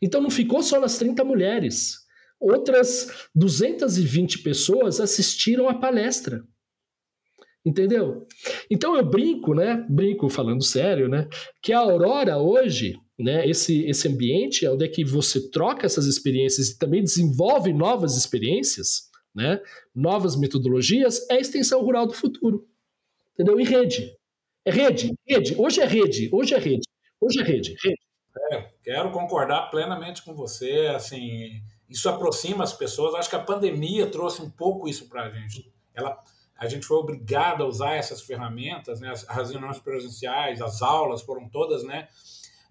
Então 0.02 0.22
não 0.22 0.30
ficou 0.30 0.64
só 0.64 0.80
nas 0.80 0.98
30 0.98 1.24
mulheres. 1.24 2.06
Outras 2.40 3.28
220 3.34 4.40
pessoas 4.40 5.00
assistiram 5.00 5.68
a 5.68 5.74
palestra. 5.74 6.44
Entendeu? 7.66 8.28
Então 8.70 8.96
eu 8.96 9.04
brinco, 9.04 9.56
né? 9.56 9.84
Brinco 9.90 10.30
falando 10.30 10.64
sério, 10.64 11.10
né? 11.10 11.28
Que 11.62 11.74
a 11.74 11.80
Aurora 11.80 12.38
hoje, 12.38 12.96
né? 13.18 13.48
Esse, 13.50 13.84
esse 13.86 14.08
ambiente 14.08 14.68
onde 14.68 14.86
é 14.86 14.88
que 14.88 15.04
você 15.04 15.50
troca 15.50 15.86
essas 15.86 16.06
experiências 16.06 16.70
e 16.70 16.78
também 16.78 17.04
desenvolve 17.04 17.74
novas 17.74 18.16
experiências, 18.16 19.10
né? 19.36 19.62
novas 19.94 20.36
metodologias, 20.36 21.30
é 21.30 21.36
a 21.36 21.40
extensão 21.40 21.82
rural 21.82 22.08
do 22.08 22.14
futuro. 22.14 22.66
Entendeu? 23.34 23.60
E 23.60 23.64
rede. 23.64 24.16
É 24.64 24.72
rede, 24.72 25.14
rede. 25.28 25.56
Hoje 25.58 25.82
é 25.82 25.86
rede, 25.86 26.30
hoje 26.32 26.56
é 26.56 26.58
rede, 26.58 26.88
hoje 27.20 27.40
é 27.42 27.44
rede. 27.44 27.76
rede. 27.84 28.00
É, 28.52 28.70
quero 28.84 29.12
concordar 29.12 29.70
plenamente 29.70 30.24
com 30.24 30.34
você. 30.34 30.92
Assim, 30.96 31.62
isso 31.90 32.10
aproxima 32.10 32.64
as 32.64 32.74
pessoas. 32.74 33.14
Acho 33.14 33.30
que 33.30 33.36
a 33.36 33.44
pandemia 33.44 34.08
trouxe 34.08 34.42
um 34.42 34.50
pouco 34.50 34.88
isso 34.88 35.08
para 35.08 35.24
a 35.24 35.30
gente. 35.30 35.72
Ela, 35.94 36.18
a 36.58 36.68
gente 36.68 36.86
foi 36.86 36.98
obrigado 36.98 37.64
a 37.64 37.68
usar 37.68 37.94
essas 37.94 38.22
ferramentas, 38.22 39.00
né? 39.00 39.12
As, 39.12 39.30
as 39.30 39.52
reuniões 39.52 39.80
presenciais, 39.80 40.62
as 40.62 40.82
aulas 40.82 41.22
foram 41.22 41.48
todas, 41.50 41.84
né? 41.84 42.08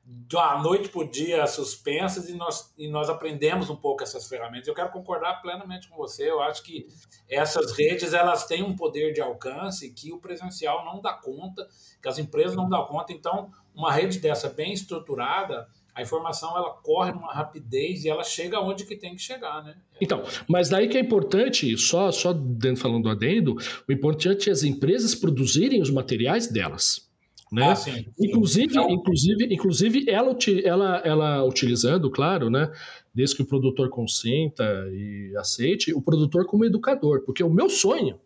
Da 0.06 0.60
noite 0.62 0.90
para 0.90 1.00
o 1.00 1.10
dia 1.10 1.46
suspensas 1.46 2.28
e 2.28 2.34
nós, 2.34 2.74
e 2.76 2.88
nós 2.88 3.08
aprendemos 3.08 3.70
um 3.70 3.76
pouco 3.76 4.02
essas 4.02 4.28
ferramentas. 4.28 4.68
Eu 4.68 4.74
quero 4.74 4.90
concordar 4.90 5.40
plenamente 5.40 5.88
com 5.88 5.96
você. 5.96 6.30
Eu 6.30 6.42
acho 6.42 6.62
que 6.62 6.86
essas 7.28 7.72
redes 7.72 8.12
elas 8.12 8.46
têm 8.46 8.62
um 8.62 8.76
poder 8.76 9.12
de 9.12 9.22
alcance 9.22 9.90
que 9.94 10.12
o 10.12 10.18
presencial 10.18 10.84
não 10.84 11.00
dá 11.00 11.14
conta, 11.14 11.66
que 12.02 12.08
as 12.08 12.18
empresas 12.18 12.54
não 12.54 12.68
dão 12.68 12.84
conta. 12.84 13.12
Então, 13.12 13.50
uma 13.74 13.90
rede 13.90 14.18
dessa 14.18 14.50
bem 14.50 14.74
estruturada, 14.74 15.66
a 15.94 16.02
informação 16.02 16.54
ela 16.56 16.70
corre 16.70 17.12
numa 17.12 17.32
rapidez 17.32 18.04
e 18.04 18.08
ela 18.10 18.24
chega 18.24 18.60
onde 18.60 18.84
que 18.84 18.96
tem 18.96 19.14
que 19.14 19.22
chegar, 19.22 19.62
né? 19.62 19.76
Então, 20.00 20.22
mas 20.46 20.68
daí 20.68 20.88
que 20.88 20.98
é 20.98 21.00
importante, 21.00 21.78
só 21.78 22.10
só 22.12 22.34
falando 22.76 23.04
do 23.04 23.10
adendo, 23.10 23.56
o 23.88 23.92
importante 23.92 24.50
é 24.50 24.52
as 24.52 24.64
empresas 24.64 25.14
produzirem 25.14 25.80
os 25.80 25.90
materiais 25.90 26.46
delas. 26.46 27.13
Né? 27.52 27.70
Ah, 27.70 27.76
sim, 27.76 27.92
sim. 27.92 28.06
Inclusive, 28.18 28.72
então... 28.72 28.90
inclusive, 28.90 29.54
inclusive 29.54 30.10
ela, 30.10 30.36
ela, 30.64 31.02
ela 31.04 31.44
utilizando, 31.44 32.10
claro, 32.10 32.50
né? 32.50 32.70
Desde 33.14 33.36
que 33.36 33.42
o 33.42 33.46
produtor 33.46 33.88
consenta 33.90 34.64
e 34.90 35.32
aceite, 35.36 35.94
o 35.94 36.02
produtor 36.02 36.46
como 36.46 36.64
educador. 36.64 37.22
Porque 37.24 37.44
o 37.44 37.50
meu 37.50 37.68
sonho 37.68 38.18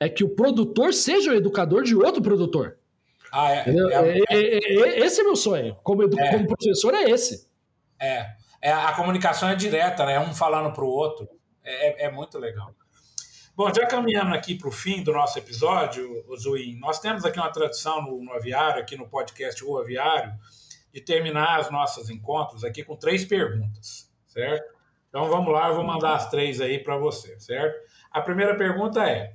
é 0.00 0.08
que 0.08 0.24
o 0.24 0.28
produtor 0.28 0.94
seja 0.94 1.32
o 1.32 1.34
educador 1.34 1.82
de 1.82 1.94
outro 1.94 2.22
produtor. 2.22 2.78
Ah, 3.30 3.52
é, 3.52 3.64
é, 3.66 4.18
é, 4.30 4.34
é, 4.34 4.98
esse 5.00 5.20
é 5.20 5.24
meu 5.24 5.36
sonho. 5.36 5.76
Como, 5.82 6.08
como 6.08 6.46
professor, 6.46 6.94
é 6.94 7.10
esse. 7.10 7.46
É, 7.98 8.70
a 8.70 8.92
comunicação 8.92 9.48
é 9.48 9.54
direta, 9.54 10.04
né? 10.06 10.20
Um 10.20 10.34
falando 10.34 10.72
para 10.72 10.84
o 10.84 10.88
outro. 10.88 11.28
É, 11.64 12.10
muito 12.10 12.38
legal. 12.38 12.74
Bom, 13.54 13.68
já 13.68 13.86
caminhando 13.86 14.34
aqui 14.34 14.54
para 14.54 14.68
o 14.68 14.72
fim 14.72 15.02
do 15.02 15.12
nosso 15.12 15.38
episódio, 15.38 16.24
Zuin, 16.38 16.78
nós 16.78 16.98
temos 17.00 17.22
aqui 17.22 17.38
uma 17.38 17.52
tradição 17.52 18.00
no, 18.00 18.24
no 18.24 18.32
Aviário, 18.32 18.80
aqui 18.80 18.96
no 18.96 19.06
podcast 19.06 19.62
O 19.62 19.76
Aviário, 19.76 20.32
de 20.90 21.02
terminar 21.02 21.60
os 21.60 21.70
nossos 21.70 22.08
encontros 22.08 22.64
aqui 22.64 22.82
com 22.82 22.96
três 22.96 23.26
perguntas, 23.26 24.10
certo? 24.26 24.72
Então 25.10 25.28
vamos 25.28 25.52
lá, 25.52 25.68
eu 25.68 25.74
vou 25.74 25.84
mandar 25.84 26.14
as 26.14 26.30
três 26.30 26.62
aí 26.62 26.78
para 26.78 26.96
você, 26.96 27.38
certo? 27.38 27.78
A 28.10 28.22
primeira 28.22 28.56
pergunta 28.56 29.04
é: 29.04 29.34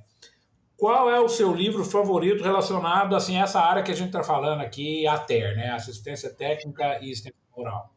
qual 0.76 1.08
é 1.08 1.20
o 1.20 1.28
seu 1.28 1.54
livro 1.54 1.84
favorito 1.84 2.42
relacionado 2.42 3.14
assim, 3.14 3.38
a 3.38 3.44
essa 3.44 3.60
área 3.60 3.84
que 3.84 3.92
a 3.92 3.96
gente 3.96 4.08
está 4.08 4.24
falando 4.24 4.62
aqui, 4.62 5.06
a 5.06 5.16
TER, 5.16 5.54
né? 5.54 5.70
Assistência 5.70 6.28
Técnica 6.34 6.98
e 7.00 7.12
Extensão 7.12 7.38
Rural? 7.52 7.94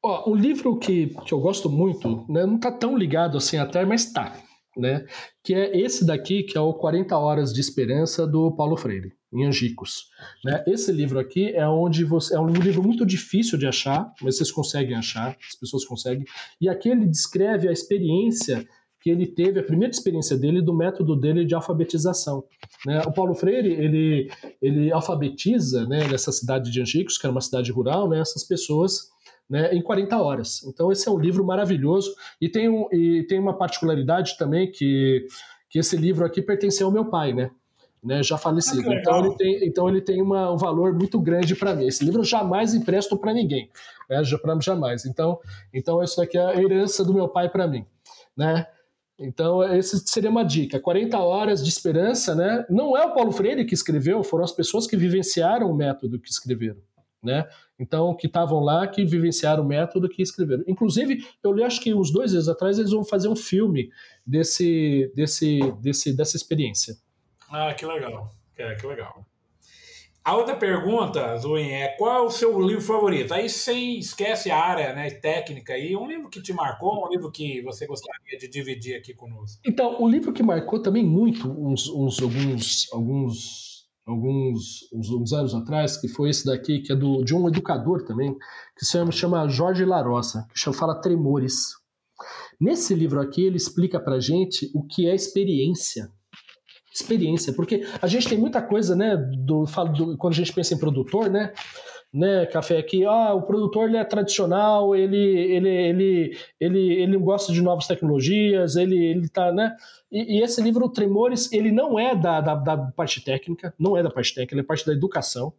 Ó, 0.00 0.30
um 0.30 0.36
livro 0.36 0.78
que, 0.78 1.08
que 1.26 1.34
eu 1.34 1.40
gosto 1.40 1.68
muito, 1.68 2.24
né, 2.28 2.46
não 2.46 2.56
está 2.56 2.70
tão 2.70 2.96
ligado 2.96 3.38
assim 3.38 3.58
a 3.58 3.66
TER, 3.66 3.86
mas 3.86 4.04
está, 4.04 4.36
né? 4.76 5.06
Que 5.42 5.54
é 5.54 5.78
esse 5.78 6.04
daqui, 6.04 6.42
que 6.42 6.56
é 6.56 6.60
o 6.60 6.74
40 6.74 7.16
Horas 7.16 7.52
de 7.52 7.60
Esperança, 7.60 8.26
do 8.26 8.52
Paulo 8.52 8.76
Freire 8.76 9.12
em 9.32 9.44
Angicos. 9.44 10.10
Né? 10.44 10.62
Esse 10.66 10.92
livro 10.92 11.18
aqui 11.18 11.48
é 11.48 11.66
onde 11.66 12.04
você 12.04 12.36
é 12.36 12.40
um 12.40 12.46
livro 12.46 12.82
muito 12.82 13.04
difícil 13.04 13.58
de 13.58 13.66
achar, 13.66 14.12
mas 14.22 14.36
vocês 14.36 14.52
conseguem 14.52 14.94
achar, 14.94 15.36
as 15.48 15.58
pessoas 15.58 15.84
conseguem. 15.84 16.24
E 16.60 16.68
aqui 16.68 16.88
ele 16.88 17.06
descreve 17.06 17.68
a 17.68 17.72
experiência 17.72 18.64
que 19.00 19.10
ele 19.10 19.26
teve, 19.26 19.60
a 19.60 19.62
primeira 19.62 19.92
experiência 19.92 20.34
dele 20.34 20.62
do 20.62 20.72
método 20.72 21.14
dele 21.14 21.44
de 21.44 21.54
alfabetização. 21.54 22.44
Né? 22.86 23.02
O 23.06 23.12
Paulo 23.12 23.34
Freire 23.34 23.70
ele 23.70 24.30
ele 24.62 24.90
alfabetiza, 24.90 25.86
né, 25.86 26.08
nessa 26.08 26.32
cidade 26.32 26.70
de 26.70 26.80
Angicos, 26.80 27.18
que 27.18 27.26
era 27.26 27.32
uma 27.32 27.40
cidade 27.40 27.70
rural, 27.70 28.08
né, 28.08 28.20
essas 28.20 28.44
pessoas 28.44 29.12
né, 29.48 29.74
em 29.74 29.82
40 29.82 30.20
horas. 30.20 30.62
Então 30.64 30.90
esse 30.90 31.08
é 31.08 31.12
um 31.12 31.18
livro 31.18 31.44
maravilhoso 31.44 32.14
e 32.40 32.48
tem, 32.48 32.68
um, 32.68 32.88
e 32.92 33.24
tem 33.24 33.38
uma 33.38 33.56
particularidade 33.56 34.36
também 34.38 34.70
que, 34.70 35.26
que 35.68 35.78
esse 35.78 35.96
livro 35.96 36.24
aqui 36.24 36.42
pertenceu 36.42 36.86
ao 36.86 36.92
meu 36.92 37.04
pai, 37.06 37.32
né? 37.32 37.50
né, 38.04 38.22
já 38.22 38.36
falecido. 38.36 38.88
Ah, 38.90 38.94
então 38.94 39.24
ele 39.24 39.36
tem, 39.36 39.66
então 39.66 39.88
ele 39.88 40.00
tem 40.00 40.20
uma, 40.20 40.52
um 40.52 40.56
valor 40.58 40.92
muito 40.92 41.18
grande 41.18 41.56
para 41.56 41.74
mim. 41.74 41.86
Esse 41.86 42.04
livro 42.04 42.20
eu 42.20 42.24
jamais 42.24 42.74
empresto 42.74 43.16
para 43.16 43.32
ninguém, 43.32 43.70
né, 44.10 44.22
para 44.40 44.60
jamais. 44.60 45.06
Então, 45.06 45.40
então 45.72 46.02
isso 46.02 46.18
daqui 46.18 46.36
é 46.36 46.44
a 46.44 46.62
herança 46.62 47.02
do 47.02 47.14
meu 47.14 47.28
pai 47.28 47.48
para 47.48 47.66
mim, 47.66 47.86
né? 48.36 48.66
Então, 49.18 49.62
essa 49.62 49.96
seria 50.04 50.28
uma 50.28 50.44
dica. 50.44 50.80
40 50.80 51.16
horas 51.18 51.62
de 51.62 51.70
esperança, 51.70 52.34
né? 52.34 52.66
Não 52.68 52.96
é 52.96 53.06
o 53.06 53.14
Paulo 53.14 53.30
Freire 53.30 53.64
que 53.64 53.72
escreveu, 53.72 54.24
foram 54.24 54.42
as 54.42 54.50
pessoas 54.50 54.88
que 54.88 54.96
vivenciaram 54.96 55.70
o 55.70 55.74
método 55.74 56.18
que 56.18 56.28
escreveram, 56.28 56.80
né? 57.24 57.48
Então, 57.78 58.14
que 58.14 58.26
estavam 58.26 58.60
lá, 58.60 58.86
que 58.86 59.04
vivenciaram 59.04 59.64
o 59.64 59.66
método 59.66 60.08
que 60.08 60.22
escreveram. 60.22 60.62
Inclusive, 60.66 61.26
eu 61.42 61.52
li, 61.52 61.62
acho 61.62 61.80
que 61.80 61.94
uns 61.94 62.12
dois 62.12 62.30
dias 62.30 62.48
atrás, 62.48 62.78
eles 62.78 62.92
vão 62.92 63.04
fazer 63.04 63.28
um 63.28 63.36
filme 63.36 63.90
desse, 64.26 65.10
desse, 65.14 65.60
desse, 65.80 66.16
dessa 66.16 66.36
experiência. 66.36 66.96
Ah, 67.50 67.72
que 67.74 67.84
legal. 67.84 68.30
É, 68.56 68.74
que 68.74 68.86
legal. 68.86 69.26
A 70.24 70.34
outra 70.36 70.56
pergunta, 70.56 71.36
Zuin, 71.36 71.68
é 71.68 71.88
qual 71.98 72.16
é 72.16 72.26
o 72.26 72.30
seu 72.30 72.58
livro 72.58 72.80
favorito? 72.80 73.34
Aí 73.34 73.46
sem 73.50 73.98
esquece 73.98 74.50
a 74.50 74.56
área 74.56 74.94
né, 74.94 75.10
técnica 75.10 75.74
aí, 75.74 75.94
um 75.94 76.08
livro 76.08 76.30
que 76.30 76.40
te 76.40 76.50
marcou, 76.50 77.06
um 77.06 77.10
livro 77.10 77.30
que 77.30 77.60
você 77.60 77.86
gostaria 77.86 78.38
de 78.38 78.48
dividir 78.48 78.96
aqui 78.96 79.12
conosco. 79.12 79.60
Então, 79.66 80.02
o 80.02 80.08
livro 80.08 80.32
que 80.32 80.42
marcou 80.42 80.80
também 80.80 81.04
muito 81.04 81.46
uns, 81.46 81.90
uns 81.90 82.22
alguns 82.22 82.90
alguns 82.90 83.73
alguns 84.06 84.90
uns, 84.92 85.10
uns, 85.10 85.32
anos 85.32 85.54
atrás, 85.54 85.96
que 85.96 86.08
foi 86.08 86.30
esse 86.30 86.44
daqui, 86.44 86.80
que 86.80 86.92
é 86.92 86.96
do, 86.96 87.24
de 87.24 87.34
um 87.34 87.48
educador 87.48 88.04
também, 88.04 88.34
que 88.76 88.84
se 88.84 88.98
chama, 89.12 89.48
Jorge 89.48 89.84
Larossa, 89.84 90.46
que 90.52 90.58
chama, 90.58 90.76
fala 90.76 91.00
Tremores. 91.00 91.74
Nesse 92.60 92.94
livro 92.94 93.20
aqui, 93.20 93.44
ele 93.44 93.56
explica 93.56 93.98
pra 93.98 94.20
gente 94.20 94.70
o 94.74 94.86
que 94.86 95.08
é 95.08 95.14
experiência 95.14 96.10
experiência, 96.94 97.52
porque 97.52 97.84
a 98.00 98.06
gente 98.06 98.28
tem 98.28 98.38
muita 98.38 98.62
coisa, 98.62 98.94
né, 98.94 99.16
do, 99.16 99.64
do, 99.64 100.16
quando 100.16 100.32
a 100.32 100.36
gente 100.36 100.52
pensa 100.52 100.74
em 100.74 100.78
produtor, 100.78 101.28
né, 101.28 101.52
né, 102.14 102.46
café 102.46 102.78
aqui, 102.78 103.04
ah, 103.04 103.34
o 103.34 103.42
produtor 103.42 103.88
ele 103.88 103.96
é 103.96 104.04
tradicional, 104.04 104.94
ele 104.94 105.16
ele 105.16 105.68
ele 105.68 106.38
ele 106.60 106.92
ele 107.02 107.16
gosta 107.18 107.52
de 107.52 107.60
novas 107.60 107.88
tecnologias, 107.88 108.76
ele 108.76 108.96
ele 108.96 109.28
tá, 109.28 109.50
né? 109.50 109.74
E, 110.12 110.38
e 110.38 110.42
esse 110.42 110.62
livro 110.62 110.88
Tremores, 110.88 111.52
ele 111.52 111.72
não 111.72 111.98
é 111.98 112.14
da, 112.14 112.40
da, 112.40 112.54
da, 112.54 112.76
parte 112.76 113.20
técnica, 113.20 113.74
não 113.76 113.96
é 113.96 114.02
da 114.02 114.10
parte 114.10 114.32
técnica, 114.32 114.54
ele 114.54 114.60
é 114.60 114.64
parte 114.64 114.86
da 114.86 114.92
educação, 114.92 115.52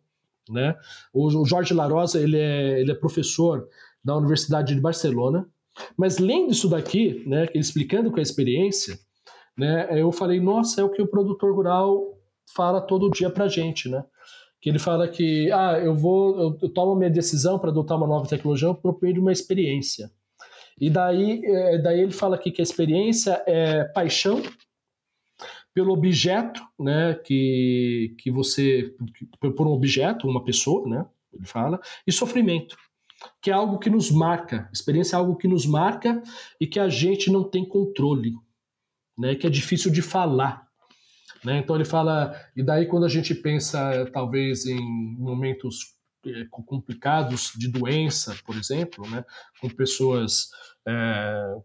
né? 0.50 0.78
O, 1.14 1.26
o 1.26 1.46
Jorge 1.46 1.74
Larosa, 1.74 2.22
ele 2.22 2.38
é 2.38 2.80
ele 2.80 2.92
é 2.92 2.96
professor 2.96 3.68
da 4.02 4.16
Universidade 4.16 4.74
de 4.74 4.80
Barcelona, 4.80 5.46
mas 5.98 6.20
lendo 6.20 6.54
isso 6.54 6.70
daqui, 6.70 7.22
né, 7.28 7.48
explicando 7.54 8.10
com 8.10 8.20
a 8.20 8.24
experiência, 8.24 8.98
né? 9.58 9.90
Eu 9.92 10.10
falei, 10.10 10.40
nossa, 10.40 10.80
é 10.80 10.84
o 10.86 10.90
que 10.90 11.02
o 11.02 11.08
produtor 11.08 11.54
rural 11.54 12.18
fala 12.56 12.80
todo 12.80 13.12
dia 13.12 13.30
pra 13.30 13.50
gente, 13.50 13.90
né? 13.90 14.06
Que 14.66 14.70
ele 14.72 14.80
fala 14.80 15.08
que, 15.08 15.52
ah, 15.52 15.78
eu 15.78 15.94
vou, 15.94 16.42
eu, 16.42 16.58
eu 16.60 16.70
tomo 16.70 16.96
minha 16.96 17.08
decisão 17.12 17.60
para 17.60 17.70
adotar 17.70 18.00
uma 18.00 18.08
nova 18.08 18.28
tecnologia 18.28 18.74
por 18.74 18.98
meio 19.00 19.14
de 19.14 19.20
uma 19.20 19.32
experiência. 19.32 20.12
E 20.82 20.90
daí, 20.90 21.40
é, 21.46 21.78
daí 21.78 22.00
ele 22.00 22.12
fala 22.12 22.36
aqui 22.36 22.50
que 22.50 22.64
a 22.64 22.64
experiência 22.64 23.44
é 23.46 23.84
paixão 23.84 24.42
pelo 25.72 25.94
objeto, 25.94 26.64
né, 26.80 27.14
que, 27.14 28.16
que 28.18 28.32
você, 28.32 28.96
por 29.40 29.68
um 29.68 29.72
objeto, 29.72 30.28
uma 30.28 30.44
pessoa, 30.44 30.90
né, 30.90 31.06
ele 31.32 31.46
fala, 31.46 31.80
e 32.08 32.12
sofrimento, 32.12 32.76
que 33.40 33.52
é 33.52 33.54
algo 33.54 33.78
que 33.78 33.92
nos 33.92 34.10
marca, 34.10 34.68
experiência 34.74 35.16
é 35.16 35.20
algo 35.20 35.36
que 35.36 35.48
nos 35.48 35.68
marca 35.68 36.24
e 36.60 36.66
que 36.66 36.80
a 36.80 36.90
gente 36.90 37.30
não 37.30 37.44
tem 37.44 37.64
controle, 37.64 38.34
né, 39.16 39.36
que 39.36 39.46
é 39.46 39.50
difícil 39.50 39.92
de 39.92 40.02
falar. 40.02 40.65
Né? 41.46 41.60
Então 41.60 41.76
ele 41.76 41.86
fala, 41.86 42.36
e 42.56 42.64
daí 42.64 42.88
quando 42.88 43.06
a 43.06 43.10
gente 43.10 43.36
pensa 43.36 44.10
talvez 44.12 44.66
em 44.66 44.82
momentos 44.82 45.96
é, 46.26 46.46
complicados 46.50 47.52
de 47.56 47.68
doença, 47.68 48.36
por 48.44 48.56
exemplo, 48.56 49.08
né, 49.08 49.24
com 49.62 49.70
pessoas 49.70 50.50
é, 50.88 51.56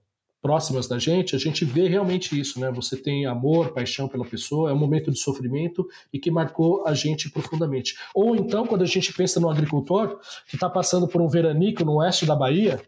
próximas 0.42 0.86
da 0.86 0.98
gente, 0.98 1.34
a 1.34 1.38
gente 1.38 1.64
vê 1.64 1.88
realmente 1.88 2.38
isso, 2.38 2.58
né? 2.60 2.70
Você 2.72 2.96
tem 2.96 3.26
amor, 3.26 3.72
paixão 3.72 4.08
pela 4.08 4.24
pessoa, 4.24 4.70
é 4.70 4.72
um 4.72 4.78
momento 4.78 5.10
de 5.10 5.18
sofrimento 5.18 5.86
e 6.12 6.18
que 6.18 6.30
marcou 6.30 6.86
a 6.86 6.94
gente 6.94 7.30
profundamente. 7.30 7.94
Ou 8.14 8.34
então, 8.34 8.66
quando 8.66 8.82
a 8.82 8.86
gente 8.86 9.12
pensa 9.12 9.38
no 9.38 9.50
agricultor 9.50 10.18
que 10.46 10.56
está 10.56 10.68
passando 10.68 11.06
por 11.06 11.20
um 11.20 11.28
veranico 11.28 11.84
no 11.84 11.96
oeste 11.96 12.24
da 12.24 12.34
Bahia, 12.34 12.80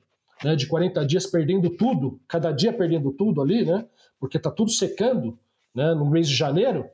né, 0.42 0.56
de 0.56 0.66
40 0.66 1.04
dias 1.06 1.26
perdendo 1.26 1.70
tudo, 1.70 2.20
cada 2.26 2.52
dia 2.52 2.72
perdendo 2.72 3.12
tudo 3.12 3.42
ali, 3.42 3.64
né? 3.64 3.86
porque 4.22 4.36
está 4.36 4.52
tudo 4.52 4.70
secando, 4.70 5.36
né, 5.74 5.94
no 5.94 6.10
mês 6.10 6.28
de 6.28 6.34
janeiro, 6.34 6.86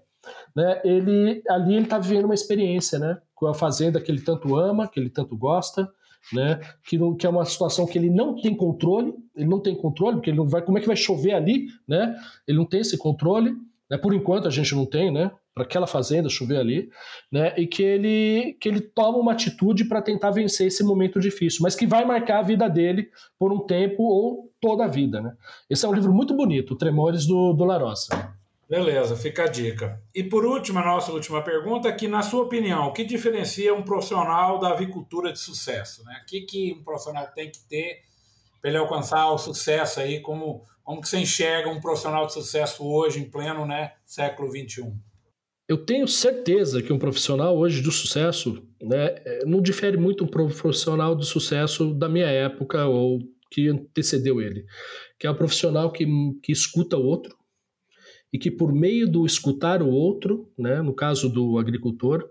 né, 0.55 0.81
ele 0.85 1.43
ali 1.49 1.75
ele 1.75 1.85
está 1.85 1.99
vivendo 1.99 2.27
uma 2.27 2.35
experiência, 2.35 2.99
né, 2.99 3.19
com 3.35 3.47
a 3.47 3.55
fazenda 3.55 4.01
que 4.01 4.11
ele 4.11 4.21
tanto 4.21 4.57
ama, 4.57 4.89
que 4.89 4.99
ele 4.99 5.11
tanto 5.11 5.37
gosta, 5.37 5.89
né, 6.33 6.61
que, 6.85 6.99
que 7.17 7.27
é 7.27 7.29
uma 7.31 7.45
situação 7.45 7.87
que 7.87 7.99
ele 7.99 8.11
não 8.11 8.41
tem 8.41 8.55
controle, 8.55 9.15
ele 9.35 9.49
não 9.49 9.61
tem 9.61 9.75
controle, 9.75 10.17
porque 10.17 10.31
ele 10.31 10.37
não 10.37 10.49
vai, 10.49 10.63
como 10.63 10.79
é 10.79 10.81
que 10.81 10.87
vai 10.87 10.97
chover 10.97 11.33
ali, 11.33 11.67
né? 11.87 12.15
Ele 12.47 12.59
não 12.59 12.67
tem 12.67 12.81
esse 12.81 12.99
controle, 12.99 13.55
né? 13.91 13.97
Por 13.97 14.13
enquanto 14.13 14.49
a 14.49 14.51
gente 14.51 14.75
não 14.75 14.85
tem, 14.85 15.13
né? 15.13 15.31
Para 15.55 15.65
aquela 15.65 15.87
fazenda 15.87 16.29
chover 16.29 16.59
ali, 16.59 16.89
né? 17.33 17.55
E 17.57 17.67
que 17.67 17.83
ele 17.83 18.57
que 18.61 18.69
ele 18.69 18.81
toma 18.81 19.19
uma 19.19 19.33
atitude 19.33 19.87
para 19.87 20.03
tentar 20.03 20.31
vencer 20.31 20.67
esse 20.67 20.83
momento 20.83 21.21
difícil, 21.21 21.61
mas 21.63 21.75
que 21.75 21.87
vai 21.87 22.05
marcar 22.05 22.41
a 22.41 22.43
vida 22.43 22.69
dele 22.69 23.09
por 23.39 23.53
um 23.53 23.65
tempo 23.65 24.03
ou 24.03 24.51
toda 24.61 24.85
a 24.85 24.89
vida, 24.89 25.21
né? 25.21 25.33
Esse 25.71 25.87
é 25.87 25.89
um 25.89 25.95
livro 25.95 26.13
muito 26.13 26.35
bonito, 26.35 26.77
Tremores 26.77 27.27
do, 27.27 27.53
do 27.53 27.65
Larossa. 27.65 28.38
Beleza, 28.69 29.17
fica 29.17 29.45
a 29.45 29.49
dica. 29.49 29.99
E 30.15 30.23
por 30.23 30.45
último, 30.45 30.79
a 30.79 30.85
nossa 30.85 31.11
última 31.11 31.43
pergunta, 31.43 31.91
que 31.91 32.07
na 32.07 32.21
sua 32.21 32.43
opinião, 32.43 32.89
o 32.89 32.93
que 32.93 33.03
diferencia 33.03 33.73
um 33.73 33.83
profissional 33.83 34.59
da 34.59 34.73
avicultura 34.73 35.33
de 35.33 35.39
sucesso? 35.39 36.05
Né? 36.05 36.21
O 36.23 36.27
que, 36.27 36.43
que 36.43 36.73
um 36.79 36.85
profissional 36.85 37.27
tem 37.35 37.51
que 37.51 37.67
ter 37.67 38.03
para 38.61 38.69
ele 38.69 38.79
alcançar 38.79 39.31
o 39.31 39.39
sucesso 39.39 40.01
aí? 40.01 40.21
Como, 40.21 40.67
como 40.85 41.01
que 41.01 41.09
você 41.09 41.19
enxerga 41.19 41.71
um 41.71 41.81
profissional 41.81 42.27
de 42.27 42.35
sucesso 42.35 42.87
hoje, 42.87 43.21
em 43.21 43.31
pleno 43.31 43.65
né, 43.65 43.93
século 44.05 44.51
XXI? 44.51 44.93
Eu 45.67 45.87
tenho 45.87 46.07
certeza 46.07 46.83
que 46.83 46.93
um 46.93 46.99
profissional 46.99 47.57
hoje 47.57 47.81
do 47.81 47.91
sucesso 47.91 48.63
né, 48.83 49.15
não 49.47 49.63
difere 49.63 49.97
muito 49.97 50.25
um 50.25 50.29
profissional 50.29 51.15
de 51.15 51.25
sucesso 51.25 51.95
da 51.95 52.09
minha 52.09 52.29
época 52.29 52.85
ou 52.85 53.19
que 53.51 53.69
antecedeu 53.69 54.43
ele, 54.43 54.67
que 55.19 55.27
é 55.27 55.31
o 55.31 55.35
profissional 55.35 55.91
que, 55.91 56.07
que 56.43 56.53
escuta 56.53 56.99
o 56.99 57.05
outro 57.05 57.38
e 58.33 58.39
que 58.39 58.51
por 58.51 58.73
meio 58.73 59.09
do 59.09 59.25
escutar 59.25 59.83
o 59.83 59.89
outro, 59.89 60.51
né, 60.59 60.83
no 60.83 60.95
caso 60.95 61.29
do 61.29 61.59
agricultor, 61.59 62.29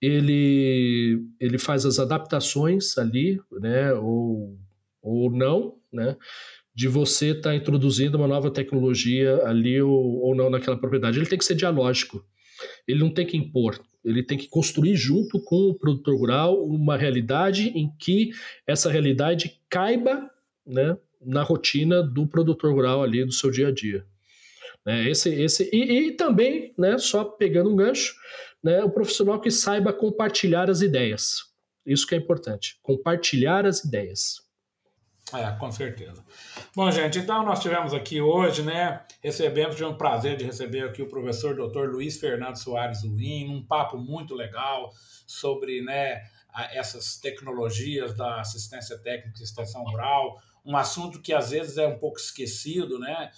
ele, 0.00 1.22
ele 1.38 1.58
faz 1.58 1.86
as 1.86 1.98
adaptações 1.98 2.96
ali, 2.98 3.40
né, 3.60 3.92
ou, 3.94 4.58
ou 5.02 5.30
não, 5.30 5.76
né, 5.92 6.16
de 6.74 6.88
você 6.88 7.30
estar 7.30 7.50
tá 7.50 7.56
introduzindo 7.56 8.16
uma 8.16 8.28
nova 8.28 8.50
tecnologia 8.50 9.42
ali 9.44 9.80
ou, 9.80 10.20
ou 10.20 10.34
não 10.34 10.50
naquela 10.50 10.78
propriedade. 10.78 11.18
Ele 11.18 11.28
tem 11.28 11.38
que 11.38 11.44
ser 11.44 11.54
dialógico, 11.54 12.24
ele 12.86 13.00
não 13.00 13.10
tem 13.10 13.26
que 13.26 13.36
impor, 13.36 13.80
Ele 14.04 14.22
tem 14.22 14.36
que 14.36 14.48
construir 14.48 14.96
junto 14.96 15.42
com 15.42 15.70
o 15.70 15.74
produtor 15.74 16.16
rural 16.18 16.64
uma 16.64 16.96
realidade 16.96 17.68
em 17.68 17.90
que 17.98 18.30
essa 18.66 18.90
realidade 18.90 19.60
caiba 19.68 20.30
né, 20.66 20.96
na 21.20 21.42
rotina 21.42 22.02
do 22.02 22.26
produtor 22.26 22.72
rural 22.72 23.02
ali 23.02 23.24
do 23.24 23.32
seu 23.32 23.50
dia 23.50 23.68
a 23.68 23.72
dia. 23.72 24.04
Né, 24.84 25.08
esse, 25.08 25.28
esse, 25.30 25.68
e, 25.72 26.08
e 26.08 26.12
também, 26.12 26.74
né, 26.78 26.96
só 26.98 27.24
pegando 27.24 27.70
um 27.70 27.76
gancho, 27.76 28.14
né, 28.62 28.82
o 28.82 28.90
profissional 28.90 29.40
que 29.40 29.50
saiba 29.50 29.92
compartilhar 29.92 30.70
as 30.70 30.80
ideias. 30.80 31.50
Isso 31.84 32.06
que 32.06 32.14
é 32.14 32.18
importante, 32.18 32.78
compartilhar 32.82 33.66
as 33.66 33.84
ideias. 33.84 34.36
É, 35.32 35.50
com 35.58 35.70
certeza. 35.70 36.24
Bom, 36.74 36.90
gente, 36.90 37.18
então 37.18 37.44
nós 37.44 37.60
tivemos 37.60 37.94
aqui 37.94 38.20
hoje, 38.20 38.62
né, 38.62 39.04
recebemos, 39.22 39.76
tivemos 39.76 39.94
o 39.94 39.98
prazer 39.98 40.36
de 40.36 40.44
receber 40.44 40.82
aqui 40.82 41.02
o 41.02 41.08
professor 41.08 41.54
Dr. 41.54 41.88
Luiz 41.88 42.18
Fernando 42.18 42.56
Soares 42.56 43.04
Uim, 43.04 43.48
um 43.48 43.64
papo 43.64 43.96
muito 43.96 44.34
legal 44.34 44.90
sobre, 45.26 45.82
né, 45.82 46.22
essas 46.72 47.16
tecnologias 47.18 48.14
da 48.16 48.40
assistência 48.40 48.98
técnica 48.98 49.38
e 49.40 49.44
extensão 49.44 49.84
rural, 49.84 50.40
um 50.64 50.76
assunto 50.76 51.22
que 51.22 51.32
às 51.32 51.50
vezes 51.50 51.78
é 51.78 51.86
um 51.86 51.98
pouco 51.98 52.18
esquecido, 52.18 52.98
né, 52.98 53.30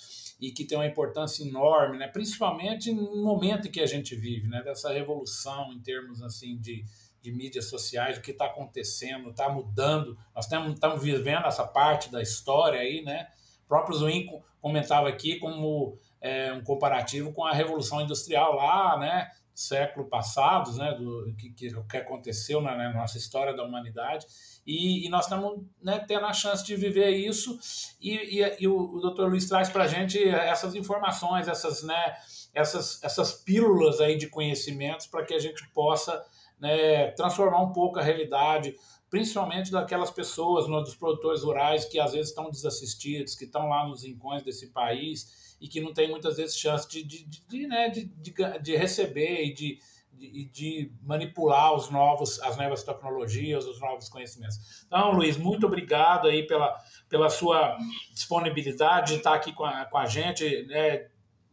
e 0.42 0.50
que 0.50 0.64
tem 0.64 0.76
uma 0.76 0.86
importância 0.86 1.42
enorme, 1.42 1.96
né, 1.96 2.08
principalmente 2.08 2.92
no 2.92 3.22
momento 3.22 3.68
em 3.68 3.70
que 3.70 3.80
a 3.80 3.86
gente 3.86 4.14
vive, 4.14 4.48
né, 4.48 4.60
dessa 4.62 4.92
revolução 4.92 5.72
em 5.72 5.78
termos, 5.80 6.22
assim, 6.22 6.58
de 6.58 6.84
de 7.22 7.30
mídias 7.30 7.66
sociais, 7.66 8.18
o 8.18 8.20
que 8.20 8.32
está 8.32 8.46
acontecendo, 8.46 9.30
está 9.30 9.48
mudando. 9.48 10.18
Nós 10.34 10.44
estamos 10.44 11.02
vivendo 11.02 11.46
essa 11.46 11.64
parte 11.64 12.10
da 12.10 12.20
história 12.20 12.80
aí, 12.80 13.02
né? 13.02 13.28
O 13.64 13.68
próprio 13.68 13.96
Zuin 13.96 14.28
comentava 14.60 15.08
aqui 15.08 15.38
como 15.38 15.96
é, 16.20 16.52
um 16.52 16.62
comparativo 16.64 17.32
com 17.32 17.44
a 17.44 17.52
Revolução 17.52 18.00
Industrial 18.00 18.56
lá, 18.56 18.98
né? 18.98 19.30
Século 19.54 20.06
passado, 20.08 20.72
né, 20.76 20.92
do 20.92 21.34
que, 21.36 21.50
que 21.50 21.96
aconteceu 21.96 22.60
na, 22.60 22.76
na, 22.76 22.92
nossa 22.92 23.18
história 23.18 23.54
da 23.54 23.62
humanidade, 23.62 24.26
e, 24.66 25.06
e 25.06 25.08
nós 25.08 25.24
estamos 25.24 25.64
né, 25.82 26.02
tendo 26.06 26.24
a 26.26 26.32
chance 26.32 26.64
de 26.64 26.74
viver 26.74 27.10
isso, 27.10 27.58
e, 28.00 28.40
e, 28.40 28.56
e 28.60 28.68
o, 28.68 28.94
o 28.94 29.00
Dr. 29.00 29.24
Luiz 29.24 29.48
traz 29.48 29.68
para 29.68 29.84
a 29.84 29.88
gente 29.88 30.22
essas 30.26 30.74
informações, 30.74 31.48
essas, 31.48 31.82
né, 31.82 32.16
essas, 32.54 33.02
essas 33.02 33.32
pílulas 33.32 34.00
aí 34.00 34.16
de 34.16 34.28
conhecimentos 34.28 35.06
para 35.06 35.24
que 35.24 35.34
a 35.34 35.38
gente 35.38 35.68
possa 35.70 36.24
né, 36.58 37.10
transformar 37.12 37.60
um 37.62 37.72
pouco 37.72 37.98
a 37.98 38.02
realidade, 38.02 38.74
principalmente 39.10 39.70
daquelas 39.70 40.10
pessoas, 40.10 40.68
né, 40.68 40.78
dos 40.80 40.94
produtores 40.94 41.42
rurais 41.42 41.84
que 41.84 42.00
às 42.00 42.12
vezes 42.12 42.30
estão 42.30 42.50
desassistidos, 42.50 43.34
que 43.34 43.44
estão 43.44 43.68
lá 43.68 43.86
nos 43.86 44.04
rincões 44.04 44.42
desse 44.42 44.68
país 44.68 45.41
e 45.62 45.68
que 45.68 45.80
não 45.80 45.94
tem 45.94 46.10
muitas 46.10 46.36
vezes 46.38 46.58
chance 46.58 46.88
de, 46.90 47.04
de, 47.04 47.24
de, 47.24 47.46
de 47.46 47.66
né, 47.68 47.88
de, 47.88 48.04
de, 48.04 48.34
de, 48.60 48.76
receber 48.76 49.44
e 49.44 49.54
de, 49.54 49.78
de, 50.12 50.44
de, 50.46 50.92
manipular 51.00 51.72
os 51.72 51.88
novos, 51.88 52.40
as 52.40 52.56
novas 52.56 52.82
tecnologias, 52.82 53.64
os 53.64 53.80
novos 53.80 54.08
conhecimentos. 54.08 54.84
Então, 54.84 55.12
Luiz, 55.12 55.36
muito 55.36 55.64
obrigado 55.64 56.26
aí 56.26 56.44
pela, 56.48 56.76
pela 57.08 57.30
sua 57.30 57.78
disponibilidade 58.12 59.12
de 59.12 59.18
estar 59.18 59.34
aqui 59.34 59.52
com 59.52 59.64
a, 59.64 59.84
com 59.84 59.98
a 59.98 60.06
gente, 60.06 60.66
né, 60.66 61.06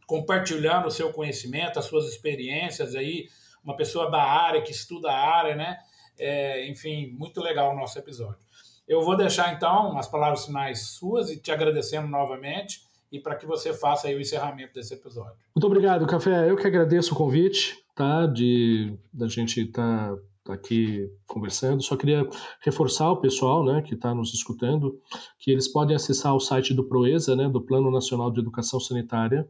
compartilhando 0.08 0.88
o 0.88 0.90
seu 0.90 1.12
conhecimento, 1.12 1.78
as 1.78 1.84
suas 1.84 2.06
experiências 2.06 2.96
aí, 2.96 3.28
uma 3.62 3.76
pessoa 3.76 4.10
da 4.10 4.20
área, 4.20 4.60
que 4.60 4.72
estuda 4.72 5.08
a 5.08 5.36
área, 5.36 5.54
né? 5.54 5.78
É, 6.18 6.66
enfim, 6.68 7.12
muito 7.12 7.40
legal 7.40 7.72
o 7.72 7.76
nosso 7.76 7.96
episódio. 7.96 8.40
Eu 8.88 9.02
vou 9.02 9.16
deixar 9.16 9.54
então 9.54 9.96
as 9.96 10.08
palavras 10.08 10.46
finais 10.46 10.88
suas 10.94 11.30
e 11.30 11.40
te 11.40 11.52
agradecendo 11.52 12.08
novamente 12.08 12.89
e 13.10 13.18
para 13.18 13.34
que 13.34 13.46
você 13.46 13.72
faça 13.72 14.08
aí 14.08 14.14
o 14.14 14.20
encerramento 14.20 14.74
desse 14.74 14.94
episódio. 14.94 15.36
Muito 15.54 15.66
obrigado, 15.66 16.06
Café. 16.06 16.48
Eu 16.48 16.56
que 16.56 16.66
agradeço 16.66 17.14
o 17.14 17.16
convite, 17.16 17.76
tá? 17.94 18.26
De 18.26 18.96
da 19.12 19.26
gente 19.26 19.60
estar 19.60 20.10
tá, 20.10 20.18
tá 20.44 20.54
aqui 20.54 21.10
conversando. 21.26 21.82
Só 21.82 21.96
queria 21.96 22.28
reforçar 22.60 23.10
o 23.10 23.20
pessoal, 23.20 23.64
né, 23.64 23.82
que 23.82 23.94
está 23.94 24.14
nos 24.14 24.32
escutando, 24.32 25.00
que 25.38 25.50
eles 25.50 25.68
podem 25.68 25.96
acessar 25.96 26.34
o 26.34 26.40
site 26.40 26.72
do 26.72 26.84
Proesa, 26.84 27.34
né, 27.34 27.48
do 27.48 27.60
Plano 27.60 27.90
Nacional 27.90 28.30
de 28.30 28.40
Educação 28.40 28.78
Sanitária 28.78 29.48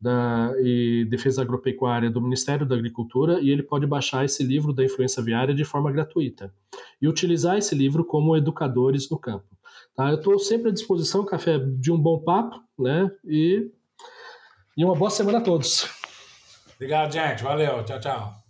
da, 0.00 0.52
e 0.60 1.06
Defesa 1.08 1.40
Agropecuária 1.40 2.10
do 2.10 2.20
Ministério 2.20 2.66
da 2.66 2.74
Agricultura 2.74 3.40
e 3.40 3.48
ele 3.48 3.62
pode 3.62 3.86
baixar 3.86 4.24
esse 4.24 4.42
livro 4.42 4.72
da 4.72 4.84
influência 4.84 5.20
aviária 5.20 5.54
de 5.54 5.64
forma 5.64 5.90
gratuita 5.90 6.52
e 7.00 7.08
utilizar 7.08 7.56
esse 7.56 7.74
livro 7.74 8.04
como 8.04 8.36
educadores 8.36 9.08
no 9.08 9.18
campo. 9.18 9.46
Tá? 9.94 10.10
Eu 10.10 10.16
estou 10.16 10.38
sempre 10.38 10.70
à 10.70 10.72
disposição, 10.72 11.24
Café, 11.24 11.58
de 11.58 11.92
um 11.92 11.98
bom 11.98 12.18
papo 12.18 12.60
né? 12.78 13.10
e, 13.24 13.70
e 14.76 14.84
uma 14.84 14.94
boa 14.94 15.10
semana 15.10 15.38
a 15.38 15.42
todos. 15.42 15.88
Obrigado, 16.74 17.12
gente. 17.12 17.42
Valeu. 17.42 17.84
Tchau, 17.84 18.00
tchau. 18.00 18.43